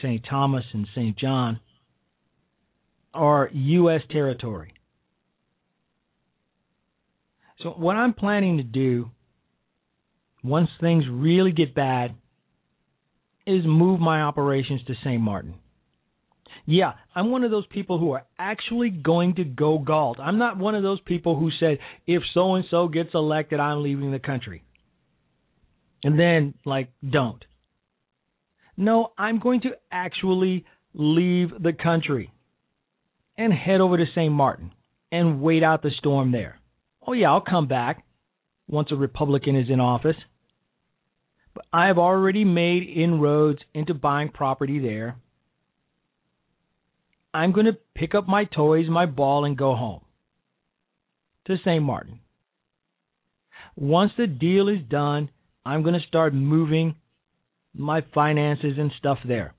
St. 0.01 0.23
Thomas 0.29 0.65
and 0.73 0.87
St. 0.95 1.17
John, 1.17 1.59
are 3.13 3.49
U.S. 3.51 4.01
territory. 4.11 4.73
So 7.61 7.69
what 7.71 7.95
I'm 7.95 8.13
planning 8.13 8.57
to 8.57 8.63
do 8.63 9.09
once 10.43 10.69
things 10.79 11.03
really 11.09 11.51
get 11.51 11.75
bad 11.75 12.15
is 13.45 13.63
move 13.65 13.99
my 13.99 14.21
operations 14.21 14.81
to 14.87 14.93
St. 15.03 15.21
Martin. 15.21 15.55
Yeah, 16.65 16.93
I'm 17.15 17.31
one 17.31 17.43
of 17.43 17.51
those 17.51 17.65
people 17.67 17.97
who 17.97 18.11
are 18.11 18.25
actually 18.37 18.89
going 18.91 19.35
to 19.35 19.43
go 19.43 19.79
galt. 19.79 20.19
I'm 20.19 20.37
not 20.37 20.57
one 20.57 20.75
of 20.75 20.83
those 20.83 21.01
people 21.01 21.37
who 21.37 21.49
said 21.59 21.79
if 22.05 22.21
so 22.33 22.55
and 22.55 22.65
so 22.69 22.87
gets 22.87 23.09
elected, 23.13 23.59
I'm 23.59 23.81
leaving 23.81 24.11
the 24.11 24.19
country. 24.19 24.63
And 26.03 26.17
then 26.19 26.53
like 26.65 26.89
don't. 27.07 27.43
No, 28.77 29.11
I'm 29.17 29.39
going 29.39 29.61
to 29.61 29.71
actually 29.91 30.65
leave 30.93 31.49
the 31.61 31.73
country 31.73 32.31
and 33.37 33.51
head 33.53 33.81
over 33.81 33.97
to 33.97 34.05
St. 34.15 34.31
Martin 34.31 34.71
and 35.11 35.41
wait 35.41 35.63
out 35.63 35.81
the 35.81 35.91
storm 35.97 36.31
there. 36.31 36.59
Oh, 37.05 37.13
yeah, 37.13 37.31
I'll 37.31 37.41
come 37.41 37.67
back 37.67 38.05
once 38.67 38.89
a 38.91 38.95
Republican 38.95 39.55
is 39.55 39.69
in 39.69 39.79
office. 39.79 40.15
But 41.53 41.65
I 41.73 41.87
have 41.87 41.97
already 41.97 42.45
made 42.45 42.83
inroads 42.83 43.59
into 43.73 43.93
buying 43.93 44.29
property 44.29 44.79
there. 44.79 45.17
I'm 47.33 47.51
going 47.51 47.65
to 47.65 47.77
pick 47.95 48.15
up 48.15 48.27
my 48.27 48.45
toys, 48.45 48.85
my 48.89 49.05
ball, 49.05 49.45
and 49.45 49.57
go 49.57 49.75
home 49.75 50.01
to 51.47 51.57
St. 51.65 51.83
Martin. 51.83 52.19
Once 53.75 54.11
the 54.17 54.27
deal 54.27 54.67
is 54.67 54.79
done, 54.87 55.29
I'm 55.65 55.83
going 55.83 55.99
to 55.99 56.07
start 56.07 56.33
moving 56.33 56.95
my 57.73 58.01
finances 58.13 58.73
and 58.77 58.91
stuff 58.97 59.19
there. 59.25 59.53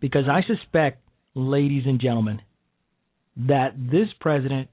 Because 0.00 0.24
I 0.30 0.42
suspect, 0.46 1.02
ladies 1.34 1.84
and 1.86 2.00
gentlemen, 2.00 2.40
that 3.36 3.74
this 3.76 4.08
president 4.20 4.68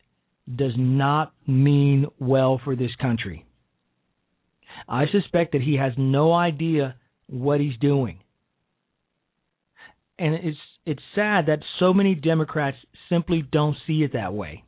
does 0.53 0.73
not 0.77 1.33
mean 1.47 2.05
well 2.19 2.59
for 2.63 2.75
this 2.75 2.91
country. 2.99 3.45
I 4.87 5.05
suspect 5.11 5.53
that 5.53 5.61
he 5.61 5.77
has 5.77 5.93
no 5.97 6.33
idea 6.33 6.95
what 7.27 7.59
he's 7.59 7.77
doing. 7.79 8.19
And 10.19 10.35
it's 10.35 10.57
it's 10.85 11.01
sad 11.15 11.45
that 11.47 11.59
so 11.79 11.93
many 11.93 12.15
Democrats 12.15 12.77
simply 13.09 13.43
don't 13.43 13.77
see 13.85 14.03
it 14.03 14.13
that 14.13 14.33
way. 14.33 14.63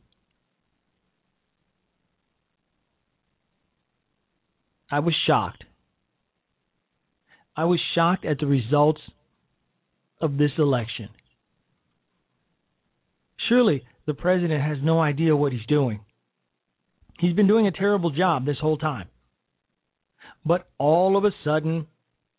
I 4.90 5.00
was 5.00 5.14
shocked. 5.26 5.64
I 7.56 7.64
was 7.64 7.80
shocked 7.94 8.24
at 8.24 8.38
the 8.38 8.46
results 8.46 9.00
of 10.20 10.36
this 10.36 10.50
election. 10.58 11.08
Surely 13.48 13.84
the 14.06 14.14
president 14.14 14.62
has 14.62 14.78
no 14.82 15.00
idea 15.00 15.36
what 15.36 15.52
he's 15.52 15.66
doing. 15.66 16.00
He's 17.18 17.34
been 17.34 17.46
doing 17.46 17.66
a 17.66 17.72
terrible 17.72 18.10
job 18.10 18.44
this 18.44 18.58
whole 18.60 18.78
time. 18.78 19.08
But 20.44 20.68
all 20.78 21.16
of 21.16 21.24
a 21.24 21.30
sudden, 21.44 21.86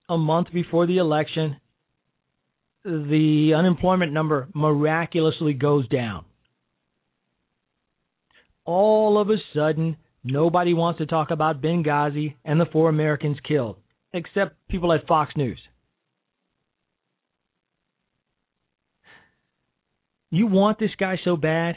a 0.10 0.18
month 0.18 0.48
before 0.54 0.86
the 0.86 0.98
election, 0.98 1.58
the 2.84 3.54
unemployment 3.58 4.12
number 4.12 4.48
miraculously 4.54 5.54
goes 5.54 5.88
down. 5.88 6.26
All 8.64 9.20
of 9.20 9.30
a 9.30 9.38
sudden, 9.54 9.98
nobody 10.26 10.74
wants 10.74 10.98
to 10.98 11.06
talk 11.06 11.32
about 11.32 11.62
Benghazi 11.62 12.36
and 12.44 12.60
the 12.60 12.66
four 12.66 12.90
Americans 12.90 13.38
killed, 13.48 13.78
except 14.12 14.56
people 14.68 14.92
at 14.92 15.08
Fox 15.08 15.32
News. 15.38 15.60
You 20.32 20.48
want 20.48 20.80
this 20.80 20.92
guy 21.00 21.18
so 21.24 21.38
bad. 21.38 21.76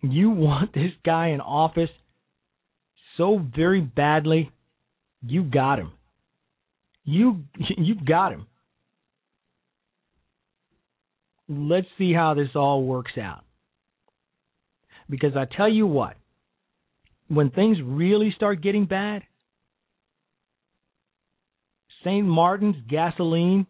You 0.00 0.30
want 0.30 0.72
this 0.72 0.92
guy 1.04 1.28
in 1.28 1.40
office 1.40 1.90
so 3.16 3.40
very 3.54 3.80
badly. 3.80 4.50
You 5.24 5.42
got 5.44 5.78
him. 5.78 5.92
You 7.04 7.44
you've 7.76 8.04
got 8.04 8.32
him. 8.32 8.46
Let's 11.48 11.86
see 11.98 12.12
how 12.12 12.34
this 12.34 12.50
all 12.54 12.82
works 12.84 13.12
out. 13.20 13.44
Because 15.08 15.32
I 15.36 15.46
tell 15.56 15.68
you 15.68 15.86
what, 15.86 16.16
when 17.28 17.50
things 17.50 17.78
really 17.84 18.32
start 18.34 18.62
getting 18.62 18.86
bad, 18.86 19.22
St. 22.04 22.26
Martin's 22.26 22.76
gasoline 22.88 23.66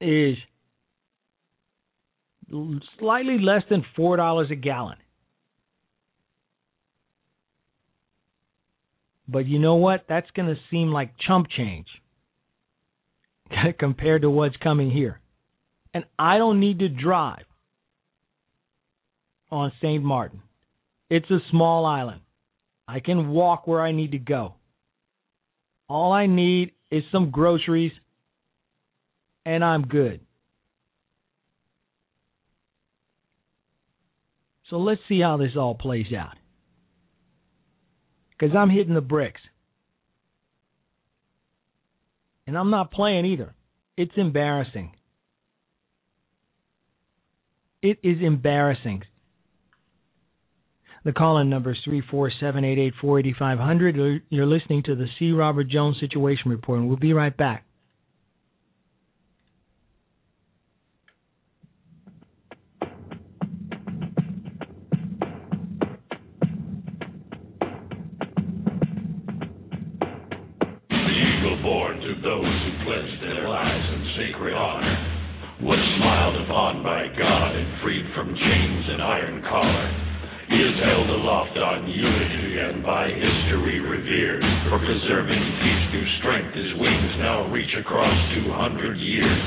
is 0.00 0.36
slightly 2.98 3.38
less 3.38 3.62
than 3.68 3.84
$4 3.96 4.50
a 4.50 4.56
gallon. 4.56 4.96
But 9.28 9.46
you 9.46 9.58
know 9.58 9.74
what? 9.74 10.06
That's 10.08 10.30
going 10.34 10.48
to 10.48 10.60
seem 10.70 10.88
like 10.88 11.12
chump 11.26 11.48
change 11.54 11.86
compared 13.78 14.22
to 14.22 14.30
what's 14.30 14.56
coming 14.56 14.90
here. 14.90 15.20
And 15.92 16.04
I 16.18 16.38
don't 16.38 16.60
need 16.60 16.78
to 16.78 16.88
drive 16.88 17.44
on 19.50 19.72
St. 19.82 20.02
Martin. 20.02 20.42
It's 21.10 21.30
a 21.30 21.38
small 21.50 21.86
island. 21.86 22.20
I 22.86 23.00
can 23.00 23.28
walk 23.28 23.66
where 23.66 23.80
I 23.80 23.92
need 23.92 24.12
to 24.12 24.18
go. 24.18 24.54
All 25.88 26.12
I 26.12 26.26
need 26.26 26.72
is 26.90 27.02
some 27.12 27.30
groceries, 27.30 27.92
and 29.44 29.64
I'm 29.64 29.82
good. 29.82 30.20
So 34.70 34.76
let's 34.76 35.00
see 35.08 35.20
how 35.20 35.38
this 35.38 35.52
all 35.56 35.74
plays 35.74 36.12
out. 36.16 36.36
Because 38.30 38.54
I'm 38.54 38.70
hitting 38.70 38.94
the 38.94 39.00
bricks. 39.00 39.40
And 42.46 42.56
I'm 42.56 42.70
not 42.70 42.92
playing 42.92 43.26
either. 43.26 43.54
It's 43.96 44.12
embarrassing. 44.16 44.92
It 47.82 47.98
is 48.02 48.18
embarrassing. 48.22 49.02
The 51.08 51.14
call 51.14 51.38
in 51.38 51.48
number 51.48 51.72
is 51.72 51.78
347 51.84 52.66
884 52.66 53.20
8500. 53.20 54.22
You're 54.28 54.44
listening 54.44 54.82
to 54.82 54.94
the 54.94 55.06
C. 55.18 55.32
Robert 55.32 55.66
Jones 55.66 55.96
Situation 56.00 56.50
Report, 56.50 56.80
and 56.80 56.86
we'll 56.86 56.98
be 56.98 57.14
right 57.14 57.34
back. 57.34 57.64
those 72.18 72.44
who 72.44 72.84
pledged 72.84 73.22
their 73.22 73.48
lives 73.48 73.84
in 73.94 74.12
sacred 74.16 74.52
honor, 74.52 74.96
was 75.62 75.78
smiled 75.96 76.36
upon 76.44 76.82
by 76.82 77.06
God 77.16 77.56
and 77.56 77.80
freed 77.80 78.04
from 78.14 78.34
chains 78.34 78.84
and 78.90 79.00
iron 79.00 79.42
collar. 79.48 80.07
Is 80.48 80.80
held 80.80 81.12
aloft 81.12 81.60
on 81.60 81.84
unity 81.84 82.56
and 82.56 82.80
by 82.80 83.04
history 83.12 83.84
revered 83.84 84.40
for 84.72 84.80
preserving 84.80 85.44
peace 85.44 85.84
through 85.92 86.08
strength. 86.24 86.56
His 86.56 86.72
wings 86.80 87.12
now 87.20 87.52
reach 87.52 87.68
across 87.76 88.16
200 88.48 88.96
years. 88.96 89.44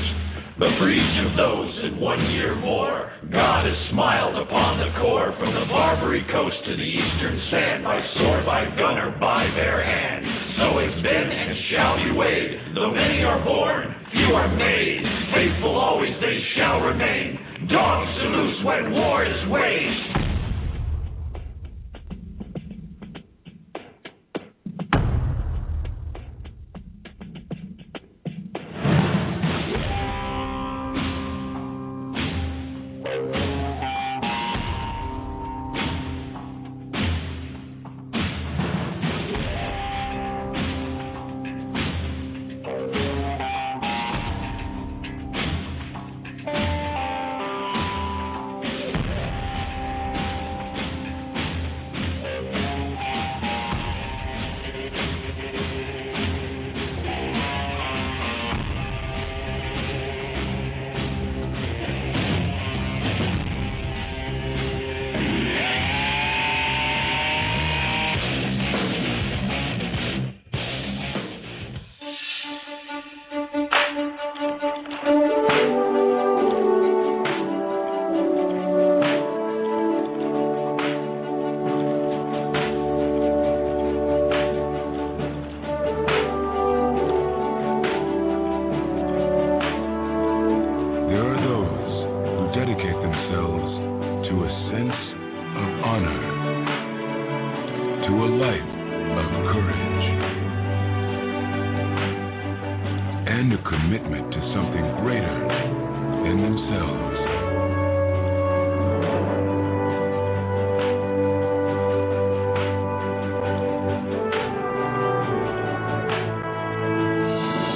But 0.62 0.70
for 0.78 0.86
each 0.86 1.16
of 1.26 1.34
those 1.34 1.74
in 1.90 1.98
one 1.98 2.22
year 2.38 2.54
more, 2.54 3.10
God 3.34 3.66
has 3.66 3.90
smiled 3.90 4.46
upon 4.46 4.78
the 4.78 4.94
core 5.02 5.34
from 5.42 5.50
the 5.50 5.66
Barbary 5.66 6.22
coast 6.30 6.58
to 6.70 6.72
the 6.78 6.86
eastern 6.86 7.36
sand, 7.50 7.82
by 7.82 7.98
sword, 8.22 8.46
by 8.46 8.62
gun, 8.78 9.02
or 9.02 9.10
by 9.18 9.50
bare 9.58 9.82
hand. 9.82 10.22
So 10.54 10.78
it's 10.86 11.02
been 11.02 11.28
and 11.34 11.58
shall 11.74 11.98
be 11.98 12.14
weighed. 12.14 12.78
Though 12.78 12.94
many 12.94 13.26
are 13.26 13.42
born, 13.42 13.90
few 14.14 14.38
are 14.38 14.54
made. 14.54 15.02
Faithful 15.34 15.74
always 15.74 16.14
they 16.22 16.38
shall 16.54 16.78
remain. 16.86 17.42
Dogs 17.66 18.10
to 18.22 18.26
loose 18.30 18.58
when 18.62 18.94
war 18.94 19.26
is 19.26 19.42
waged. 19.50 20.11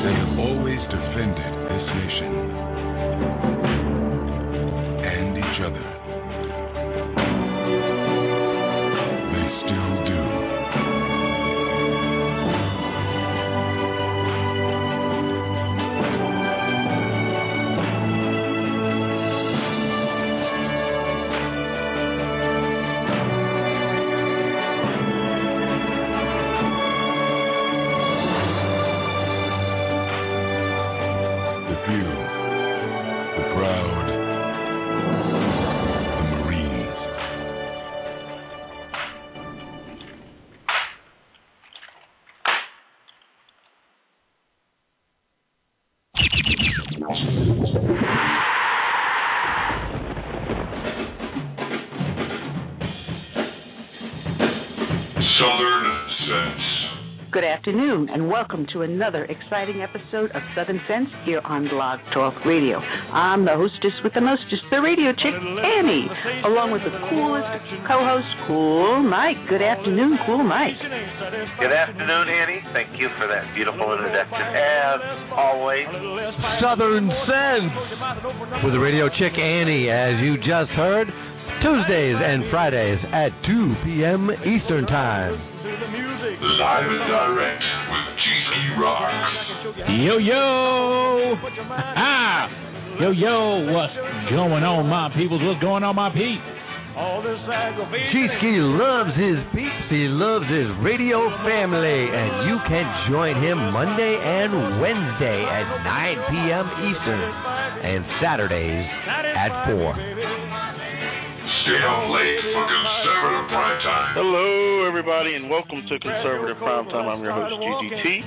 They 0.07 0.13
have 0.13 0.39
always 0.39 0.79
defended 0.87 1.53
this 1.67 1.87
nation 1.99 2.66
afternoon, 57.67 58.07
and 58.15 58.31
welcome 58.31 58.65
to 58.73 58.87
another 58.87 59.27
exciting 59.27 59.83
episode 59.83 60.31
of 60.39 60.43
Southern 60.55 60.79
Sense 60.87 61.11
here 61.27 61.43
on 61.43 61.67
Blog 61.67 61.99
Talk 62.15 62.31
Radio. 62.47 62.79
I'm 62.79 63.43
the 63.43 63.59
hostess 63.59 63.91
with 64.07 64.15
the 64.15 64.23
mostest, 64.23 64.63
the 64.71 64.79
radio 64.79 65.11
chick, 65.11 65.35
Annie, 65.35 66.07
along 66.47 66.71
with 66.71 66.87
the 66.87 66.95
coolest 67.11 67.51
co-host, 67.91 68.31
Cool 68.47 69.03
Mike. 69.03 69.35
Good 69.51 69.67
afternoon, 69.67 70.15
Cool 70.31 70.47
Mike. 70.47 70.79
Good 71.59 71.75
afternoon, 71.75 72.31
Annie. 72.31 72.63
Thank 72.71 73.03
you 73.03 73.11
for 73.19 73.27
that 73.27 73.51
beautiful 73.59 73.99
introduction. 73.99 74.47
As 74.47 75.03
always, 75.35 75.91
Southern 76.63 77.11
Sense 77.27 78.63
with 78.63 78.79
the 78.79 78.83
radio 78.83 79.11
chick 79.19 79.35
Annie, 79.35 79.91
as 79.91 80.23
you 80.23 80.39
just 80.39 80.71
heard, 80.79 81.11
Tuesdays 81.67 82.15
and 82.15 82.47
Fridays 82.55 83.03
at 83.11 83.35
2 83.43 83.75
p.m. 83.83 84.31
Eastern 84.55 84.87
Time. 84.87 85.56
Live 86.67 86.83
and 86.83 87.07
direct 87.07 87.63
with 87.63 88.07
GC 88.27 88.83
Rocks. 88.83 89.87
Yo, 90.03 90.19
yo! 90.19 91.39
Ah! 91.71 92.51
Yo, 92.99 93.15
yo, 93.15 93.71
what's 93.71 93.95
going 94.35 94.67
on, 94.67 94.91
my 94.91 95.07
peoples? 95.15 95.47
What's 95.47 95.63
going 95.63 95.87
on, 95.87 95.95
my 95.95 96.11
peeps? 96.11 96.43
Cheesky 98.11 98.59
loves 98.83 99.15
his 99.15 99.39
peeps. 99.55 99.87
He 99.95 100.11
loves 100.11 100.51
his 100.51 100.67
radio 100.83 101.31
family, 101.47 102.11
and 102.11 102.51
you 102.51 102.59
can 102.67 102.83
join 103.15 103.39
him 103.39 103.71
Monday 103.71 104.19
and 104.19 104.83
Wednesday 104.83 105.47
at 105.47 105.71
9 105.71 106.19
p.m. 106.35 106.67
Eastern, 106.83 107.23
and 107.87 108.03
Saturdays 108.19 108.91
at 109.39 109.71
4. 109.71 109.95
Stay 111.63 111.79
up 111.79 112.11
late 112.11 112.43
for 112.43 112.63
Conservative 112.67 113.55
Prime 113.55 113.79
Time. 113.87 114.19
Hello, 114.19 114.76
everybody, 114.87 115.35
and 115.35 115.51
welcome 115.51 115.83
to 115.83 115.99
Conservative 115.99 116.57
Prime 116.63 116.87
Time. 116.87 117.11
I'm 117.11 117.19
your 117.19 117.35
host, 117.35 117.59
GGT. 117.59 118.23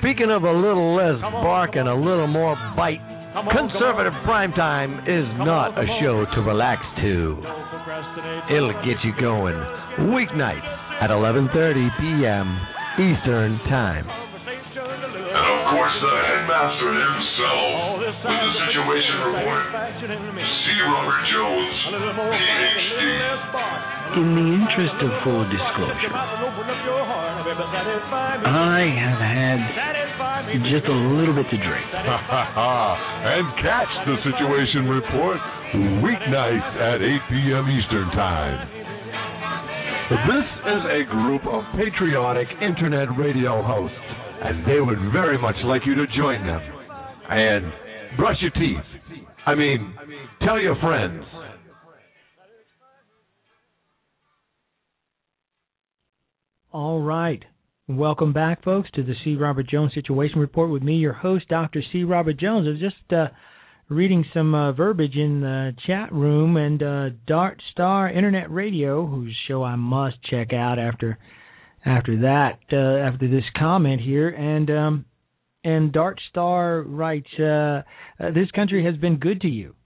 Speaking 0.00 0.32
of 0.32 0.42
a 0.42 0.50
little 0.50 0.96
less 0.96 1.20
bark 1.20 1.76
and 1.76 1.86
a 1.86 1.94
little 1.94 2.26
more 2.26 2.56
bite, 2.72 3.04
Conservative 3.52 4.16
Prime 4.24 4.56
Time 4.56 5.04
is 5.04 5.28
not 5.44 5.76
a 5.76 5.84
show 6.00 6.24
to 6.32 6.40
relax 6.40 6.80
to. 7.04 7.36
It'll 8.56 8.72
get 8.88 8.96
you 9.04 9.12
going 9.20 9.52
weeknights 10.08 10.64
at 11.04 11.12
11:30 11.12 11.52
p.m. 12.00 12.56
Eastern 12.96 13.60
Time. 13.68 14.08
And 14.08 15.44
of 15.44 15.60
course, 15.76 15.96
the 16.00 16.16
headmaster 16.24 16.88
himself 16.88 17.75
In 24.16 24.32
the 24.32 24.48
interest 24.48 24.96
of 25.04 25.12
full 25.28 25.44
disclosure, 25.44 26.08
I 28.48 28.80
have 28.96 29.20
had 29.20 29.60
just 30.72 30.88
a 30.88 30.98
little 31.20 31.36
bit 31.36 31.44
to 31.52 31.58
drink. 31.60 31.84
and 31.92 33.44
catch 33.60 33.92
the 34.08 34.16
situation 34.24 34.88
report 34.88 35.36
weeknights 36.00 36.72
at 36.80 37.04
8 37.04 37.28
p.m. 37.28 37.68
Eastern 37.68 38.08
Time. 38.16 38.56
This 40.08 40.48
is 40.64 40.82
a 40.96 41.04
group 41.12 41.44
of 41.44 41.60
patriotic 41.76 42.48
internet 42.64 43.12
radio 43.18 43.60
hosts, 43.60 44.00
and 44.48 44.64
they 44.64 44.80
would 44.80 45.12
very 45.12 45.36
much 45.36 45.56
like 45.64 45.84
you 45.84 45.94
to 45.94 46.06
join 46.16 46.40
them. 46.46 46.62
And 47.28 48.16
brush 48.16 48.40
your 48.40 48.52
teeth. 48.52 48.80
I 49.44 49.54
mean, 49.54 49.92
tell 50.40 50.58
your 50.58 50.76
friends. 50.80 51.22
All 56.76 57.00
right. 57.00 57.42
Welcome 57.88 58.34
back, 58.34 58.62
folks, 58.62 58.90
to 58.96 59.02
the 59.02 59.14
C. 59.24 59.34
Robert 59.34 59.66
Jones 59.66 59.92
Situation 59.94 60.40
Report 60.40 60.70
with 60.70 60.82
me, 60.82 60.96
your 60.96 61.14
host, 61.14 61.48
Dr. 61.48 61.80
C. 61.90 62.04
Robert 62.04 62.38
Jones. 62.38 62.66
I 62.66 62.72
was 62.72 62.78
just 62.78 63.12
uh, 63.14 63.28
reading 63.88 64.26
some 64.34 64.54
uh, 64.54 64.72
verbiage 64.72 65.16
in 65.16 65.40
the 65.40 65.74
chat 65.86 66.12
room, 66.12 66.58
and 66.58 66.82
uh, 66.82 67.16
Dart 67.26 67.62
Star 67.72 68.10
Internet 68.10 68.50
Radio, 68.50 69.06
whose 69.06 69.34
show 69.48 69.62
I 69.62 69.76
must 69.76 70.22
check 70.24 70.52
out 70.52 70.78
after 70.78 71.18
after 71.86 72.20
that, 72.20 72.58
uh, 72.70 73.08
after 73.10 73.26
this 73.26 73.44
comment 73.58 74.02
here, 74.02 74.28
and 74.28 74.70
um, 74.70 75.04
and 75.64 75.90
Dart 75.94 76.20
Star 76.28 76.82
writes, 76.82 77.32
uh, 77.38 77.84
"This 78.34 78.50
country 78.54 78.84
has 78.84 78.98
been 78.98 79.16
good 79.16 79.40
to 79.40 79.48
you, 79.48 79.76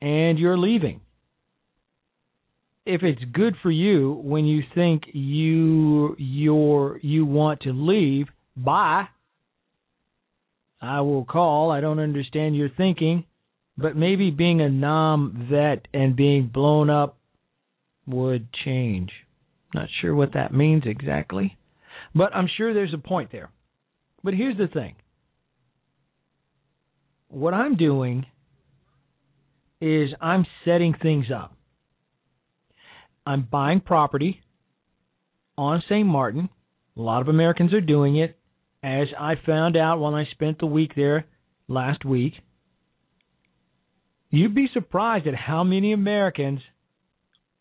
and 0.00 0.38
you're 0.38 0.56
leaving." 0.56 1.02
If 2.92 3.04
it's 3.04 3.22
good 3.32 3.54
for 3.62 3.70
you 3.70 4.20
when 4.24 4.46
you 4.46 4.64
think 4.74 5.04
you 5.12 6.16
you're 6.18 6.98
you 7.00 7.24
want 7.24 7.60
to 7.60 7.72
leave, 7.72 8.26
bye. 8.56 9.06
I 10.82 11.00
will 11.02 11.24
call. 11.24 11.70
I 11.70 11.80
don't 11.80 12.00
understand 12.00 12.56
your 12.56 12.68
thinking, 12.68 13.26
but 13.78 13.94
maybe 13.94 14.32
being 14.32 14.60
a 14.60 14.68
Nam 14.68 15.46
vet 15.48 15.86
and 15.94 16.16
being 16.16 16.50
blown 16.52 16.90
up 16.90 17.16
would 18.08 18.48
change. 18.64 19.10
Not 19.72 19.88
sure 20.00 20.12
what 20.12 20.32
that 20.34 20.52
means 20.52 20.82
exactly, 20.84 21.56
but 22.12 22.34
I'm 22.34 22.48
sure 22.56 22.74
there's 22.74 22.92
a 22.92 22.98
point 22.98 23.30
there. 23.30 23.50
But 24.24 24.34
here's 24.34 24.58
the 24.58 24.66
thing. 24.66 24.96
What 27.28 27.54
I'm 27.54 27.76
doing 27.76 28.26
is 29.80 30.08
I'm 30.20 30.44
setting 30.64 30.92
things 31.00 31.26
up. 31.32 31.54
I'm 33.30 33.46
buying 33.48 33.80
property 33.80 34.40
on 35.56 35.84
St. 35.88 36.04
Martin. 36.04 36.48
A 36.96 37.00
lot 37.00 37.22
of 37.22 37.28
Americans 37.28 37.72
are 37.72 37.80
doing 37.80 38.16
it, 38.16 38.36
as 38.82 39.06
I 39.16 39.34
found 39.46 39.76
out 39.76 40.00
when 40.00 40.14
I 40.14 40.24
spent 40.32 40.58
the 40.58 40.66
week 40.66 40.96
there 40.96 41.26
last 41.68 42.04
week. 42.04 42.32
You'd 44.30 44.56
be 44.56 44.68
surprised 44.74 45.28
at 45.28 45.36
how 45.36 45.62
many 45.62 45.92
Americans 45.92 46.58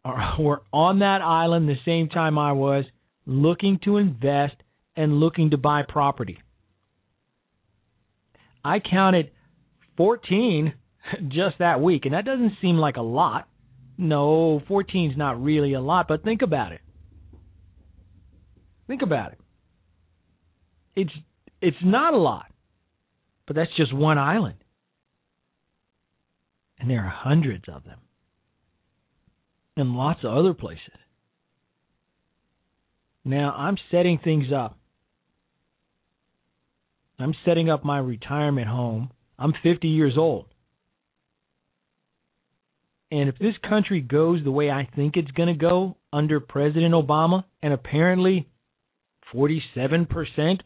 are, 0.03 0.37
were 0.39 0.63
on 0.73 0.99
that 0.99 1.21
island 1.21 1.69
the 1.69 1.75
same 1.85 2.09
time 2.09 2.39
I 2.39 2.53
was, 2.53 2.85
looking 3.27 3.79
to 3.85 3.97
invest 3.97 4.55
and 4.95 5.19
looking 5.19 5.51
to 5.51 5.57
buy 5.57 5.83
property. 5.87 6.39
I 8.65 8.79
counted 8.79 9.29
14 9.97 10.73
just 11.27 11.59
that 11.59 11.79
week, 11.79 12.05
and 12.05 12.15
that 12.15 12.25
doesn't 12.25 12.53
seem 12.59 12.77
like 12.77 12.97
a 12.97 13.03
lot. 13.03 13.48
No, 14.01 14.61
14 14.69 15.11
is 15.11 15.17
not 15.17 15.43
really 15.43 15.73
a 15.73 15.81
lot, 15.81 16.07
but 16.07 16.23
think 16.23 16.41
about 16.41 16.71
it. 16.71 16.79
Think 18.87 19.01
about 19.01 19.33
it. 19.33 19.39
It's 20.95 21.11
it's 21.61 21.77
not 21.83 22.13
a 22.13 22.17
lot, 22.17 22.45
but 23.45 23.57
that's 23.57 23.75
just 23.75 23.93
one 23.93 24.17
island. 24.17 24.55
And 26.79 26.89
there 26.89 27.01
are 27.01 27.13
hundreds 27.13 27.65
of 27.67 27.83
them. 27.83 27.99
And 29.75 29.93
lots 29.93 30.23
of 30.23 30.33
other 30.33 30.53
places. 30.53 30.79
Now, 33.25 33.51
I'm 33.51 33.75
setting 33.91 34.17
things 34.23 34.45
up. 34.55 34.77
I'm 37.19 37.33
setting 37.43 37.69
up 37.69 37.83
my 37.83 37.99
retirement 37.99 38.67
home. 38.67 39.11
I'm 39.37 39.53
50 39.61 39.89
years 39.89 40.13
old. 40.17 40.45
And 43.11 43.27
if 43.27 43.37
this 43.39 43.55
country 43.67 44.01
goes 44.01 44.43
the 44.43 44.51
way 44.51 44.69
I 44.69 44.87
think 44.95 45.17
it's 45.17 45.31
going 45.31 45.47
to 45.49 45.59
go 45.59 45.97
under 46.13 46.39
President 46.39 46.93
Obama, 46.93 47.43
and 47.61 47.73
apparently 47.73 48.47
47% 49.33 50.59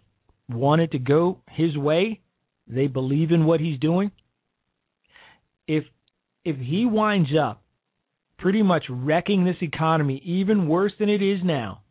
want 0.50 0.82
it 0.82 0.92
to 0.92 1.00
go 1.00 1.40
his 1.50 1.78
way, 1.78 2.20
they 2.68 2.88
believe 2.88 3.32
in 3.32 3.46
what 3.46 3.60
he's 3.60 3.80
doing. 3.80 4.12
If 5.68 5.86
if 6.44 6.58
he 6.58 6.86
winds 6.86 7.30
up 7.42 7.64
pretty 8.38 8.62
much 8.62 8.84
wrecking 8.90 9.46
this 9.46 9.56
economy 9.62 10.22
even 10.26 10.68
worse 10.68 10.92
than 11.00 11.08
it 11.08 11.22
is 11.22 11.40
now, 11.44 11.82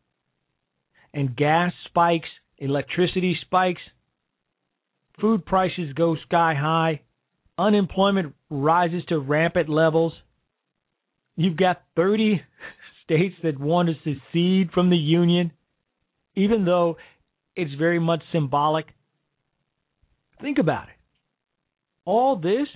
and 1.14 1.35
gas 1.35 1.72
spikes, 1.87 2.29
electricity 2.59 3.39
spikes, 3.41 3.81
food 5.18 5.47
prices 5.47 5.95
go 5.95 6.16
sky 6.27 6.55
high, 6.55 7.01
unemployment 7.57 8.35
rises 8.51 9.03
to 9.09 9.18
rampant 9.18 9.70
levels, 9.70 10.12
You've 11.37 11.57
got 11.57 11.83
30 11.97 12.43
states 13.05 13.35
that 13.43 13.59
want 13.59 13.89
to 13.89 13.95
secede 14.05 14.70
from 14.72 14.91
the 14.91 14.97
Union, 14.97 15.53
even 16.35 16.64
though 16.64 16.97
it's 17.57 17.74
very 17.74 17.99
much 17.99 18.22
symbolic. 18.33 18.87
Think 20.41 20.59
about 20.59 20.89
it. 20.89 20.95
All 22.05 22.37
this 22.37 22.66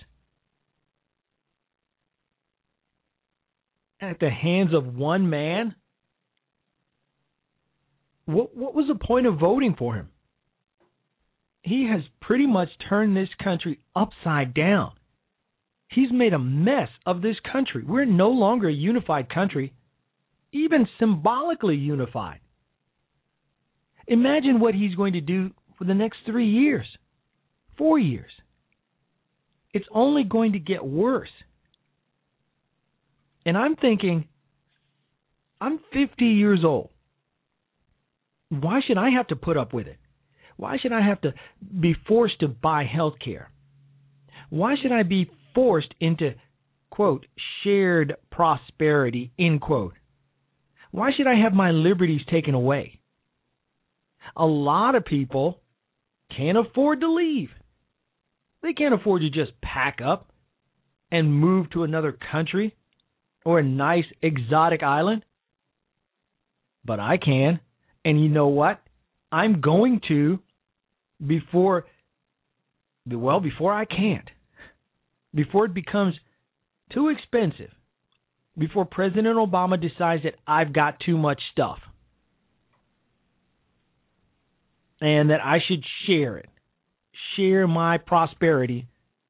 at 4.00 4.20
the 4.20 4.30
hands 4.30 4.74
of 4.74 4.94
one 4.94 5.28
man? 5.30 5.74
What, 8.26 8.56
what 8.56 8.74
was 8.74 8.86
the 8.88 8.94
point 8.94 9.26
of 9.26 9.38
voting 9.38 9.74
for 9.78 9.94
him? 9.94 10.08
He 11.62 11.88
has 11.90 12.02
pretty 12.20 12.46
much 12.46 12.68
turned 12.88 13.16
this 13.16 13.28
country 13.42 13.80
upside 13.94 14.54
down. 14.54 14.92
He's 15.88 16.10
made 16.12 16.32
a 16.32 16.38
mess 16.38 16.88
of 17.04 17.22
this 17.22 17.36
country. 17.50 17.84
We're 17.86 18.04
no 18.04 18.28
longer 18.30 18.68
a 18.68 18.72
unified 18.72 19.32
country, 19.32 19.72
even 20.52 20.86
symbolically 20.98 21.76
unified. 21.76 22.40
Imagine 24.06 24.60
what 24.60 24.74
he's 24.74 24.94
going 24.94 25.14
to 25.14 25.20
do 25.20 25.50
for 25.78 25.84
the 25.84 25.94
next 25.94 26.18
three 26.26 26.48
years, 26.48 26.86
four 27.76 27.98
years. 27.98 28.30
It's 29.72 29.86
only 29.92 30.24
going 30.24 30.52
to 30.52 30.58
get 30.58 30.84
worse. 30.84 31.30
And 33.44 33.56
I'm 33.56 33.76
thinking, 33.76 34.26
I'm 35.60 35.78
50 35.92 36.24
years 36.24 36.60
old. 36.64 36.90
Why 38.48 38.80
should 38.86 38.98
I 38.98 39.10
have 39.10 39.28
to 39.28 39.36
put 39.36 39.56
up 39.56 39.72
with 39.72 39.86
it? 39.86 39.98
Why 40.56 40.78
should 40.78 40.92
I 40.92 41.02
have 41.02 41.20
to 41.22 41.34
be 41.80 41.94
forced 42.08 42.40
to 42.40 42.48
buy 42.48 42.84
health 42.84 43.14
care? 43.22 43.50
Why 44.48 44.76
should 44.80 44.92
I 44.92 45.02
be 45.02 45.30
forced 45.56 45.92
into, 45.98 46.34
quote, 46.90 47.26
shared 47.64 48.14
prosperity, 48.30 49.32
end 49.36 49.60
quote? 49.60 49.94
Why 50.92 51.10
should 51.16 51.26
I 51.26 51.34
have 51.42 51.52
my 51.52 51.72
liberties 51.72 52.20
taken 52.30 52.54
away? 52.54 53.00
A 54.36 54.46
lot 54.46 54.94
of 54.94 55.04
people 55.04 55.60
can't 56.36 56.58
afford 56.58 57.00
to 57.00 57.12
leave. 57.12 57.48
They 58.62 58.72
can't 58.72 58.94
afford 58.94 59.22
to 59.22 59.30
just 59.30 59.60
pack 59.60 59.98
up 60.04 60.30
and 61.10 61.34
move 61.34 61.70
to 61.70 61.84
another 61.84 62.16
country 62.32 62.74
or 63.44 63.58
a 63.58 63.64
nice 63.64 64.04
exotic 64.22 64.82
island. 64.82 65.24
But 66.84 67.00
I 67.00 67.16
can. 67.16 67.60
And 68.04 68.20
you 68.20 68.28
know 68.28 68.48
what? 68.48 68.80
I'm 69.32 69.60
going 69.60 70.00
to 70.08 70.40
before 71.24 71.86
well 73.06 73.40
before 73.40 73.72
I 73.72 73.84
can't. 73.84 74.28
Before 75.36 75.66
it 75.66 75.74
becomes 75.74 76.14
too 76.92 77.08
expensive. 77.08 77.70
Before 78.58 78.86
President 78.86 79.36
Obama 79.36 79.80
decides 79.80 80.22
that 80.22 80.34
I've 80.46 80.72
got 80.72 80.98
too 81.04 81.18
much 81.18 81.40
stuff. 81.52 81.78
And 85.00 85.28
that 85.28 85.44
I 85.44 85.58
should 85.68 85.84
share 86.06 86.38
it. 86.38 86.48
Share 87.36 87.68
my 87.68 87.98
prosperity 87.98 88.86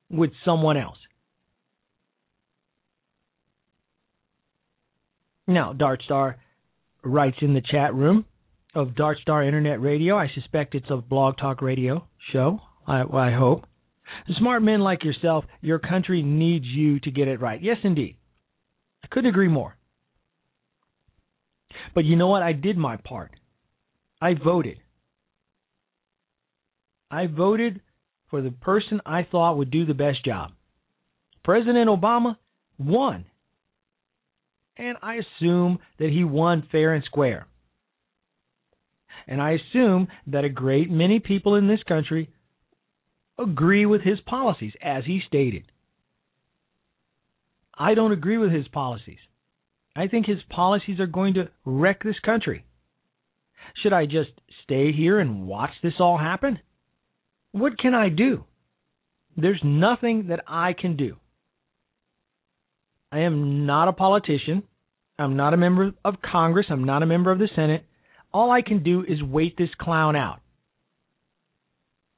with 0.08 0.30
someone 0.44 0.76
else. 0.76 0.96
Now, 5.48 5.72
Dartstar 5.72 6.36
writes 7.02 7.38
in 7.40 7.54
the 7.54 7.60
chat 7.60 7.94
room 7.94 8.24
of 8.76 8.90
Dartstar 8.90 9.44
Internet 9.44 9.80
Radio. 9.80 10.16
I 10.16 10.28
suspect 10.34 10.76
it's 10.76 10.90
a 10.90 10.98
blog 10.98 11.36
talk 11.36 11.62
radio 11.62 12.06
show. 12.32 12.60
I, 12.86 13.02
I 13.02 13.32
hope. 13.32 13.64
Smart 14.38 14.62
men 14.62 14.80
like 14.80 15.04
yourself, 15.04 15.44
your 15.60 15.78
country 15.78 16.22
needs 16.22 16.64
you 16.66 17.00
to 17.00 17.10
get 17.10 17.28
it 17.28 17.40
right. 17.40 17.62
Yes, 17.62 17.78
indeed. 17.84 18.16
I 19.04 19.08
couldn't 19.08 19.30
agree 19.30 19.48
more. 19.48 19.76
But 21.94 22.04
you 22.04 22.16
know 22.16 22.28
what? 22.28 22.42
I 22.42 22.52
did 22.52 22.76
my 22.76 22.96
part. 22.96 23.32
I 24.20 24.34
voted. 24.34 24.78
I 27.10 27.26
voted 27.26 27.80
for 28.30 28.42
the 28.42 28.50
person 28.50 29.00
I 29.06 29.26
thought 29.30 29.58
would 29.58 29.70
do 29.70 29.86
the 29.86 29.94
best 29.94 30.24
job. 30.24 30.52
President 31.44 31.88
Obama 31.88 32.36
won 32.78 33.26
and 34.76 34.96
I 35.02 35.16
assume 35.16 35.78
that 35.98 36.10
he 36.10 36.24
won 36.24 36.66
fair 36.70 36.94
and 36.94 37.04
square. 37.04 37.46
And 39.26 39.40
I 39.40 39.52
assume 39.52 40.08
that 40.28 40.44
a 40.44 40.48
great 40.48 40.90
many 40.90 41.18
people 41.18 41.56
in 41.56 41.68
this 41.68 41.82
country 41.88 42.30
agree 43.38 43.86
with 43.86 44.02
his 44.02 44.20
policies, 44.20 44.72
as 44.82 45.04
he 45.04 45.20
stated. 45.26 45.64
I 47.78 47.94
don't 47.94 48.12
agree 48.12 48.38
with 48.38 48.52
his 48.52 48.68
policies. 48.68 49.18
I 49.94 50.08
think 50.08 50.26
his 50.26 50.42
policies 50.48 51.00
are 51.00 51.06
going 51.06 51.34
to 51.34 51.48
wreck 51.64 52.02
this 52.02 52.18
country. 52.24 52.64
Should 53.82 53.92
I 53.92 54.06
just 54.06 54.30
stay 54.64 54.92
here 54.92 55.18
and 55.18 55.46
watch 55.46 55.70
this 55.82 55.94
all 56.00 56.18
happen? 56.18 56.58
What 57.52 57.78
can 57.78 57.94
I 57.94 58.08
do? 58.08 58.44
There's 59.36 59.60
nothing 59.62 60.28
that 60.28 60.40
I 60.46 60.72
can 60.72 60.96
do. 60.96 61.16
I 63.12 63.20
am 63.20 63.66
not 63.66 63.88
a 63.88 63.92
politician. 63.92 64.62
I'm 65.18 65.36
not 65.36 65.54
a 65.54 65.56
member 65.56 65.92
of 66.04 66.16
Congress. 66.20 66.66
I'm 66.70 66.84
not 66.84 67.02
a 67.02 67.06
member 67.06 67.30
of 67.30 67.38
the 67.38 67.48
Senate. 67.54 67.84
All 68.32 68.50
I 68.50 68.62
can 68.62 68.82
do 68.82 69.02
is 69.02 69.22
wait 69.22 69.56
this 69.56 69.70
clown 69.78 70.16
out 70.16 70.40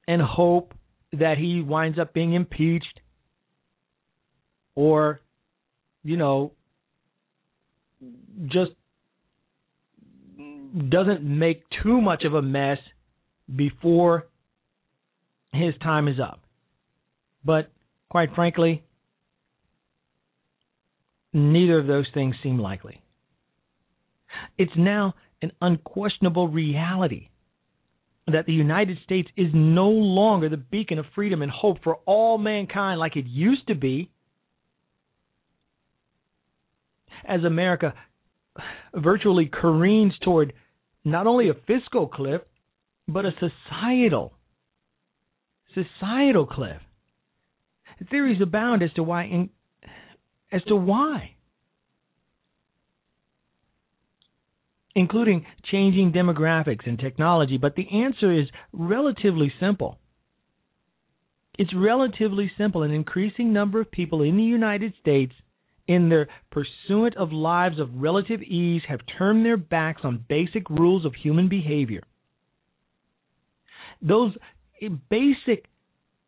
and 0.08 0.20
hope 0.22 0.74
that 1.12 1.36
he 1.38 1.62
winds 1.62 1.98
up 1.98 2.12
being 2.12 2.34
impeached 2.34 3.00
or, 4.74 5.20
you 6.04 6.16
know, 6.16 6.52
just 8.46 8.72
doesn't 10.88 11.22
make 11.22 11.64
too 11.82 12.00
much 12.00 12.24
of 12.24 12.34
a 12.34 12.42
mess 12.42 12.78
before 13.54 14.26
his 15.52 15.74
time 15.82 16.08
is 16.08 16.20
up. 16.20 16.40
But 17.44 17.70
quite 18.10 18.34
frankly, 18.34 18.82
Neither 21.32 21.78
of 21.78 21.86
those 21.86 22.06
things 22.14 22.34
seem 22.42 22.58
likely. 22.58 23.02
It's 24.56 24.72
now 24.76 25.14
an 25.42 25.52
unquestionable 25.60 26.48
reality 26.48 27.28
that 28.32 28.46
the 28.46 28.52
United 28.52 28.98
States 29.04 29.28
is 29.36 29.48
no 29.54 29.88
longer 29.88 30.48
the 30.48 30.56
beacon 30.56 30.98
of 30.98 31.06
freedom 31.14 31.42
and 31.42 31.50
hope 31.50 31.78
for 31.82 31.96
all 32.06 32.38
mankind 32.38 33.00
like 33.00 33.16
it 33.16 33.26
used 33.26 33.66
to 33.68 33.74
be. 33.74 34.10
As 37.26 37.42
America 37.44 37.94
virtually 38.94 39.46
careens 39.46 40.12
toward 40.22 40.52
not 41.04 41.26
only 41.26 41.48
a 41.48 41.54
fiscal 41.66 42.06
cliff, 42.06 42.42
but 43.06 43.24
a 43.24 43.32
societal 43.40 44.34
societal 45.74 46.46
cliff. 46.46 46.80
Theories 48.10 48.40
abound 48.40 48.82
as 48.82 48.92
to 48.94 49.02
why 49.02 49.24
in, 49.24 49.50
as 50.52 50.62
to 50.64 50.76
why. 50.76 51.34
Including 54.98 55.46
changing 55.70 56.10
demographics 56.10 56.84
and 56.84 56.98
technology, 56.98 57.56
but 57.56 57.76
the 57.76 57.88
answer 57.88 58.32
is 58.32 58.48
relatively 58.72 59.52
simple. 59.60 59.96
It's 61.56 61.72
relatively 61.72 62.50
simple. 62.58 62.82
An 62.82 62.90
increasing 62.90 63.52
number 63.52 63.80
of 63.80 63.92
people 63.92 64.22
in 64.22 64.36
the 64.36 64.42
United 64.42 64.94
States, 65.00 65.32
in 65.86 66.08
their 66.08 66.26
pursuit 66.50 67.16
of 67.16 67.30
lives 67.30 67.78
of 67.78 67.94
relative 67.94 68.42
ease, 68.42 68.82
have 68.88 68.98
turned 69.16 69.46
their 69.46 69.56
backs 69.56 70.00
on 70.02 70.24
basic 70.28 70.68
rules 70.68 71.04
of 71.04 71.14
human 71.14 71.48
behavior. 71.48 72.02
Those 74.02 74.32
basic 75.08 75.66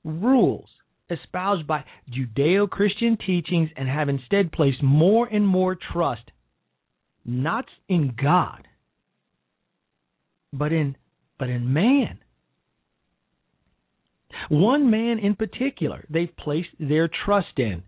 rules 0.05 0.68
espoused 1.11 1.66
by 1.66 1.85
Judeo 2.09 2.71
Christian 2.71 3.16
teachings 3.16 3.71
and 3.77 3.89
have 3.89 4.09
instead 4.09 4.53
placed 4.53 4.81
more 4.81 5.27
and 5.27 5.45
more 5.45 5.75
trust 5.75 6.31
not 7.25 7.66
in 7.89 8.14
God, 8.21 8.66
but 10.53 10.73
in 10.73 10.97
but 11.39 11.49
in 11.49 11.73
man. 11.73 12.18
One 14.49 14.91
man 14.91 15.18
in 15.18 15.35
particular 15.35 16.05
they've 16.11 16.35
placed 16.37 16.71
their 16.79 17.09
trust 17.09 17.59
in, 17.59 17.83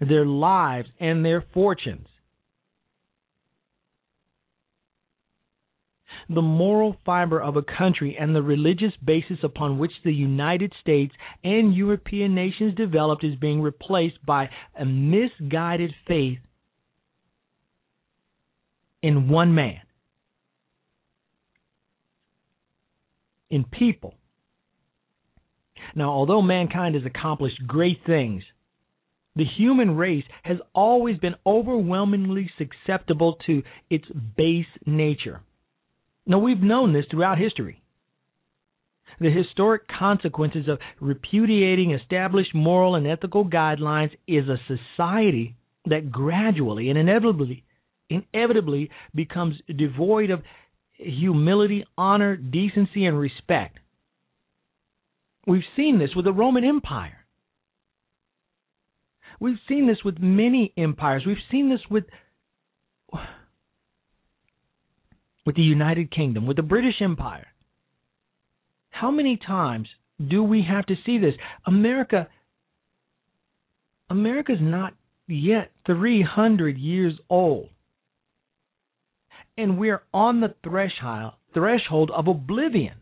their 0.00 0.26
lives 0.26 0.88
and 1.00 1.24
their 1.24 1.44
fortunes. 1.54 2.08
the 6.28 6.42
moral 6.42 6.96
fiber 7.04 7.40
of 7.40 7.56
a 7.56 7.62
country 7.62 8.16
and 8.18 8.34
the 8.34 8.42
religious 8.42 8.92
basis 9.04 9.38
upon 9.42 9.78
which 9.78 9.92
the 10.04 10.12
United 10.12 10.72
States 10.80 11.14
and 11.44 11.74
European 11.74 12.34
nations 12.34 12.74
developed 12.74 13.24
is 13.24 13.36
being 13.36 13.62
replaced 13.62 14.24
by 14.26 14.48
a 14.78 14.84
misguided 14.84 15.92
faith 16.06 16.38
in 19.06 19.28
one 19.28 19.54
man, 19.54 19.82
in 23.48 23.62
people. 23.62 24.14
Now, 25.94 26.10
although 26.10 26.42
mankind 26.42 26.96
has 26.96 27.04
accomplished 27.06 27.64
great 27.68 27.98
things, 28.04 28.42
the 29.36 29.44
human 29.44 29.96
race 29.96 30.24
has 30.42 30.56
always 30.74 31.18
been 31.18 31.36
overwhelmingly 31.46 32.50
susceptible 32.58 33.38
to 33.46 33.62
its 33.88 34.06
base 34.36 34.66
nature. 34.86 35.40
Now, 36.26 36.40
we've 36.40 36.58
known 36.58 36.92
this 36.92 37.04
throughout 37.08 37.38
history. 37.38 37.80
The 39.20 39.30
historic 39.30 39.82
consequences 39.86 40.66
of 40.66 40.80
repudiating 41.00 41.92
established 41.92 42.56
moral 42.56 42.96
and 42.96 43.06
ethical 43.06 43.44
guidelines 43.44 44.10
is 44.26 44.48
a 44.48 44.58
society 44.66 45.54
that 45.84 46.10
gradually 46.10 46.90
and 46.90 46.98
inevitably 46.98 47.62
inevitably 48.10 48.90
becomes 49.14 49.56
devoid 49.74 50.30
of 50.30 50.42
humility, 50.92 51.84
honor, 51.96 52.36
decency, 52.36 53.04
and 53.04 53.18
respect. 53.18 53.78
We've 55.46 55.62
seen 55.76 55.98
this 55.98 56.10
with 56.16 56.24
the 56.24 56.32
Roman 56.32 56.64
Empire. 56.64 57.26
We've 59.38 59.58
seen 59.68 59.86
this 59.86 59.98
with 60.04 60.18
many 60.18 60.72
empires. 60.76 61.24
We've 61.26 61.36
seen 61.50 61.68
this 61.70 61.80
with 61.90 62.04
with 65.44 65.54
the 65.54 65.62
United 65.62 66.10
Kingdom, 66.10 66.46
with 66.46 66.56
the 66.56 66.62
British 66.62 67.00
Empire. 67.00 67.46
How 68.90 69.10
many 69.12 69.36
times 69.36 69.88
do 70.26 70.42
we 70.42 70.66
have 70.68 70.86
to 70.86 70.94
see 71.04 71.18
this? 71.18 71.34
America 71.66 72.28
America's 74.08 74.58
not 74.60 74.94
yet 75.28 75.70
300 75.86 76.78
years 76.78 77.14
old. 77.28 77.68
And 79.58 79.78
we're 79.78 80.02
on 80.12 80.40
the 80.40 80.54
threshold 80.62 81.32
threshold 81.56 82.10
of 82.10 82.28
oblivion. 82.28 82.94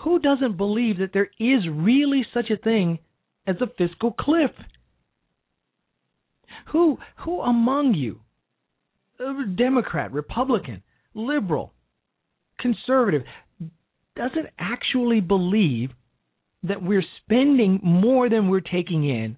Who 0.00 0.18
doesn't 0.18 0.58
believe 0.58 0.98
that 0.98 1.12
there 1.14 1.30
is 1.38 1.62
really 1.70 2.26
such 2.34 2.50
a 2.50 2.56
thing 2.56 2.98
as 3.46 3.56
a 3.60 3.66
fiscal 3.66 4.12
cliff? 4.12 4.50
Who 6.72 6.98
who 7.24 7.40
among 7.40 7.94
you, 7.94 8.20
uh, 9.18 9.44
Democrat, 9.56 10.12
Republican, 10.12 10.82
liberal, 11.14 11.72
conservative, 12.58 13.22
doesn't 14.16 14.48
actually 14.58 15.20
believe 15.20 15.90
that 16.62 16.82
we're 16.82 17.04
spending 17.22 17.80
more 17.82 18.28
than 18.28 18.48
we're 18.48 18.60
taking 18.60 19.08
in? 19.08 19.36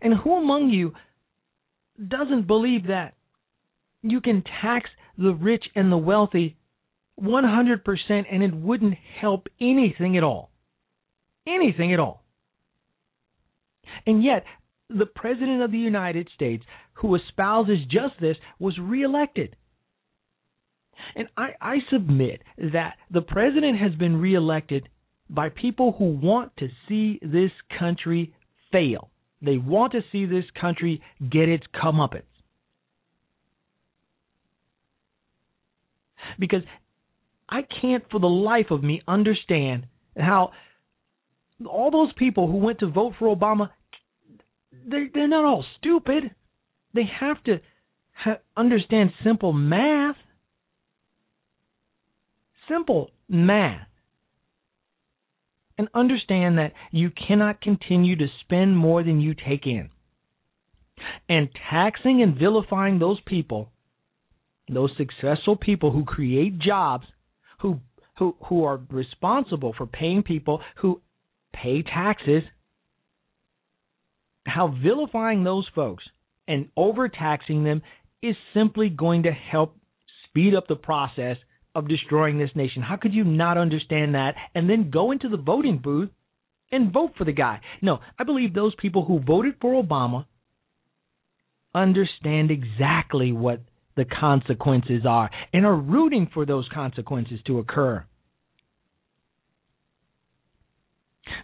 And 0.00 0.14
who 0.14 0.34
among 0.34 0.70
you 0.70 0.92
doesn't 2.08 2.46
believe 2.46 2.86
that 2.86 3.14
you 4.02 4.20
can 4.20 4.42
tax 4.60 4.90
the 5.18 5.34
rich 5.34 5.64
and 5.74 5.90
the 5.90 5.98
wealthy 5.98 6.56
100% 7.20 8.24
and 8.30 8.42
it 8.42 8.54
wouldn't 8.54 8.94
help 9.20 9.48
anything 9.60 10.16
at 10.16 10.24
all? 10.24 10.50
Anything 11.46 11.92
at 11.92 12.00
all. 12.00 12.22
And 14.06 14.22
yet, 14.22 14.44
the 14.88 15.06
President 15.06 15.62
of 15.62 15.72
the 15.72 15.78
United 15.78 16.28
States, 16.34 16.64
who 16.94 17.14
espouses 17.14 17.78
just 17.90 18.14
this, 18.20 18.36
was 18.58 18.78
reelected. 18.78 19.56
And 21.14 21.28
I, 21.36 21.50
I 21.60 21.76
submit 21.90 22.42
that 22.72 22.94
the 23.10 23.22
President 23.22 23.78
has 23.78 23.94
been 23.94 24.16
reelected 24.16 24.88
by 25.28 25.48
people 25.48 25.94
who 25.98 26.16
want 26.16 26.56
to 26.58 26.68
see 26.88 27.18
this 27.22 27.52
country 27.78 28.34
fail. 28.72 29.10
They 29.42 29.56
want 29.56 29.92
to 29.92 30.02
see 30.12 30.26
this 30.26 30.44
country 30.60 31.00
get 31.30 31.48
its 31.48 31.64
comeuppance. 31.74 32.22
Because 36.38 36.62
I 37.48 37.62
can't 37.80 38.04
for 38.10 38.20
the 38.20 38.26
life 38.26 38.70
of 38.70 38.82
me 38.82 39.02
understand 39.08 39.86
how 40.16 40.52
all 41.66 41.90
those 41.90 42.12
people 42.14 42.46
who 42.46 42.56
went 42.58 42.78
to 42.80 42.88
vote 42.88 43.14
for 43.18 43.34
Obama 43.34 43.70
they're, 44.86 45.08
they're 45.12 45.28
not 45.28 45.44
all 45.44 45.64
stupid. 45.78 46.34
They 46.94 47.04
have 47.20 47.42
to 47.44 47.60
ha- 48.12 48.38
understand 48.56 49.10
simple 49.24 49.52
math. 49.52 50.16
Simple 52.68 53.10
math. 53.28 53.86
And 55.78 55.88
understand 55.94 56.58
that 56.58 56.72
you 56.92 57.10
cannot 57.10 57.60
continue 57.60 58.16
to 58.16 58.26
spend 58.40 58.76
more 58.76 59.02
than 59.02 59.20
you 59.20 59.34
take 59.34 59.66
in. 59.66 59.90
And 61.28 61.48
taxing 61.70 62.20
and 62.22 62.38
vilifying 62.38 62.98
those 62.98 63.18
people, 63.24 63.70
those 64.74 64.90
successful 64.96 65.56
people 65.56 65.90
who 65.92 66.04
create 66.04 66.58
jobs, 66.58 67.06
who 67.60 67.80
who 68.18 68.36
who 68.48 68.64
are 68.64 68.80
responsible 68.90 69.74
for 69.76 69.86
paying 69.86 70.22
people 70.22 70.60
who 70.76 71.00
pay 71.52 71.82
taxes 71.82 72.42
how 74.46 74.74
vilifying 74.82 75.44
those 75.44 75.66
folks 75.74 76.04
and 76.48 76.68
overtaxing 76.76 77.64
them 77.64 77.82
is 78.22 78.36
simply 78.54 78.88
going 78.88 79.22
to 79.24 79.32
help 79.32 79.76
speed 80.26 80.54
up 80.54 80.66
the 80.68 80.76
process 80.76 81.36
of 81.74 81.88
destroying 81.88 82.38
this 82.38 82.50
nation. 82.54 82.82
How 82.82 82.96
could 82.96 83.14
you 83.14 83.24
not 83.24 83.58
understand 83.58 84.14
that 84.14 84.34
and 84.54 84.68
then 84.68 84.90
go 84.90 85.12
into 85.12 85.28
the 85.28 85.36
voting 85.36 85.78
booth 85.82 86.10
and 86.72 86.92
vote 86.92 87.12
for 87.16 87.24
the 87.24 87.32
guy? 87.32 87.60
No, 87.80 88.00
I 88.18 88.24
believe 88.24 88.52
those 88.52 88.74
people 88.74 89.04
who 89.04 89.20
voted 89.20 89.54
for 89.60 89.80
Obama 89.80 90.26
understand 91.74 92.50
exactly 92.50 93.32
what 93.32 93.60
the 93.96 94.04
consequences 94.04 95.02
are 95.06 95.30
and 95.52 95.66
are 95.66 95.76
rooting 95.76 96.28
for 96.32 96.46
those 96.46 96.68
consequences 96.72 97.40
to 97.46 97.58
occur. 97.58 98.04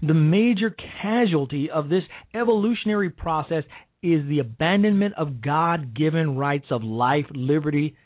The 0.02 0.14
major 0.14 0.74
casualty 1.02 1.70
of 1.70 1.88
this 1.88 2.02
evolutionary 2.34 3.10
process 3.10 3.64
is 4.02 4.26
the 4.28 4.40
abandonment 4.40 5.14
of 5.16 5.40
God 5.40 5.94
given 5.94 6.36
rights 6.36 6.66
of 6.70 6.82
life, 6.82 7.26
liberty, 7.30 7.96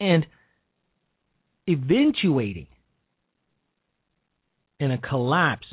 and 0.00 0.26
eventuating 1.68 2.66
in 4.80 4.90
a 4.90 4.98
collapse 4.98 5.66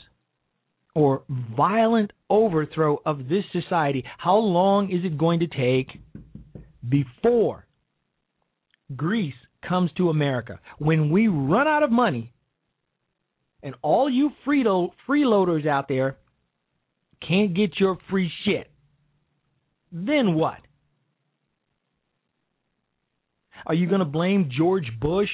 or 0.93 1.23
violent 1.29 2.11
overthrow 2.29 2.99
of 3.05 3.27
this 3.29 3.43
society. 3.51 4.03
How 4.17 4.37
long 4.37 4.91
is 4.91 5.03
it 5.03 5.17
going 5.17 5.39
to 5.39 5.47
take 5.47 5.99
before 6.87 7.65
Greece 8.95 9.35
comes 9.67 9.91
to 9.97 10.09
America? 10.09 10.59
When 10.77 11.09
we 11.09 11.27
run 11.27 11.67
out 11.67 11.83
of 11.83 11.91
money 11.91 12.33
and 13.61 13.75
all 13.81 14.09
you 14.09 14.31
freelo- 14.45 14.91
freeloaders 15.07 15.67
out 15.67 15.87
there 15.87 16.17
can't 17.27 17.53
get 17.53 17.79
your 17.79 17.97
free 18.09 18.31
shit, 18.45 18.69
then 19.91 20.35
what? 20.35 20.59
Are 23.65 23.73
you 23.73 23.87
going 23.87 23.99
to 23.99 24.05
blame 24.05 24.49
George 24.55 24.89
Bush? 24.99 25.29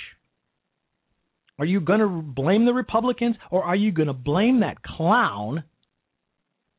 Are 1.58 1.66
you 1.66 1.80
going 1.80 2.00
to 2.00 2.08
blame 2.08 2.66
the 2.66 2.74
Republicans? 2.74 3.36
Or 3.52 3.64
are 3.64 3.76
you 3.76 3.92
going 3.92 4.08
to 4.08 4.14
blame 4.14 4.62
that 4.62 4.82
clown 4.84 5.64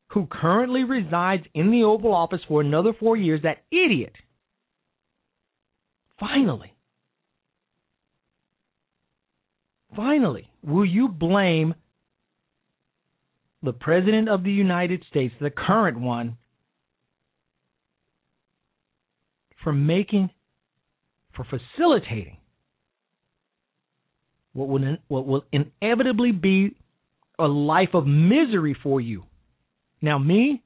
who 0.09 0.27
currently 0.29 0.83
resides 0.83 1.43
in 1.53 1.71
the 1.71 1.83
Oval 1.83 2.13
Office 2.13 2.41
for 2.47 2.61
another 2.61 2.93
four 2.99 3.17
years, 3.17 3.41
that 3.43 3.63
idiot? 3.71 4.13
Finally, 6.19 6.73
finally, 9.95 10.49
will 10.63 10.85
you 10.85 11.07
blame 11.07 11.75
the 13.61 13.73
President 13.73 14.29
of 14.29 14.43
the 14.43 14.51
United 14.51 15.03
States, 15.09 15.33
the 15.39 15.49
current 15.49 15.99
one, 15.99 16.37
for 19.63 19.73
making, 19.73 20.29
for 21.35 21.45
facilitating 21.45 22.37
what 24.53 24.69
will, 24.69 24.97
what 25.07 25.27
will 25.27 25.43
inevitably 25.51 26.31
be 26.31 26.75
a 27.37 27.47
life 27.47 27.89
of 27.93 28.07
misery 28.07 28.75
for 28.81 28.99
you? 28.99 29.23
Now, 30.01 30.17
me, 30.17 30.63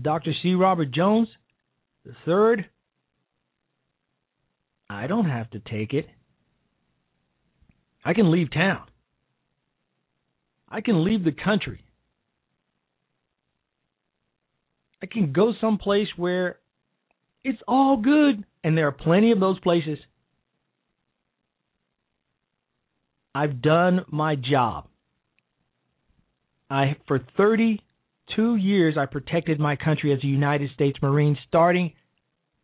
Dr. 0.00 0.32
C. 0.42 0.54
Robert 0.54 0.90
Jones, 0.90 1.28
the 2.04 2.12
third, 2.24 2.66
I 4.92 5.06
don't 5.06 5.28
have 5.28 5.50
to 5.50 5.58
take 5.58 5.94
it. 5.94 6.06
I 8.04 8.12
can 8.12 8.30
leave 8.30 8.52
town. 8.52 8.82
I 10.68 10.80
can 10.80 11.04
leave 11.04 11.24
the 11.24 11.32
country. 11.32 11.84
I 15.02 15.06
can 15.06 15.32
go 15.32 15.52
someplace 15.60 16.08
where 16.16 16.58
it's 17.42 17.60
all 17.66 17.96
good, 17.96 18.44
and 18.62 18.76
there 18.76 18.86
are 18.86 18.92
plenty 18.92 19.32
of 19.32 19.40
those 19.40 19.58
places. 19.60 19.98
I've 23.34 23.62
done 23.62 24.04
my 24.10 24.36
job. 24.36 24.88
I 26.70 26.96
for 27.08 27.20
32 27.36 28.56
years 28.56 28.96
I 28.98 29.06
protected 29.06 29.58
my 29.58 29.76
country 29.76 30.12
as 30.12 30.22
a 30.22 30.26
United 30.26 30.70
States 30.74 30.98
Marine 31.02 31.36
starting 31.48 31.92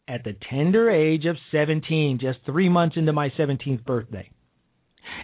at 0.08 0.24
the 0.24 0.34
tender 0.50 0.90
age 0.90 1.26
of 1.26 1.36
17, 1.52 2.18
just 2.20 2.38
3 2.46 2.68
months 2.68 2.96
into 2.96 3.12
my 3.12 3.28
17th 3.38 3.84
birthday 3.84 4.30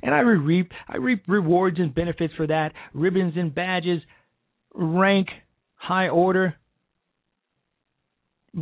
and 0.03 0.14
I 0.14 0.20
reap 0.20 0.72
I 0.89 0.97
reap 0.97 1.24
rewards 1.28 1.78
and 1.78 1.95
benefits 1.95 2.35
for 2.37 2.47
that, 2.47 2.72
ribbons 2.93 3.35
and 3.37 3.55
badges, 3.55 4.01
rank, 4.74 5.28
high 5.74 6.09
order, 6.09 6.57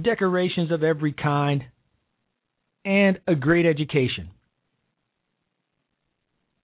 decorations 0.00 0.70
of 0.70 0.82
every 0.82 1.12
kind, 1.12 1.64
and 2.84 3.18
a 3.26 3.34
great 3.34 3.66
education. 3.66 4.30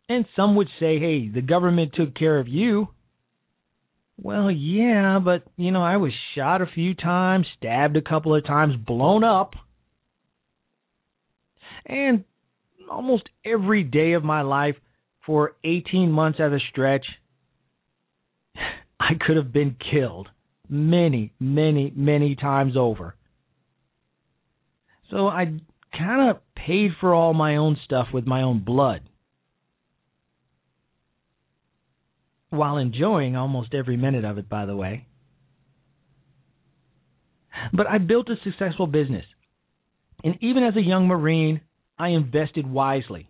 And 0.08 0.24
some 0.36 0.56
would 0.56 0.68
say, 0.80 0.98
hey, 0.98 1.28
the 1.28 1.42
government 1.42 1.92
took 1.94 2.14
care 2.14 2.38
of 2.38 2.48
you. 2.48 2.88
Well, 4.20 4.50
yeah, 4.50 5.20
but, 5.24 5.44
you 5.56 5.70
know, 5.70 5.82
I 5.82 5.96
was 5.96 6.12
shot 6.34 6.60
a 6.60 6.66
few 6.66 6.94
times, 6.94 7.46
stabbed 7.56 7.96
a 7.96 8.02
couple 8.02 8.34
of 8.34 8.44
times, 8.44 8.74
blown 8.76 9.22
up. 9.22 9.54
And 11.86 12.24
almost 12.90 13.24
every 13.44 13.84
day 13.84 14.14
of 14.14 14.24
my 14.24 14.42
life 14.42 14.74
for 15.24 15.54
18 15.62 16.10
months 16.10 16.40
at 16.40 16.52
a 16.52 16.58
stretch, 16.70 17.06
I 19.00 19.12
could 19.24 19.36
have 19.36 19.52
been 19.52 19.76
killed 19.92 20.28
many, 20.68 21.32
many, 21.38 21.92
many 21.94 22.34
times 22.34 22.76
over. 22.76 23.14
So 25.10 25.28
I 25.28 25.60
kind 25.96 26.30
of 26.30 26.38
paid 26.54 26.90
for 27.00 27.14
all 27.14 27.34
my 27.34 27.56
own 27.56 27.78
stuff 27.84 28.08
with 28.12 28.26
my 28.26 28.42
own 28.42 28.64
blood. 28.64 29.07
While 32.50 32.78
enjoying 32.78 33.36
almost 33.36 33.74
every 33.74 33.96
minute 33.96 34.24
of 34.24 34.38
it, 34.38 34.48
by 34.48 34.64
the 34.66 34.76
way. 34.76 35.06
But 37.72 37.86
I 37.86 37.98
built 37.98 38.28
a 38.30 38.36
successful 38.42 38.86
business. 38.86 39.24
And 40.24 40.36
even 40.40 40.64
as 40.64 40.76
a 40.76 40.80
young 40.80 41.06
Marine, 41.06 41.60
I 41.98 42.08
invested 42.08 42.66
wisely. 42.66 43.28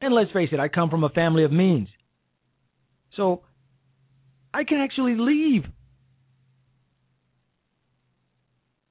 And 0.00 0.12
let's 0.12 0.32
face 0.32 0.48
it, 0.52 0.58
I 0.58 0.68
come 0.68 0.90
from 0.90 1.04
a 1.04 1.08
family 1.10 1.44
of 1.44 1.52
means. 1.52 1.88
So 3.16 3.42
I 4.52 4.64
can 4.64 4.78
actually 4.78 5.14
leave. 5.16 5.64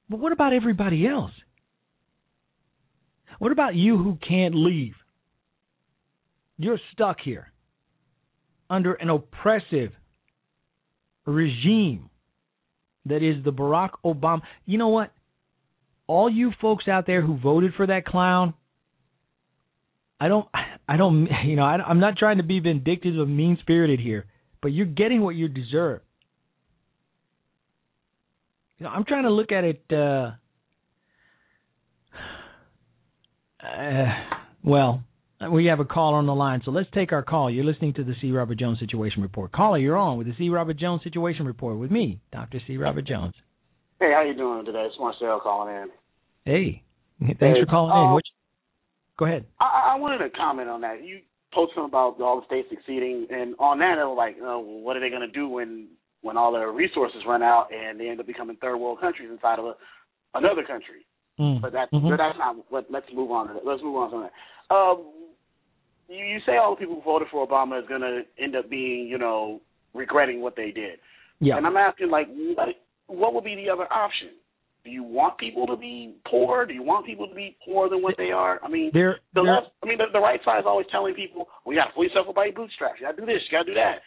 But 0.08 0.20
what 0.20 0.32
about 0.32 0.52
everybody 0.52 1.06
else? 1.06 1.32
What 3.38 3.52
about 3.52 3.74
you 3.74 3.98
who 3.98 4.18
can't 4.26 4.54
leave? 4.54 4.94
You're 6.56 6.80
stuck 6.92 7.18
here 7.22 7.51
under 8.72 8.94
an 8.94 9.10
oppressive 9.10 9.92
regime 11.26 12.08
that 13.04 13.22
is 13.22 13.44
the 13.44 13.52
Barack 13.52 13.90
Obama. 14.04 14.40
You 14.64 14.78
know 14.78 14.88
what? 14.88 15.12
All 16.06 16.30
you 16.30 16.52
folks 16.60 16.88
out 16.88 17.06
there 17.06 17.20
who 17.20 17.38
voted 17.38 17.74
for 17.76 17.86
that 17.86 18.06
clown, 18.06 18.54
I 20.18 20.28
don't, 20.28 20.48
I 20.88 20.96
don't, 20.96 21.28
you 21.44 21.56
know, 21.56 21.64
I, 21.64 21.76
I'm 21.76 22.00
not 22.00 22.16
trying 22.16 22.38
to 22.38 22.42
be 22.42 22.60
vindictive 22.60 23.18
or 23.18 23.26
mean 23.26 23.58
spirited 23.60 24.00
here, 24.00 24.24
but 24.62 24.68
you're 24.68 24.86
getting 24.86 25.20
what 25.20 25.34
you 25.34 25.48
deserve. 25.48 26.00
You 28.78 28.84
know, 28.84 28.90
I'm 28.90 29.04
trying 29.04 29.24
to 29.24 29.30
look 29.30 29.52
at 29.52 29.64
it. 29.64 29.82
Uh, 29.92 30.30
uh, 33.66 34.12
well, 34.64 35.04
we 35.50 35.66
have 35.66 35.80
a 35.80 35.84
call 35.84 36.14
on 36.14 36.26
the 36.26 36.34
line, 36.34 36.62
so 36.64 36.70
let's 36.70 36.88
take 36.94 37.12
our 37.12 37.22
call. 37.22 37.50
You're 37.50 37.64
listening 37.64 37.94
to 37.94 38.04
the 38.04 38.14
C. 38.20 38.30
Robert 38.30 38.58
Jones 38.58 38.78
Situation 38.78 39.22
Report. 39.22 39.50
Caller, 39.52 39.78
you're 39.78 39.96
on 39.96 40.18
with 40.18 40.26
the 40.26 40.34
C. 40.38 40.48
Robert 40.50 40.76
Jones 40.78 41.02
Situation 41.02 41.46
Report 41.46 41.78
with 41.78 41.90
me, 41.90 42.20
Dr. 42.32 42.60
C. 42.66 42.76
Robert 42.76 43.06
Jones. 43.06 43.34
Hey, 43.98 44.12
how 44.14 44.22
you 44.22 44.34
doing 44.34 44.64
today? 44.64 44.84
It's 44.86 44.96
Marcel 44.98 45.40
calling 45.40 45.74
in. 45.74 45.88
Hey, 46.44 46.82
thanks 47.20 47.38
Hey, 47.40 47.60
for 47.60 47.66
calling 47.66 47.92
um, 47.92 48.08
in. 48.08 48.14
Which, 48.14 48.26
go 49.18 49.24
ahead. 49.26 49.46
I, 49.60 49.94
I 49.94 49.98
wanted 49.98 50.18
to 50.18 50.30
comment 50.30 50.68
on 50.68 50.80
that. 50.82 51.04
You 51.04 51.20
posted 51.54 51.84
about 51.84 52.20
all 52.20 52.40
the 52.40 52.46
states 52.46 52.68
succeeding, 52.70 53.26
and 53.30 53.54
on 53.58 53.78
that, 53.78 53.98
it 53.98 54.04
was 54.04 54.16
like, 54.16 54.36
what 54.40 54.96
are 54.96 55.00
they 55.00 55.10
going 55.10 55.22
to 55.22 55.32
do 55.32 55.48
when 55.48 55.88
when 56.22 56.36
all 56.36 56.52
their 56.52 56.70
resources 56.70 57.20
run 57.26 57.42
out 57.42 57.66
and 57.74 57.98
they 57.98 58.08
end 58.08 58.20
up 58.20 58.26
becoming 58.26 58.56
third 58.60 58.76
world 58.76 59.00
countries 59.00 59.28
inside 59.30 59.58
of 59.58 59.64
a, 59.64 59.74
another 60.34 60.62
country? 60.62 61.06
Mm. 61.40 61.60
But 61.60 61.72
that's 61.72 61.90
Mhm. 61.92 62.16
that's 62.16 62.38
not. 62.38 62.56
Let, 62.70 62.90
let's 62.90 63.06
move 63.14 63.30
on 63.30 63.48
to 63.48 63.54
that. 63.54 63.66
Let's 63.66 63.82
move 63.82 63.96
on 63.96 64.10
to 64.10 64.28
that. 64.28 64.74
Um, 64.74 65.04
you, 66.12 66.24
you 66.24 66.38
say 66.46 66.56
all 66.56 66.74
the 66.74 66.78
people 66.78 66.96
who 66.96 67.02
voted 67.02 67.28
for 67.30 67.46
Obama 67.46 67.80
is 67.80 67.88
going 67.88 68.00
to 68.02 68.22
end 68.42 68.54
up 68.56 68.68
being, 68.70 69.06
you 69.08 69.18
know, 69.18 69.60
regretting 69.94 70.40
what 70.40 70.56
they 70.56 70.70
did. 70.70 70.98
Yeah. 71.40 71.56
And 71.56 71.66
I'm 71.66 71.76
asking, 71.76 72.10
like, 72.10 72.28
what, 72.28 72.68
what 73.06 73.34
would 73.34 73.44
be 73.44 73.54
the 73.56 73.68
other 73.70 73.92
option? 73.92 74.28
Do 74.84 74.90
you 74.90 75.02
want 75.04 75.38
people 75.38 75.66
to 75.68 75.76
be 75.76 76.14
poor? 76.28 76.66
Do 76.66 76.74
you 76.74 76.82
want 76.82 77.06
people 77.06 77.28
to 77.28 77.34
be 77.34 77.56
poorer 77.64 77.88
than 77.88 78.02
what 78.02 78.14
they 78.18 78.30
are? 78.32 78.58
I 78.64 78.68
mean, 78.68 78.90
There, 78.92 79.16
the 79.34 79.42
there- 79.42 79.54
left. 79.54 79.66
I 79.82 79.86
mean, 79.86 79.98
the, 79.98 80.06
the 80.12 80.18
right 80.20 80.40
side 80.44 80.58
is 80.58 80.64
always 80.66 80.86
telling 80.90 81.14
people, 81.14 81.46
"We 81.64 81.76
got 81.76 81.86
to 81.86 81.92
pull 81.94 82.02
yourself 82.04 82.26
up 82.28 82.34
by 82.34 82.46
your 82.46 82.54
bootstraps. 82.54 82.96
You 83.00 83.06
got 83.06 83.14
to 83.16 83.20
do 83.22 83.26
this. 83.26 83.42
You 83.48 83.58
got 83.58 83.64
to 83.64 83.70
do 83.70 83.74
that." 83.74 84.00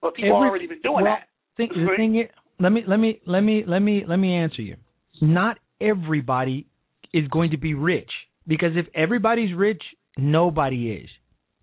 But 0.00 0.14
people 0.14 0.36
Every- 0.36 0.48
already 0.48 0.66
been 0.66 0.80
doing 0.80 1.04
well, 1.04 1.04
that. 1.04 1.28
Think, 1.58 1.72
the 1.74 1.86
thing 1.96 2.16
is, 2.20 2.28
let 2.58 2.70
me 2.72 2.84
let 2.86 2.96
me 2.98 3.20
let 3.26 3.40
me 3.42 3.64
let 3.66 3.80
me 3.80 4.04
let 4.08 4.16
me 4.16 4.34
answer 4.34 4.62
you. 4.62 4.76
Not 5.20 5.58
everybody 5.80 6.66
is 7.12 7.26
going 7.28 7.50
to 7.50 7.58
be 7.58 7.74
rich 7.74 8.10
because 8.46 8.72
if 8.76 8.86
everybody's 8.94 9.54
rich, 9.54 9.82
nobody 10.16 10.92
is. 10.92 11.08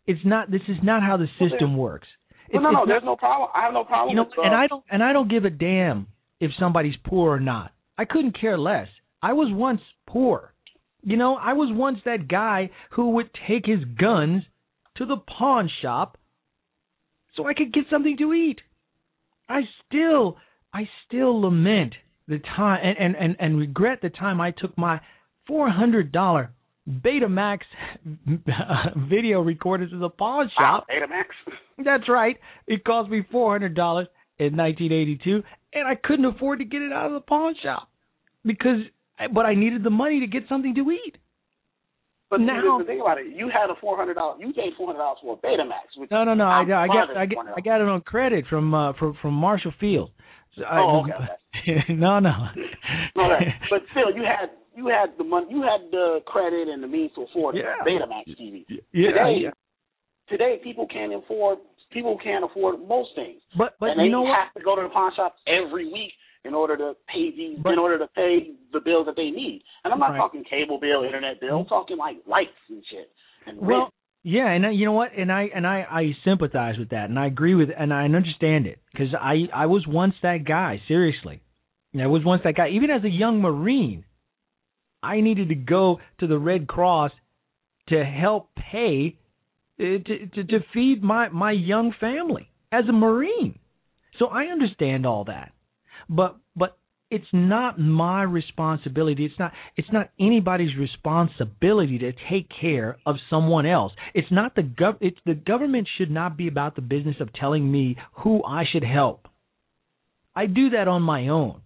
It's 0.08 0.24
not. 0.24 0.52
This 0.52 0.62
is 0.68 0.78
not 0.84 1.02
how 1.02 1.18
the 1.18 1.28
system 1.40 1.72
there- 1.72 1.78
works. 1.78 2.08
Well, 2.54 2.62
It's- 2.62 2.74
no, 2.74 2.80
no, 2.80 2.86
there's 2.86 3.04
no 3.04 3.16
problem. 3.16 3.50
I 3.56 3.62
have 3.62 3.74
no 3.74 3.84
problem. 3.84 4.10
you 4.10 4.16
know, 4.16 4.24
with, 4.26 4.38
uh, 4.38 4.44
and 4.44 4.56
I 4.56 4.68
don't 4.68 4.84
and 4.90 5.04
I 5.04 5.14
don't 5.14 5.28
give 5.30 5.46
a 5.46 5.50
damn 5.50 6.08
if 6.40 6.54
somebody's 6.56 6.96
poor 6.98 7.34
or 7.34 7.40
not. 7.40 7.72
I 7.98 8.06
couldn't 8.06 8.40
care 8.40 8.58
less. 8.58 8.88
I 9.22 9.34
was 9.34 9.52
once 9.52 9.82
poor. 10.06 10.54
You 11.02 11.18
know, 11.18 11.38
I 11.38 11.54
was 11.54 11.72
once 11.72 12.00
that 12.04 12.28
guy 12.28 12.70
who 12.92 13.12
would 13.12 13.30
take 13.48 13.66
his 13.66 13.84
guns 13.86 14.44
to 14.96 15.06
the 15.06 15.18
pawn 15.18 15.70
shop 15.82 16.18
so 17.36 17.48
I 17.48 17.54
could 17.54 17.74
get 17.74 17.90
something 17.90 18.18
to 18.18 18.34
eat. 18.34 18.62
I 19.50 19.68
still 19.86 20.38
I 20.74 20.88
still 21.06 21.42
lament 21.42 21.96
the 22.28 22.40
time 22.40 22.82
and 22.84 22.98
and 22.98 23.16
and, 23.16 23.36
and 23.40 23.58
regret 23.58 24.02
the 24.02 24.10
time 24.10 24.40
I 24.40 24.52
took 24.52 24.78
my 24.78 25.00
four 25.48 25.70
hundred 25.70 26.12
dollar 26.12 26.52
Betamax 26.90 27.60
video 29.10 29.42
recorder 29.42 29.88
to 29.90 29.98
the 29.98 30.10
pawn 30.10 30.50
shop. 30.58 30.86
Betamax. 30.90 31.26
That's 31.84 32.08
right. 32.10 32.38
It 32.68 32.84
cost 32.84 33.10
me 33.10 33.26
four 33.32 33.52
hundred 33.54 33.76
dollars 33.76 34.08
in 34.38 34.56
1982, 34.58 35.42
and 35.74 35.88
I 35.88 35.96
couldn't 35.96 36.26
afford 36.26 36.60
to 36.60 36.66
get 36.66 36.82
it 36.82 36.92
out 36.92 37.08
of 37.08 37.14
the 37.14 37.22
pawn 37.22 37.56
shop 37.64 37.90
because, 38.46 38.80
but 39.34 39.46
I 39.46 39.56
needed 39.56 39.84
the 39.84 39.90
money 39.90 40.20
to 40.20 40.28
get 40.28 40.44
something 40.50 40.76
to 40.76 40.92
eat. 40.92 41.18
But 42.30 42.42
now- 42.42 42.82
thing 42.86 43.02
about 43.02 43.18
it, 43.20 43.28
you 43.36 43.50
had 43.50 43.70
a 43.70 43.76
four 43.80 43.96
hundred 43.98 44.16
dollars. 44.16 44.38
You 44.42 44.52
paid 44.54 44.74
four 44.78 44.88
hundred 44.88 45.00
dollars 45.00 45.20
for 45.22 45.34
a 45.34 45.38
Betamax. 45.48 45.98
Which 45.98 46.12
No, 46.12 46.24
no, 46.24 46.34
no. 46.34 46.46
I, 46.46 46.60
I'm 46.60 46.68
got 46.68 47.16
I 47.18 47.26
got 47.26 47.48
I 47.58 47.62
got 47.62 47.82
it 47.82 47.88
on 47.88 48.02
credit 48.02 48.46
from 48.50 48.74
uh, 48.74 48.94
from 48.94 49.16
from 49.22 49.34
Marshall 49.36 49.74
Field. 49.80 50.12
So 50.58 50.64
I- 50.64 50.80
Oh, 50.82 51.04
okay, 51.06 51.94
no, 51.94 52.20
no. 52.20 52.32
No, 53.16 53.30
but 53.70 53.82
still, 53.92 54.14
you 54.16 54.24
had 54.24 54.50
you 54.76 54.88
had 54.88 55.18
the 55.18 55.24
money, 55.24 55.48
you 55.50 55.62
had 55.62 55.90
the 55.92 56.20
credit 56.26 56.68
and 56.68 56.84
the 56.84 56.88
means 56.88 57.12
to 57.16 57.22
afford 57.24 57.56
Yeah. 57.56 57.76
a 57.82 57.84
Betamax 57.86 58.28
TV. 58.40 58.66
Yeah, 58.92 59.10
today, 59.12 59.38
yeah. 59.44 59.50
today 60.30 60.60
people 60.64 60.88
can't 60.88 61.14
afford 61.14 61.60
people 61.92 62.18
can't 62.24 62.44
afford 62.44 62.76
most 62.88 63.10
things, 63.16 63.42
But 63.58 63.76
but 63.80 63.90
and 63.92 64.00
they 64.00 64.06
you 64.06 64.12
know 64.12 64.24
what? 64.24 64.36
have 64.38 64.54
to 64.56 64.62
go 64.64 64.76
to 64.76 64.82
the 64.84 64.90
pawn 64.90 65.12
shop 65.16 65.36
every 65.48 65.86
week 65.92 66.12
in 66.44 66.54
order 66.54 66.76
to 66.78 66.94
pay 67.08 67.32
these 67.32 67.58
But- 67.60 67.74
in 67.74 67.80
order 67.80 67.98
to 67.98 68.08
pay 68.08 68.52
the 68.74 68.80
bills 68.82 69.06
that 69.08 69.16
they 69.16 69.32
need. 69.32 69.64
And 69.84 69.94
I'm 69.94 70.00
not 70.00 70.12
Right. 70.12 70.18
talking 70.18 70.44
cable 70.44 70.78
bill, 70.78 71.04
internet 71.04 71.40
bill. 71.40 71.60
I'm 71.60 71.66
talking 71.66 71.98
like 71.98 72.18
lights 72.28 72.52
and 72.70 72.84
shit. 72.86 73.10
And 73.48 73.60
Well, 73.62 73.80
rent. 73.82 73.94
yeah, 74.24 74.50
and 74.52 74.76
you 74.78 74.86
know 74.86 74.92
what? 74.92 75.14
And 75.14 75.32
I 75.32 75.44
and 75.54 75.66
I 75.66 75.88
I 75.90 76.16
sympathize 76.24 76.78
with 76.78 76.90
that, 76.90 77.10
and 77.10 77.18
I 77.18 77.28
agree 77.28 77.56
with, 77.56 77.70
and 77.76 77.94
I 77.94 78.04
understand 78.06 78.68
it 78.68 78.80
because 78.92 79.14
I 79.16 79.48
I 79.54 79.68
was 79.68 79.88
once 79.88 80.16
that 80.22 80.44
guy. 80.44 80.82
Seriously, 80.88 81.40
I 82.00 82.08
was 82.08 82.24
once 82.26 82.42
that 82.44 82.56
guy. 82.56 82.70
Even 82.70 82.90
as 82.90 83.04
a 83.06 83.10
young 83.10 83.42
Marine, 83.42 84.04
I 85.06 85.22
needed 85.22 85.50
to 85.50 85.56
go 85.56 86.00
to 86.20 86.28
the 86.28 86.38
Red 86.38 86.68
Cross 86.68 87.12
to 87.90 88.04
help 88.04 88.50
pay 88.56 89.18
uh, 89.80 89.84
to 89.84 90.28
to, 90.34 90.44
to 90.44 90.60
feed 90.74 91.04
my 91.04 91.30
my 91.30 91.52
young 91.52 91.94
family 92.00 92.50
as 92.72 92.86
a 92.90 92.94
Marine. 92.94 93.60
So 94.20 94.28
I 94.28 94.46
understand 94.46 95.06
all 95.06 95.26
that, 95.26 95.52
but 96.10 96.38
but 96.56 96.78
it's 97.12 97.26
not 97.32 97.80
my 97.80 98.24
responsibility. 98.24 99.26
It's 99.26 99.40
not 99.40 99.52
it's 99.78 99.92
not 99.92 100.10
anybody's 100.20 100.76
responsibility 100.78 102.00
to 102.00 102.12
take 102.30 102.50
care 102.60 102.98
of 103.06 103.16
someone 103.30 103.66
else. 103.66 103.94
It's 104.14 104.32
not 104.32 104.56
the 104.56 104.64
gov 104.64 104.98
it's 105.02 105.20
the 105.26 105.36
government 105.36 105.88
should 105.98 106.12
not 106.12 106.36
be 106.38 106.48
about 106.48 106.76
the 106.76 106.82
business 106.82 107.18
of 107.20 107.32
telling 107.34 107.72
me 107.72 107.98
who 108.24 108.44
I 108.44 108.64
should 108.72 108.84
help. 108.84 109.28
I 110.36 110.48
do 110.48 110.72
that 110.72 110.88
on 110.88 111.02
my 111.04 111.28
own. 111.28 111.62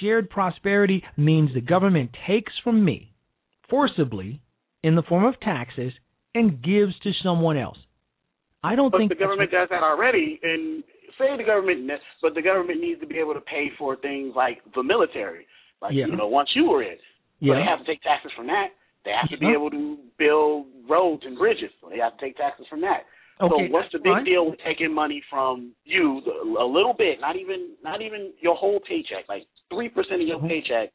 Shared 0.00 0.30
prosperity 0.30 1.02
means 1.16 1.50
the 1.54 1.60
government 1.60 2.10
takes 2.26 2.52
from 2.62 2.84
me 2.84 3.12
forcibly 3.68 4.40
in 4.82 4.94
the 4.94 5.02
form 5.02 5.24
of 5.24 5.38
taxes 5.40 5.92
and 6.34 6.62
gives 6.62 6.98
to 7.00 7.12
someone 7.22 7.56
else. 7.56 7.78
I 8.62 8.74
don't 8.74 8.90
But 8.90 8.98
think 8.98 9.10
the 9.10 9.16
government 9.16 9.50
does 9.50 9.68
that 9.70 9.82
already, 9.82 10.38
and 10.42 10.82
say 11.18 11.36
the 11.36 11.44
government, 11.44 11.90
but 12.22 12.34
the 12.34 12.42
government 12.42 12.80
needs 12.80 13.00
to 13.00 13.06
be 13.06 13.18
able 13.18 13.34
to 13.34 13.40
pay 13.40 13.70
for 13.78 13.96
things 13.96 14.34
like 14.36 14.58
the 14.74 14.82
military, 14.82 15.46
like 15.80 15.94
Yeah. 15.94 16.06
you 16.06 16.16
know, 16.16 16.26
once 16.26 16.50
you 16.54 16.64
were 16.68 16.82
in, 16.82 16.98
so 16.98 17.02
Yeah. 17.40 17.54
they 17.54 17.62
have 17.62 17.78
to 17.80 17.84
take 17.84 18.02
taxes 18.02 18.32
from 18.32 18.46
that. 18.48 18.72
They 19.04 19.12
have 19.12 19.30
to 19.30 19.36
be 19.36 19.46
able 19.46 19.70
to 19.70 19.98
build 20.18 20.66
roads 20.88 21.24
and 21.24 21.38
bridges, 21.38 21.70
so 21.80 21.88
they 21.88 21.98
have 21.98 22.16
to 22.18 22.24
take 22.24 22.36
taxes 22.36 22.66
from 22.66 22.80
that. 22.80 23.06
Okay, 23.40 23.68
so 23.68 23.72
what's 23.72 23.92
the 23.92 23.98
big 23.98 24.12
fine. 24.12 24.24
deal 24.24 24.50
with 24.50 24.58
taking 24.66 24.94
money 24.94 25.22
from 25.28 25.72
you, 25.84 26.22
a 26.58 26.64
little 26.64 26.94
bit, 26.96 27.20
not 27.20 27.36
even 27.36 27.74
not 27.84 28.00
even 28.00 28.32
your 28.40 28.56
whole 28.56 28.80
paycheck, 28.88 29.28
like 29.28 29.42
three 29.70 29.88
percent 29.88 30.22
of 30.22 30.28
your 30.28 30.38
Mm-hmm. 30.38 30.48
paycheck, 30.48 30.92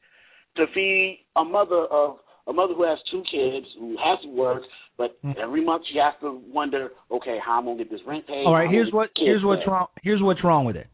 to 0.56 0.66
feed 0.74 1.24
a 1.36 1.44
mother 1.44 1.86
of 1.86 2.16
a 2.48 2.52
mother 2.52 2.74
who 2.74 2.82
has 2.82 2.98
two 3.10 3.22
kids 3.30 3.66
who 3.78 3.96
has 4.04 4.18
to 4.24 4.28
work, 4.28 4.62
but 4.98 5.16
every 5.40 5.64
month 5.64 5.84
she 5.92 5.98
has 5.98 6.14
to 6.20 6.42
wonder, 6.52 6.90
okay, 7.10 7.38
how 7.44 7.58
I'm 7.58 7.64
gonna 7.64 7.78
get 7.78 7.90
this 7.90 8.00
rent 8.06 8.26
paid. 8.26 8.34
Mm-hmm. 8.34 8.48
All 8.48 8.54
right, 8.54 8.70
here's 8.70 8.92
what 8.92 9.10
here's 9.16 9.44
what's 9.44 9.62
wrong. 9.66 9.86
Here's 10.02 10.20
what's 10.20 10.42
wrong 10.42 10.64
with 10.64 10.76
it. 10.76 10.88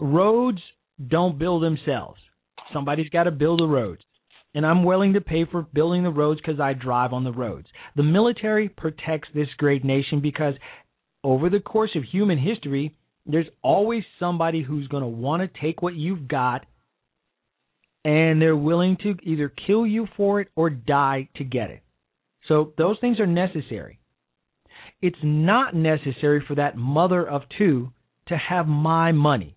Roads 0.00 0.60
don't 1.08 1.38
build 1.38 1.62
themselves. 1.62 2.18
Somebody's 2.72 3.10
got 3.10 3.24
to 3.24 3.30
build 3.30 3.60
the 3.60 3.66
roads. 3.66 4.00
And 4.56 4.64
I'm 4.64 4.84
willing 4.84 5.14
to 5.14 5.20
pay 5.20 5.44
for 5.44 5.62
building 5.62 6.04
the 6.04 6.10
roads 6.10 6.40
because 6.40 6.60
I 6.60 6.74
drive 6.74 7.12
on 7.12 7.24
the 7.24 7.32
roads. 7.32 7.66
The 7.96 8.04
military 8.04 8.68
protects 8.68 9.28
this 9.34 9.48
great 9.58 9.84
nation 9.84 10.20
because 10.20 10.54
over 11.24 11.50
the 11.50 11.60
course 11.60 11.90
of 11.96 12.04
human 12.04 12.38
history, 12.38 12.94
there's 13.26 13.46
always 13.62 14.04
somebody 14.20 14.62
who's 14.62 14.86
going 14.88 15.02
to 15.02 15.08
want 15.08 15.42
to 15.42 15.60
take 15.60 15.82
what 15.82 15.94
you've 15.94 16.28
got 16.28 16.66
and 18.04 18.40
they're 18.40 18.56
willing 18.56 18.98
to 18.98 19.16
either 19.22 19.50
kill 19.66 19.86
you 19.86 20.06
for 20.16 20.40
it 20.40 20.48
or 20.54 20.68
die 20.68 21.28
to 21.36 21.44
get 21.44 21.70
it. 21.70 21.82
So 22.48 22.74
those 22.76 22.98
things 23.00 23.18
are 23.18 23.26
necessary. 23.26 23.98
It's 25.00 25.16
not 25.22 25.74
necessary 25.74 26.44
for 26.46 26.56
that 26.56 26.76
mother 26.76 27.26
of 27.26 27.42
two 27.56 27.92
to 28.28 28.36
have 28.36 28.66
my 28.66 29.12
money 29.12 29.56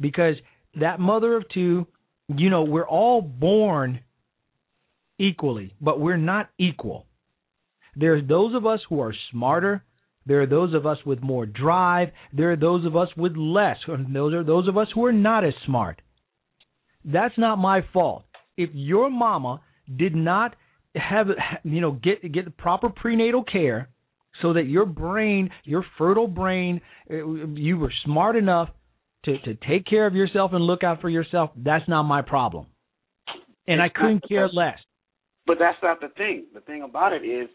because 0.00 0.36
that 0.80 1.00
mother 1.00 1.36
of 1.36 1.44
two, 1.52 1.86
you 2.28 2.50
know, 2.50 2.64
we're 2.64 2.88
all 2.88 3.20
born 3.20 4.00
equally, 5.18 5.74
but 5.80 6.00
we're 6.00 6.16
not 6.16 6.50
equal. 6.58 7.06
There's 7.96 8.26
those 8.26 8.54
of 8.54 8.66
us 8.66 8.80
who 8.88 9.00
are 9.00 9.14
smarter. 9.30 9.84
There 10.26 10.40
are 10.42 10.46
those 10.46 10.74
of 10.74 10.86
us 10.86 10.98
with 11.04 11.22
more 11.22 11.46
drive. 11.46 12.08
There 12.32 12.52
are 12.52 12.56
those 12.56 12.86
of 12.86 12.96
us 12.96 13.08
with 13.16 13.36
less. 13.36 13.76
And 13.86 14.14
those 14.14 14.32
are 14.34 14.44
those 14.44 14.68
of 14.68 14.78
us 14.78 14.88
who 14.94 15.04
are 15.04 15.12
not 15.12 15.44
as 15.44 15.54
smart. 15.66 16.00
That's 17.04 17.36
not 17.36 17.56
my 17.56 17.82
fault. 17.92 18.24
If 18.56 18.70
your 18.72 19.10
mama 19.10 19.60
did 19.94 20.14
not 20.14 20.56
have 20.94 21.26
you 21.64 21.80
know 21.80 21.92
get 21.92 22.32
get 22.32 22.44
the 22.44 22.50
proper 22.50 22.88
prenatal 22.88 23.42
care 23.42 23.88
so 24.42 24.52
that 24.54 24.66
your 24.66 24.86
brain, 24.86 25.50
your 25.64 25.84
fertile 25.98 26.26
brain, 26.26 26.80
uh, 27.10 27.26
you 27.54 27.78
were 27.78 27.92
smart 28.04 28.36
enough 28.36 28.68
to 29.24 29.38
to 29.40 29.54
take 29.54 29.86
care 29.86 30.06
of 30.06 30.14
yourself 30.14 30.52
and 30.52 30.64
look 30.64 30.82
out 30.82 31.00
for 31.00 31.08
yourself, 31.08 31.50
that's 31.56 31.88
not 31.88 32.04
my 32.04 32.22
problem. 32.22 32.66
And 33.66 33.80
It's 33.80 33.94
I 33.96 33.98
couldn't 33.98 34.28
care 34.28 34.48
less. 34.48 34.78
But 35.46 35.58
that's 35.58 35.78
not 35.82 36.00
the 36.00 36.08
thing. 36.16 36.46
The 36.54 36.60
thing 36.60 36.82
about 36.82 37.12
it 37.12 37.24
is, 37.24 37.48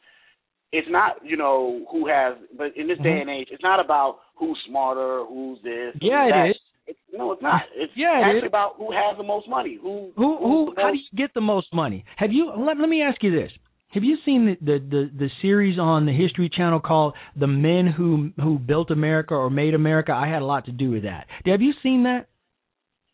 it's 0.72 0.88
not 0.89 1.17
you 1.24 1.38
know 1.38 1.86
who 1.91 2.07
has. 2.07 2.36
But 2.57 2.76
in 2.78 2.88
this 2.88 2.97
day 2.99 3.09
Mhm. 3.17 3.22
and 3.22 3.30
age, 3.30 3.47
it's 3.51 3.63
not 3.63 3.80
about 3.84 4.20
who's 4.36 4.57
smarter, 4.67 5.24
who's 5.26 5.59
this. 5.63 5.95
Yeah, 6.01 6.24
who's 6.24 6.30
it 6.30 6.34
that. 6.36 6.49
is. 6.49 6.55
It's, 6.88 6.99
no, 7.13 7.32
it's 7.34 7.41
not. 7.41 7.61
It's 7.76 7.91
Yeah, 7.95 8.20
it 8.20 8.24
actually 8.24 8.38
is. 8.39 8.43
about 8.47 8.76
who 8.78 8.91
has 8.91 9.15
the 9.17 9.24
most 9.24 9.47
money. 9.47 9.76
Who 9.82 10.11
Who 10.15 10.38
who 10.38 10.74
how 10.78 10.89
do 10.91 10.97
you 10.97 11.03
get 11.15 11.34
the 11.36 11.41
most 11.41 11.72
money? 11.74 12.03
Have 12.17 12.32
you 12.32 12.51
let, 12.57 12.78
let 12.78 12.89
me 12.89 13.01
ask 13.03 13.22
you 13.24 13.32
this. 13.32 13.51
Have 13.91 14.03
you 14.03 14.17
seen 14.26 14.45
the, 14.45 14.55
the 14.61 14.80
the 14.80 15.11
the 15.17 15.30
series 15.41 15.78
on 15.80 16.05
the 16.05 16.11
History 16.13 16.49
Channel 16.49 16.80
called 16.80 17.13
"The 17.36 17.47
Men 17.47 17.88
Who 17.88 18.32
Who 18.41 18.59
Built 18.59 18.91
America 18.91 19.34
or 19.36 19.49
Made 19.49 19.74
America"? 19.74 20.13
I 20.13 20.28
had 20.28 20.41
a 20.41 20.45
lot 20.45 20.65
to 20.65 20.72
do 20.72 20.91
with 20.91 21.03
that. 21.03 21.26
Have 21.45 21.61
you 21.61 21.74
seen 21.84 22.03
that? 22.03 22.28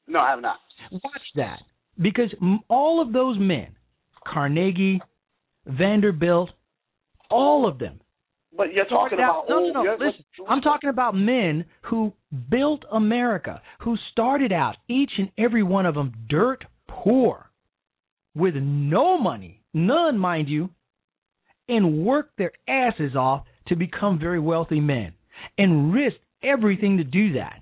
No, 0.08 0.20
I 0.20 0.30
have 0.32 0.42
not. 0.42 0.58
Watch 0.92 1.28
that 1.36 1.60
because 2.02 2.34
m- 2.42 2.60
all 2.70 3.02
of 3.02 3.12
those 3.14 3.38
men, 3.40 3.76
Carnegie, 4.26 5.02
Vanderbilt, 5.66 6.52
all 7.30 7.68
of 7.68 7.80
them. 7.80 8.00
But 8.56 8.74
you're 8.74 8.86
talking 8.86 9.20
out- 9.20 9.46
about 9.46 9.50
no, 9.50 9.56
old. 9.60 9.74
no, 9.74 9.84
no. 9.84 9.92
Listen, 10.00 10.24
I'm 10.48 10.62
talking 10.62 10.90
about 10.90 11.14
men 11.16 11.66
who 11.82 12.14
built 12.50 12.86
America, 12.92 13.62
who 13.80 13.98
started 14.12 14.52
out 14.54 14.78
each 14.88 15.12
and 15.18 15.30
every 15.38 15.64
one 15.64 15.86
of 15.86 15.96
them 15.96 16.14
dirt 16.30 16.64
poor, 16.88 17.50
with 18.34 18.56
no 18.56 19.18
money, 19.18 19.62
none, 19.74 20.18
mind 20.18 20.48
you, 20.50 20.70
and 21.68 22.06
worked 22.06 22.38
their 22.38 22.52
asses 22.68 23.16
off 23.16 23.46
to 23.68 23.76
become 23.76 24.20
very 24.20 24.40
wealthy 24.40 24.80
men, 24.80 25.14
and 25.58 25.94
risked 25.94 26.24
everything 26.44 26.98
to 26.98 27.04
do 27.04 27.34
that. 27.34 27.62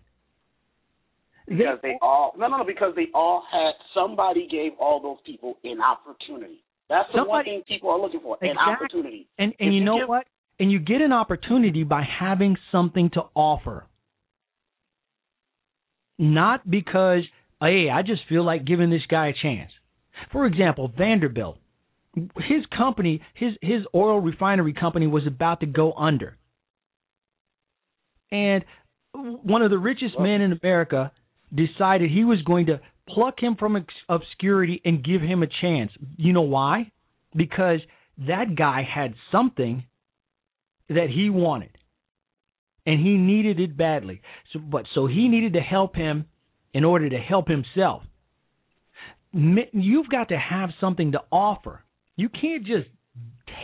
because 1.48 1.80
they 1.82 1.98
all 2.02 2.34
no 2.38 2.48
no 2.48 2.58
no 2.58 2.64
because 2.64 2.94
they 2.96 3.08
all 3.14 3.44
had 3.52 3.72
somebody 3.94 4.48
gave 4.48 4.72
all 4.80 5.02
those 5.02 5.18
people 5.26 5.58
an 5.64 5.80
opportunity. 5.82 6.64
That's 6.94 7.10
the 7.16 7.24
one 7.24 7.44
thing 7.44 7.64
people 7.68 7.90
are 7.90 8.00
looking 8.00 8.20
for, 8.20 8.38
an 8.42 8.52
Exactly. 8.52 8.74
opportunity. 8.74 9.28
And 9.40 9.54
and 9.60 9.70
If 9.70 9.74
you 9.74 9.84
know 9.84 9.98
give- 10.00 10.10
what? 10.10 10.28
And 10.60 10.72
you 10.72 10.80
get 10.80 11.02
an 11.02 11.12
opportunity 11.12 11.84
by 11.84 12.04
having 12.04 12.56
something 12.72 13.10
to 13.12 13.24
offer. 13.34 13.88
Not 16.20 16.70
because 16.70 17.24
hey, 17.60 17.90
I 17.90 18.02
just 18.04 18.22
feel 18.30 18.44
like 18.44 18.66
giving 18.66 18.90
this 18.90 19.06
guy 19.10 19.28
a 19.28 19.34
chance. 19.34 19.72
For 20.32 20.46
example, 20.46 20.92
Vanderbilt, 20.96 21.58
his 22.16 22.66
company, 22.78 23.22
his 23.34 23.54
his 23.62 23.82
oil 23.96 24.20
refinery 24.20 24.74
company 24.74 25.08
was 25.08 25.26
about 25.26 25.62
to 25.62 25.66
go 25.66 25.94
under. 25.94 26.38
And 28.32 28.64
one 29.14 29.62
of 29.64 29.72
the 29.72 29.78
richest 29.80 30.20
men 30.20 30.42
in 30.42 30.52
America 30.62 31.12
decided 31.54 32.10
he 32.12 32.24
was 32.24 32.42
going 32.44 32.68
to 32.68 32.80
pluck 33.08 33.40
him 33.40 33.56
from 33.56 33.86
obscurity 34.10 34.82
and 34.86 35.04
give 35.04 35.22
him 35.22 35.44
a 35.44 35.48
chance. 35.62 35.92
You 36.18 36.34
know 36.34 36.42
why? 36.42 36.92
Because 37.36 37.80
that 38.28 38.56
guy 38.56 38.84
had 38.84 39.14
something 39.32 39.86
that 40.90 41.08
he 41.10 41.30
wanted 41.30 41.72
and 42.86 43.00
he 43.00 43.16
needed 43.18 43.60
it 43.60 43.76
badly. 43.76 44.22
So 44.52 44.60
but 44.60 44.86
so 44.94 45.08
he 45.08 45.28
needed 45.28 45.54
to 45.54 45.62
help 45.62 45.96
him 45.96 46.26
in 46.74 46.84
order 46.84 47.10
to 47.10 47.18
help 47.18 47.48
himself. 47.48 48.04
You've 49.32 50.10
got 50.10 50.30
to 50.30 50.38
have 50.38 50.70
something 50.80 51.14
to 51.14 51.22
offer. 51.32 51.84
You 52.16 52.30
can't 52.30 52.66
just 52.66 52.88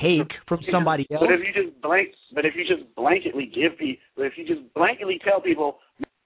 take 0.02 0.32
from 0.48 0.60
somebody 0.72 1.06
else. 1.12 1.24
But 1.24 1.34
if 1.34 1.42
you 1.42 1.64
just 1.64 1.82
blank, 1.82 2.10
but 2.34 2.46
if 2.46 2.56
you 2.56 2.64
just 2.64 2.84
blanketly 2.96 3.54
give 3.54 3.78
people, 3.78 4.02
but 4.16 4.26
if 4.26 4.34
you 4.38 4.48
just 4.48 4.62
blanketly 4.76 5.22
tell 5.24 5.42
people, 5.42 5.78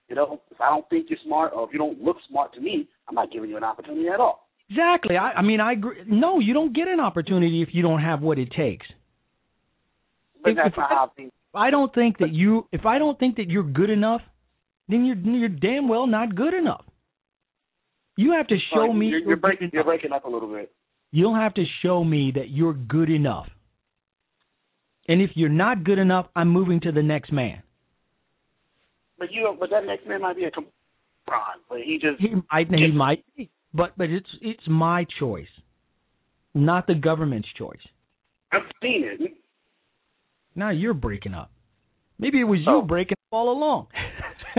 you 0.09 0.15
know, 0.15 0.41
if 0.51 0.59
I 0.61 0.69
don't 0.69 0.87
think 0.89 1.09
you're 1.09 1.19
smart 1.25 1.53
or 1.55 1.65
if 1.67 1.73
you 1.73 1.79
don't 1.79 2.01
look 2.01 2.17
smart 2.29 2.53
to 2.55 2.61
me, 2.61 2.87
I'm 3.07 3.15
not 3.15 3.31
giving 3.31 3.49
you 3.49 3.57
an 3.57 3.63
opportunity 3.63 4.07
at 4.09 4.19
all. 4.19 4.47
Exactly. 4.69 5.17
I, 5.17 5.33
I 5.33 5.41
mean, 5.41 5.59
I 5.59 5.73
agree. 5.73 5.97
No, 6.07 6.39
you 6.39 6.53
don't 6.53 6.73
get 6.73 6.87
an 6.87 6.99
opportunity 6.99 7.61
if 7.61 7.69
you 7.73 7.81
don't 7.81 8.01
have 8.01 8.21
what 8.21 8.37
it 8.39 8.51
takes. 8.51 8.85
But 10.41 10.51
If- 10.51 10.55
that's 10.57 10.67
if 10.69 10.77
not 10.77 10.91
I- 10.91 10.95
how 10.95 11.11
things. 11.15 11.31
I 11.55 11.69
don't 11.69 11.93
think 11.93 12.17
that 12.17 12.31
you, 12.33 12.67
if 12.71 12.85
I 12.85 12.97
don't 12.97 13.17
think 13.19 13.35
that 13.37 13.47
you're 13.49 13.63
good 13.63 13.91
enough, 13.91 14.21
then 14.89 15.05
you're 15.05 15.15
you're 15.15 15.49
damn 15.49 15.87
well 15.87 16.07
not 16.07 16.35
good 16.35 16.53
enough. 16.53 16.83
You 18.17 18.33
have 18.33 18.47
to 18.47 18.57
show 18.73 18.87
Sorry, 18.87 18.93
me 18.93 19.07
you're, 19.07 19.19
you're 19.19 19.39
you're, 19.39 19.69
you're 19.71 19.83
breaking 19.83 20.11
up 20.11 20.25
a 20.25 20.29
little 20.29 20.51
bit. 20.51 20.71
You'll 21.11 21.35
have 21.35 21.53
to 21.55 21.63
show 21.81 22.03
me 22.03 22.31
that 22.35 22.49
you're 22.49 22.73
good 22.73 23.09
enough. 23.09 23.47
And 25.07 25.21
if 25.21 25.31
you're 25.35 25.49
not 25.49 25.83
good 25.83 25.99
enough, 25.99 26.27
I'm 26.35 26.49
moving 26.49 26.79
to 26.81 26.91
the 26.91 27.03
next 27.03 27.31
man. 27.31 27.62
But 29.24 29.32
you, 29.32 29.55
but 29.57 29.69
that 29.69 29.86
next 29.86 30.05
man 30.05 30.19
might 30.21 30.36
be 30.36 30.43
a 30.43 30.51
com- 30.51 30.65
Ron, 31.32 31.39
but 31.69 31.78
he 31.80 31.97
just 31.97 32.19
He 32.19 32.36
might, 32.51 32.67
he 32.69 32.91
might, 32.91 33.24
be, 33.38 33.49
but 33.74 33.93
but 33.97 34.09
it's 34.09 34.28
it's 34.41 34.63
my 34.67 35.05
choice, 35.17 35.47
not 36.53 36.88
the 36.88 36.93
government's 36.95 37.47
choice. 37.57 37.80
I've 38.51 38.63
seen 38.82 39.03
it. 39.05 39.32
Now 40.55 40.71
you're 40.71 40.93
breaking 40.93 41.34
up. 41.34 41.51
Maybe 42.19 42.41
it 42.41 42.43
was 42.43 42.59
you 42.59 42.65
Oh. 42.69 42.82
breaking 42.82 43.13
up 43.13 43.32
all 43.32 43.49
along. 43.53 43.88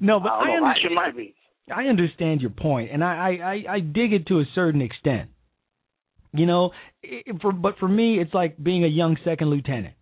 no, 0.00 0.18
but 0.18 0.30
I 0.30 0.48
I, 0.52 0.56
understand, 0.56 0.94
might 0.94 1.14
be. 1.14 1.34
I 1.70 1.84
understand 1.84 2.40
your 2.40 2.50
point, 2.50 2.90
and 2.90 3.04
I, 3.04 3.08
I, 3.14 3.28
I, 3.52 3.74
I 3.74 3.80
dig 3.80 4.14
it 4.14 4.26
to 4.28 4.40
a 4.40 4.44
certain 4.54 4.80
extent. 4.80 5.28
You 6.32 6.46
know, 6.46 6.70
it, 7.02 7.36
for 7.42 7.52
but 7.52 7.76
for 7.78 7.88
me, 7.88 8.18
it's 8.18 8.32
like 8.32 8.56
being 8.62 8.84
a 8.84 8.88
young 8.88 9.18
second 9.26 9.50
lieutenant 9.50 9.92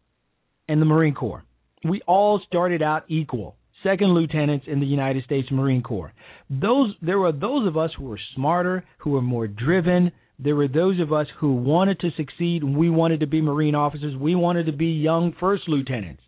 in 0.68 0.78
the 0.78 0.86
Marine 0.86 1.14
Corps. 1.14 1.42
We 1.84 2.00
all 2.06 2.40
started 2.46 2.82
out 2.82 3.04
equal, 3.08 3.56
second 3.82 4.14
lieutenants 4.14 4.66
in 4.68 4.80
the 4.80 4.86
United 4.86 5.24
States 5.24 5.48
Marine 5.50 5.82
Corps. 5.82 6.12
Those 6.50 6.94
there 7.02 7.18
were 7.18 7.32
those 7.32 7.66
of 7.66 7.76
us 7.76 7.90
who 7.96 8.04
were 8.04 8.20
smarter, 8.34 8.84
who 8.98 9.10
were 9.10 9.22
more 9.22 9.46
driven. 9.46 10.12
There 10.38 10.56
were 10.56 10.68
those 10.68 11.00
of 11.00 11.12
us 11.12 11.26
who 11.40 11.54
wanted 11.54 11.98
to 12.00 12.10
succeed, 12.16 12.62
we 12.62 12.90
wanted 12.90 13.20
to 13.20 13.26
be 13.26 13.40
Marine 13.40 13.74
officers. 13.74 14.16
We 14.16 14.36
wanted 14.36 14.66
to 14.66 14.72
be 14.72 14.86
young 14.86 15.34
first 15.40 15.68
lieutenants. 15.68 16.22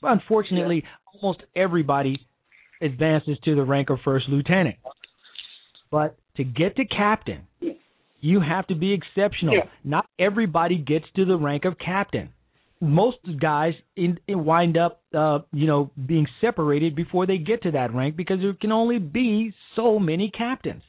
But 0.00 0.12
unfortunately, 0.12 0.84
almost 1.12 1.42
everybody 1.56 2.20
advances 2.80 3.36
to 3.44 3.54
the 3.54 3.64
rank 3.64 3.90
of 3.90 3.98
first 4.04 4.28
lieutenant. 4.28 4.76
But 5.90 6.16
to 6.36 6.44
get 6.44 6.76
to 6.76 6.84
captain, 6.84 7.46
you 8.20 8.40
have 8.40 8.66
to 8.68 8.74
be 8.74 8.92
exceptional. 8.92 9.54
Yeah. 9.54 9.64
Not 9.84 10.06
everybody 10.18 10.78
gets 10.78 11.06
to 11.16 11.24
the 11.24 11.36
rank 11.36 11.64
of 11.64 11.78
captain. 11.78 12.30
Most 12.80 13.18
guys 13.40 13.74
in, 13.94 14.18
in 14.26 14.44
wind 14.44 14.78
up, 14.78 15.02
uh, 15.14 15.40
you 15.52 15.66
know, 15.66 15.90
being 16.06 16.26
separated 16.40 16.96
before 16.96 17.26
they 17.26 17.36
get 17.36 17.62
to 17.64 17.72
that 17.72 17.94
rank 17.94 18.16
because 18.16 18.38
there 18.40 18.54
can 18.54 18.72
only 18.72 18.98
be 18.98 19.52
so 19.76 19.98
many 19.98 20.30
captains. 20.30 20.82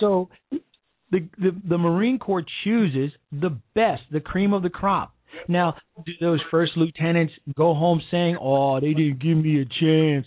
So, 0.00 0.28
the 0.50 1.28
the, 1.38 1.56
the 1.68 1.78
Marine 1.78 2.18
Corps 2.18 2.44
chooses 2.64 3.12
the 3.30 3.56
best, 3.74 4.02
the 4.10 4.20
cream 4.20 4.52
of 4.52 4.62
the 4.62 4.70
crop. 4.70 5.14
Now, 5.48 5.76
do 6.04 6.12
those 6.20 6.40
first 6.50 6.72
lieutenants 6.76 7.32
go 7.56 7.74
home 7.74 8.02
saying, 8.10 8.36
"Oh, 8.40 8.80
they 8.80 8.94
didn't 8.94 9.20
give 9.20 9.36
me 9.36 9.60
a 9.60 9.64
chance. 9.64 10.26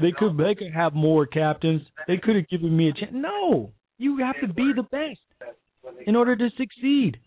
They 0.00 0.12
could 0.12 0.36
they 0.36 0.54
could 0.54 0.72
have 0.74 0.94
more 0.94 1.26
captains. 1.26 1.82
They 2.06 2.18
could 2.18 2.36
have 2.36 2.48
given 2.48 2.76
me 2.76 2.88
a 2.88 2.92
chance." 2.92 3.12
No, 3.14 3.72
you 3.98 4.18
have 4.18 4.40
to 4.40 4.52
be 4.52 4.72
the 4.74 4.82
best 4.82 5.20
in 6.06 6.16
order 6.16 6.36
to 6.36 6.48
succeed. 6.56 7.18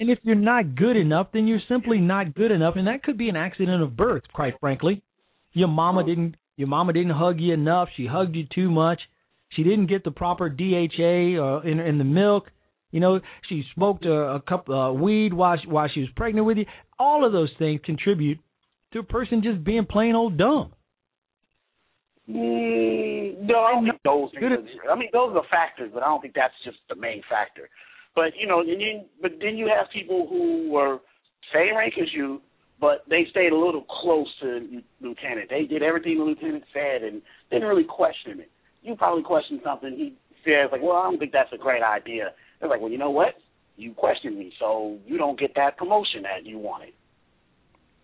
And 0.00 0.10
if 0.10 0.18
you're 0.22 0.34
not 0.34 0.74
good 0.74 0.96
enough, 0.96 1.28
then 1.32 1.46
you're 1.46 1.60
simply 1.68 1.98
not 1.98 2.34
good 2.34 2.50
enough, 2.50 2.74
and 2.76 2.86
that 2.86 3.02
could 3.02 3.18
be 3.18 3.28
an 3.28 3.36
accident 3.36 3.82
of 3.82 3.96
birth, 3.96 4.22
quite 4.32 4.54
frankly. 4.60 5.02
Your 5.52 5.68
mama 5.68 6.04
didn't 6.04 6.36
your 6.56 6.68
mama 6.68 6.92
didn't 6.92 7.10
hug 7.12 7.40
you 7.40 7.54
enough. 7.54 7.88
She 7.96 8.06
hugged 8.06 8.34
you 8.34 8.44
too 8.52 8.70
much. 8.70 9.00
She 9.50 9.62
didn't 9.62 9.86
get 9.86 10.04
the 10.04 10.10
proper 10.10 10.48
DHA 10.48 11.40
uh, 11.40 11.60
in 11.60 11.80
in 11.80 11.98
the 11.98 12.04
milk. 12.04 12.50
You 12.90 13.00
know, 13.00 13.20
she 13.48 13.64
smoked 13.74 14.04
a, 14.06 14.36
a 14.36 14.40
cup 14.40 14.68
uh, 14.68 14.92
weed 14.92 15.32
while 15.32 15.56
she, 15.60 15.68
while 15.68 15.88
she 15.92 16.00
was 16.00 16.08
pregnant 16.16 16.46
with 16.46 16.56
you. 16.56 16.64
All 16.98 17.24
of 17.24 17.32
those 17.32 17.50
things 17.58 17.80
contribute 17.84 18.38
to 18.92 19.00
a 19.00 19.02
person 19.02 19.42
just 19.42 19.62
being 19.62 19.84
plain 19.84 20.14
old 20.14 20.38
dumb. 20.38 20.72
Mm, 22.28 23.40
no, 23.40 23.60
I 23.60 23.72
don't 23.72 23.84
think 23.84 24.00
those 24.04 24.30
things. 24.32 24.44
Are, 24.86 24.92
I 24.92 24.98
mean, 24.98 25.08
those 25.12 25.34
are 25.34 25.42
factors, 25.50 25.90
but 25.92 26.02
I 26.02 26.06
don't 26.06 26.20
think 26.20 26.34
that's 26.34 26.54
just 26.64 26.78
the 26.88 26.96
main 26.96 27.22
factor. 27.28 27.68
But 28.18 28.34
you 28.36 28.48
know, 28.48 28.58
and 28.58 28.80
then 28.80 29.06
but 29.22 29.38
then 29.40 29.56
you 29.56 29.70
have 29.70 29.86
people 29.94 30.26
who 30.28 30.70
were 30.72 30.98
same 31.54 31.76
rank 31.76 31.94
as 32.02 32.08
you, 32.12 32.42
but 32.80 33.04
they 33.08 33.26
stayed 33.30 33.52
a 33.52 33.56
little 33.56 33.86
close 34.02 34.26
to 34.42 34.82
lieutenant. 35.00 35.48
They 35.50 35.66
did 35.66 35.84
everything 35.84 36.18
the 36.18 36.24
lieutenant 36.24 36.64
said 36.74 37.04
and 37.04 37.22
didn't 37.52 37.68
really 37.68 37.86
question 37.88 38.40
it. 38.40 38.50
You 38.82 38.96
probably 38.96 39.22
questioned 39.22 39.60
something. 39.62 39.94
He 39.96 40.14
says 40.44 40.68
like, 40.72 40.82
"Well, 40.82 40.96
I 40.96 41.04
don't 41.04 41.20
think 41.20 41.30
that's 41.30 41.52
a 41.52 41.58
great 41.58 41.84
idea." 41.84 42.32
They're 42.58 42.68
like, 42.68 42.80
"Well, 42.80 42.90
you 42.90 42.98
know 42.98 43.10
what? 43.10 43.34
You 43.76 43.94
questioned 43.94 44.36
me, 44.36 44.52
so 44.58 44.98
you 45.06 45.16
don't 45.16 45.38
get 45.38 45.54
that 45.54 45.76
promotion 45.76 46.22
that 46.22 46.44
you 46.44 46.58
wanted." 46.58 46.94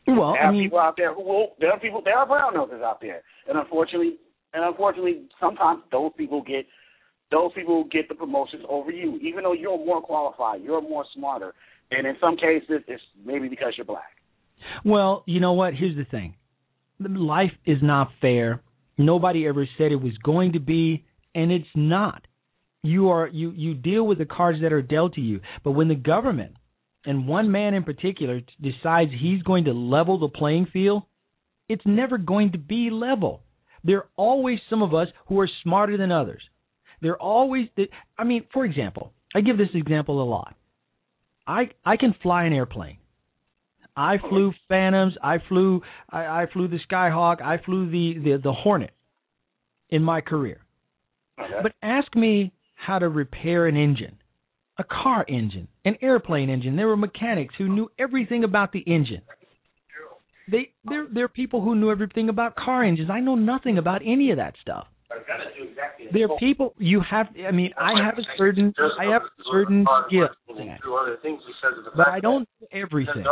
Well, 0.06 0.34
there 0.34 0.42
are 0.42 0.50
I 0.50 0.52
mean, 0.52 0.66
people 0.66 0.78
out 0.78 0.94
there 0.96 1.12
who 1.12 1.22
will. 1.24 1.56
There 1.58 1.72
are 1.72 1.80
people. 1.80 2.02
There 2.04 2.16
are 2.16 2.24
brown 2.24 2.54
noses 2.54 2.82
out 2.84 3.00
there, 3.00 3.22
and 3.48 3.58
unfortunately, 3.58 4.14
and 4.52 4.62
unfortunately, 4.64 5.22
sometimes 5.40 5.82
those 5.90 6.12
people 6.16 6.40
get 6.40 6.66
those 7.30 7.52
people 7.54 7.84
get 7.84 8.08
the 8.08 8.14
promotions 8.14 8.62
over 8.68 8.90
you, 8.90 9.18
even 9.18 9.44
though 9.44 9.52
you're 9.52 9.78
more 9.78 10.00
qualified, 10.00 10.62
you're 10.62 10.82
more 10.82 11.04
smarter, 11.14 11.54
and 11.90 12.06
in 12.06 12.16
some 12.20 12.36
cases, 12.36 12.82
it's 12.88 13.02
maybe 13.24 13.48
because 13.48 13.74
you're 13.76 13.86
black. 13.86 14.16
Well, 14.84 15.24
you 15.26 15.40
know 15.40 15.52
what? 15.52 15.74
Here's 15.74 15.96
the 15.96 16.04
thing. 16.04 16.34
Life 17.00 17.52
is 17.66 17.78
not 17.82 18.08
fair. 18.20 18.62
Nobody 18.96 19.46
ever 19.46 19.68
said 19.76 19.92
it 19.92 19.96
was 19.96 20.16
going 20.18 20.52
to 20.52 20.60
be, 20.60 21.04
and 21.34 21.50
it's 21.50 21.66
not. 21.74 22.26
You 22.82 23.08
are 23.08 23.26
you 23.26 23.50
you 23.50 23.74
deal 23.74 24.06
with 24.06 24.18
the 24.18 24.26
cards 24.26 24.60
that 24.62 24.72
are 24.72 24.82
dealt 24.82 25.14
to 25.14 25.20
you. 25.20 25.40
But 25.64 25.72
when 25.72 25.88
the 25.88 25.94
government 25.94 26.56
and 27.04 27.26
one 27.26 27.50
man 27.50 27.74
in 27.74 27.82
particular 27.82 28.42
decides 28.60 29.10
he's 29.10 29.42
going 29.42 29.64
to 29.64 29.72
level 29.72 30.18
the 30.18 30.28
playing 30.28 30.66
field, 30.72 31.04
it's 31.68 31.84
never 31.86 32.18
going 32.18 32.52
to 32.52 32.58
be 32.58 32.90
level. 32.90 33.42
There 33.82 33.98
are 33.98 34.08
always 34.16 34.58
some 34.70 34.82
of 34.82 34.94
us 34.94 35.08
who 35.28 35.40
are 35.40 35.48
smarter 35.62 35.96
than 35.96 36.12
others. 36.12 36.42
There 37.04 37.12
are 37.12 37.20
always 37.20 37.68
I 38.16 38.24
mean, 38.24 38.46
for 38.50 38.64
example, 38.64 39.12
I 39.34 39.42
give 39.42 39.58
this 39.58 39.68
example 39.74 40.22
a 40.22 40.24
lot. 40.24 40.56
I 41.46 41.68
I 41.84 41.98
can 41.98 42.14
fly 42.22 42.44
an 42.44 42.54
airplane. 42.54 42.96
I 43.94 44.14
oh, 44.14 44.28
flew 44.30 44.52
Phantoms. 44.70 45.12
I 45.22 45.36
flew 45.46 45.82
I, 46.08 46.24
I 46.24 46.46
flew 46.50 46.66
the 46.66 46.78
Skyhawk. 46.90 47.42
I 47.42 47.58
flew 47.62 47.90
the, 47.90 48.18
the 48.24 48.40
the 48.42 48.52
Hornet 48.54 48.94
in 49.90 50.02
my 50.02 50.22
career. 50.22 50.64
Okay. 51.38 51.52
But 51.62 51.72
ask 51.82 52.16
me 52.16 52.54
how 52.74 52.98
to 52.98 53.10
repair 53.10 53.66
an 53.66 53.76
engine, 53.76 54.16
a 54.78 54.84
car 54.84 55.26
engine, 55.28 55.68
an 55.84 55.98
airplane 56.00 56.48
engine. 56.48 56.74
There 56.74 56.88
were 56.88 56.96
mechanics 56.96 57.54
who 57.58 57.68
knew 57.68 57.90
everything 57.98 58.44
about 58.44 58.72
the 58.72 58.80
engine. 58.80 59.20
They 60.50 60.70
there 60.86 61.06
there 61.12 61.24
are 61.26 61.28
people 61.42 61.60
who 61.60 61.74
knew 61.74 61.90
everything 61.90 62.30
about 62.30 62.56
car 62.56 62.82
engines. 62.82 63.10
I 63.10 63.20
know 63.20 63.34
nothing 63.34 63.76
about 63.76 64.00
any 64.06 64.30
of 64.30 64.38
that 64.38 64.54
stuff. 64.62 64.86
There 66.12 66.30
are 66.30 66.38
people 66.38 66.74
you 66.78 67.02
have. 67.08 67.26
I 67.46 67.50
mean, 67.50 67.72
I 67.78 68.04
have 68.04 68.18
a 68.18 68.22
certain 68.36 68.74
I 69.00 69.04
have 69.12 69.22
a 69.22 69.42
certain 69.50 69.86
skill, 70.06 70.28
but 71.96 72.08
I 72.08 72.20
don't 72.20 72.48
do 72.60 72.66
everything. 72.72 73.24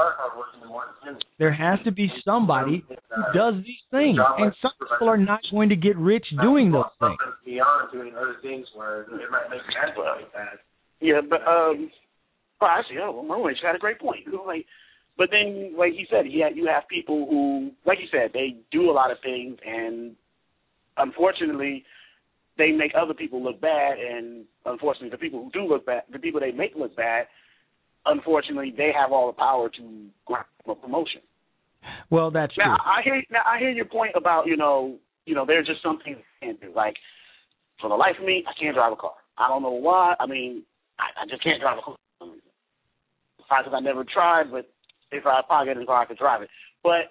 There 1.39 1.53
has 1.53 1.79
to 1.85 1.93
be 1.93 2.11
somebody 2.25 2.85
who 2.89 3.23
does 3.35 3.55
these 3.65 3.85
things, 3.91 4.19
and 4.39 4.53
some 4.63 4.73
people 4.79 5.09
are 5.09 5.17
not 5.17 5.41
going 5.51 5.69
to 5.69 5.77
get 5.77 5.97
rich 5.97 6.27
doing 6.41 6.73
those 6.73 6.85
things. 7.01 7.19
Beyond 7.45 7.93
doing 7.93 8.13
other 8.17 8.37
things 8.43 8.67
where 8.75 9.03
it 9.03 9.31
might 9.31 9.51
make 9.51 9.61
you 9.69 10.03
like 10.03 10.33
that. 10.33 10.61
Yeah, 11.01 11.21
but 11.29 11.41
um, 11.49 11.91
well, 12.61 12.71
actually, 12.71 12.99
oh, 13.03 13.25
Merwin 13.27 13.57
had 13.61 13.75
a 13.75 13.79
great 13.79 13.99
point. 13.99 14.21
Like, 14.47 14.67
but 15.19 15.29
then, 15.31 15.75
like 15.77 15.93
he 15.93 16.07
said, 16.09 16.27
yeah, 16.31 16.49
you 16.55 16.69
have 16.73 16.85
people 16.89 17.27
who, 17.29 17.73
like 17.85 17.99
you 18.01 18.07
said, 18.11 18.31
they 18.33 18.57
do 18.71 18.89
a 18.89 18.93
lot 18.93 19.11
of 19.11 19.19
things, 19.23 19.59
and 19.67 20.15
unfortunately, 20.97 21.85
they 22.59 22.71
make 22.71 22.93
other 22.95 23.15
people 23.15 23.43
look 23.43 23.61
bad, 23.61 23.99
and 23.99 24.45
unfortunately, 24.67 25.11
the 25.11 25.19
people 25.19 25.43
who 25.45 25.51
do 25.51 25.67
look 25.67 25.87
bad, 25.87 26.03
the 26.13 26.19
people 26.19 26.41
they 26.41 26.53
make 26.53 26.73
look 26.77 26.95
bad, 26.97 27.27
unfortunately, 28.07 28.75
they 28.77 28.91
have 28.99 29.13
all 29.13 29.27
the 29.29 29.33
power 29.33 29.69
to 29.69 30.07
grant 30.27 30.47
a 30.69 30.75
promotion. 30.75 31.21
Well, 32.11 32.31
that's 32.31 32.53
now, 32.57 32.77
true. 32.77 32.85
I 32.85 33.03
hear 33.03 33.23
now 33.31 33.41
I 33.45 33.59
hear 33.59 33.71
your 33.71 33.87
point 33.87 34.13
about 34.17 34.47
you 34.47 34.57
know 34.57 34.99
you 35.27 35.35
know 35.35 35.45
there's 35.47 35.67
just 35.67 35.83
some 35.83 35.99
things 36.05 36.19
I 36.41 36.47
can't 36.47 36.61
do. 36.61 36.73
Like 36.75 36.95
for 37.81 37.89
the 37.89 37.97
life 37.97 38.15
of 38.21 38.25
me, 38.25 38.45
I 38.47 38.53
can't 38.61 38.77
drive 38.77 38.93
a 38.93 38.97
car. 38.97 39.15
I 39.39 39.49
don't 39.49 39.63
know 39.63 39.73
why. 39.73 40.15
I 40.21 40.27
mean, 40.27 40.63
I, 40.99 41.23
I 41.23 41.27
just 41.29 41.43
can't 41.43 41.61
drive 41.61 41.79
a 41.79 41.83
car. 41.83 41.97
Besides, 42.21 43.75
I 43.75 43.81
never 43.81 44.05
tried, 44.05 44.53
but 44.53 44.71
if 45.11 45.27
I 45.27 45.41
probably 45.47 45.71
get 45.71 45.77
in 45.77 45.83
a 45.83 45.87
car, 45.87 46.03
I 46.03 46.07
could 46.07 46.19
drive 46.19 46.43
it. 46.43 46.49
But 46.83 47.11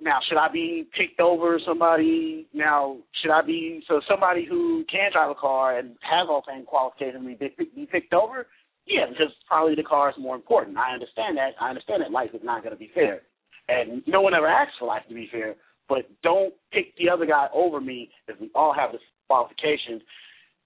now, 0.00 0.18
should 0.28 0.38
I 0.38 0.48
be 0.48 0.86
picked 0.96 1.20
over 1.20 1.58
somebody? 1.66 2.46
Now, 2.54 2.98
should 3.20 3.32
I 3.32 3.42
be 3.42 3.82
so 3.88 4.00
somebody 4.08 4.46
who 4.48 4.84
can 4.90 5.10
drive 5.12 5.30
a 5.30 5.34
car 5.34 5.78
and 5.78 5.96
has 6.02 6.28
all 6.28 6.42
the 6.46 6.52
same 6.52 6.64
qualifications 6.64 7.26
be, 7.26 7.66
be 7.74 7.86
picked 7.90 8.12
over? 8.12 8.46
Yeah, 8.86 9.06
because 9.08 9.32
probably 9.46 9.74
the 9.74 9.82
car 9.82 10.10
is 10.10 10.16
more 10.18 10.36
important. 10.36 10.78
I 10.78 10.94
understand 10.94 11.36
that. 11.36 11.50
I 11.60 11.68
understand 11.68 12.02
that 12.02 12.12
life 12.12 12.30
is 12.32 12.40
not 12.44 12.62
going 12.62 12.74
to 12.74 12.78
be 12.78 12.90
fair, 12.94 13.22
and 13.68 14.02
no 14.06 14.20
one 14.20 14.34
ever 14.34 14.46
asks 14.46 14.74
for 14.78 14.86
life 14.86 15.02
to 15.08 15.14
be 15.14 15.28
fair. 15.30 15.56
But 15.88 16.08
don't 16.22 16.54
pick 16.72 16.96
the 16.96 17.10
other 17.10 17.26
guy 17.26 17.48
over 17.52 17.80
me 17.80 18.10
if 18.28 18.40
we 18.40 18.50
all 18.54 18.74
have 18.74 18.92
the 18.92 18.98
qualifications 19.26 20.02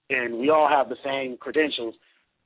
and 0.09 0.37
we 0.37 0.49
all 0.49 0.69
have 0.69 0.89
the 0.89 0.97
same 1.03 1.37
credentials. 1.37 1.95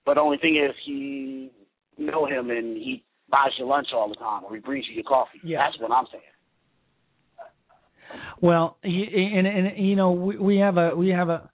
But 0.06 0.16
the 0.16 0.22
only 0.22 0.38
thing 0.38 0.56
is, 0.64 0.76
he 0.86 1.52
know 1.98 2.28
him 2.28 2.50
and 2.52 2.78
he 2.78 3.04
buys 3.30 3.52
your 3.58 3.68
lunch 3.68 3.88
all 3.94 4.08
the 4.08 4.16
time 4.16 4.44
or 4.44 4.54
he 4.54 4.62
brings 4.62 4.86
you 4.88 4.96
your 4.96 5.04
coffee. 5.04 5.42
Yeah. 5.44 5.58
That's 5.58 5.80
what 5.82 5.92
I'm 5.92 6.06
saying. 6.12 6.24
Well, 8.42 8.78
y- 8.84 8.90
and 8.90 9.48
and 9.48 9.78
you 9.88 9.96
know 9.96 10.12
we, 10.12 10.38
we 10.38 10.58
have 10.58 10.78
a 10.78 10.96
we 10.96 11.10
have 11.10 11.30
a 11.30 11.50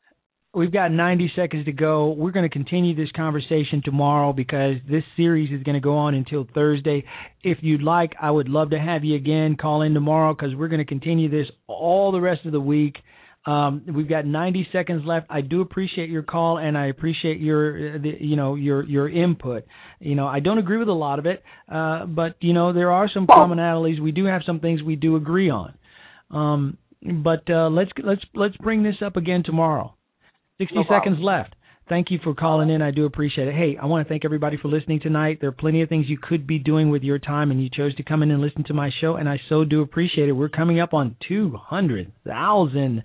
we've 0.53 0.71
got 0.71 0.91
90 0.91 1.31
seconds 1.35 1.65
to 1.65 1.71
go. 1.71 2.11
We're 2.11 2.31
going 2.31 2.47
to 2.47 2.53
continue 2.53 2.95
this 2.95 3.11
conversation 3.15 3.81
tomorrow 3.83 4.33
because 4.33 4.75
this 4.89 5.03
series 5.17 5.51
is 5.51 5.63
going 5.63 5.75
to 5.75 5.81
go 5.81 5.97
on 5.97 6.13
until 6.13 6.47
Thursday. 6.53 7.03
If 7.43 7.59
you'd 7.61 7.81
like, 7.81 8.13
I 8.21 8.29
would 8.29 8.49
love 8.49 8.69
to 8.69 8.79
have 8.79 9.03
you 9.03 9.15
again. 9.15 9.57
Call 9.59 9.81
in 9.81 9.93
tomorrow 9.93 10.33
because 10.33 10.55
we're 10.55 10.67
going 10.67 10.79
to 10.79 10.85
continue 10.85 11.29
this 11.29 11.47
all 11.67 12.11
the 12.11 12.21
rest 12.21 12.45
of 12.45 12.51
the 12.51 12.59
week. 12.61 12.95
Um, 13.45 13.83
we've 13.93 14.07
got 14.07 14.25
90 14.25 14.67
seconds 14.71 15.03
left. 15.05 15.27
I 15.29 15.41
do 15.41 15.59
appreciate 15.59 16.09
your 16.09 16.23
call 16.23 16.59
and 16.59 16.77
I 16.77 16.85
appreciate 16.87 17.41
your, 17.41 17.95
uh, 17.95 17.97
the, 17.97 18.13
you 18.21 18.37
know, 18.37 18.55
your 18.55 18.85
your 18.85 19.09
input. 19.09 19.65
You 19.99 20.15
know, 20.15 20.27
I 20.27 20.39
don't 20.39 20.59
agree 20.59 20.77
with 20.77 20.87
a 20.87 20.93
lot 20.93 21.19
of 21.19 21.25
it, 21.25 21.43
uh, 21.69 22.05
but 22.05 22.37
you 22.39 22.53
know 22.53 22.71
there 22.71 22.91
are 22.91 23.09
some 23.13 23.27
commonalities. 23.27 23.99
We 24.01 24.11
do 24.13 24.25
have 24.25 24.43
some 24.45 24.61
things 24.61 24.81
we 24.81 24.95
do 24.95 25.17
agree 25.17 25.49
on. 25.49 25.73
Um, 26.33 26.77
but 27.23 27.49
uh, 27.49 27.69
let's 27.69 27.91
let's 28.03 28.21
let's 28.33 28.57
bring 28.57 28.83
this 28.83 28.95
up 29.05 29.15
again 29.17 29.43
tomorrow. 29.45 29.93
60 30.59 30.75
No 30.75 30.83
seconds 30.89 31.17
left. 31.21 31.55
Thank 31.89 32.11
you 32.11 32.19
for 32.23 32.33
calling 32.33 32.69
in. 32.69 32.81
I 32.81 32.91
do 32.91 33.05
appreciate 33.05 33.49
it. 33.49 33.55
Hey, 33.55 33.77
I 33.81 33.87
want 33.87 34.05
to 34.07 34.09
thank 34.09 34.23
everybody 34.23 34.57
for 34.61 34.69
listening 34.69 35.01
tonight. 35.01 35.39
There 35.41 35.49
are 35.49 35.53
plenty 35.53 35.81
of 35.81 35.89
things 35.89 36.05
you 36.07 36.17
could 36.17 36.47
be 36.47 36.57
doing 36.57 36.89
with 36.89 37.03
your 37.03 37.19
time, 37.19 37.51
and 37.51 37.61
you 37.61 37.69
chose 37.69 37.93
to 37.95 38.03
come 38.03 38.23
in 38.23 38.31
and 38.31 38.41
listen 38.41 38.63
to 38.65 38.73
my 38.73 38.89
show, 39.01 39.15
and 39.15 39.27
I 39.27 39.37
so 39.49 39.65
do 39.65 39.81
appreciate 39.81 40.29
it. 40.29 40.31
We're 40.31 40.47
coming 40.47 40.79
up 40.79 40.93
on 40.93 41.17
200,000 41.27 43.03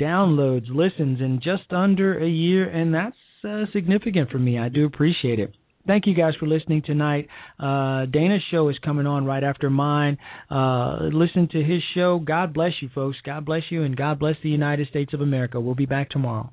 downloads, 0.00 0.66
listens 0.68 1.20
in 1.20 1.40
just 1.42 1.72
under 1.72 2.16
a 2.16 2.28
year, 2.28 2.68
and 2.68 2.94
that's 2.94 3.16
uh, 3.42 3.64
significant 3.72 4.30
for 4.30 4.38
me. 4.38 4.58
I 4.60 4.68
do 4.68 4.86
appreciate 4.86 5.40
it. 5.40 5.52
Thank 5.86 6.06
you 6.06 6.14
guys 6.14 6.32
for 6.40 6.46
listening 6.46 6.82
tonight. 6.84 7.28
Uh, 7.58 8.06
Dana's 8.06 8.42
show 8.50 8.70
is 8.70 8.76
coming 8.82 9.06
on 9.06 9.26
right 9.26 9.44
after 9.44 9.68
mine. 9.68 10.16
Uh, 10.50 11.10
listen 11.12 11.48
to 11.52 11.62
his 11.62 11.82
show. 11.94 12.18
God 12.18 12.54
bless 12.54 12.72
you, 12.80 12.88
folks. 12.94 13.18
God 13.24 13.44
bless 13.44 13.62
you, 13.70 13.82
and 13.82 13.94
God 13.94 14.18
bless 14.18 14.36
the 14.42 14.48
United 14.48 14.88
States 14.88 15.12
of 15.12 15.20
America. 15.20 15.60
We'll 15.60 15.74
be 15.74 15.86
back 15.86 16.08
tomorrow. 16.08 16.50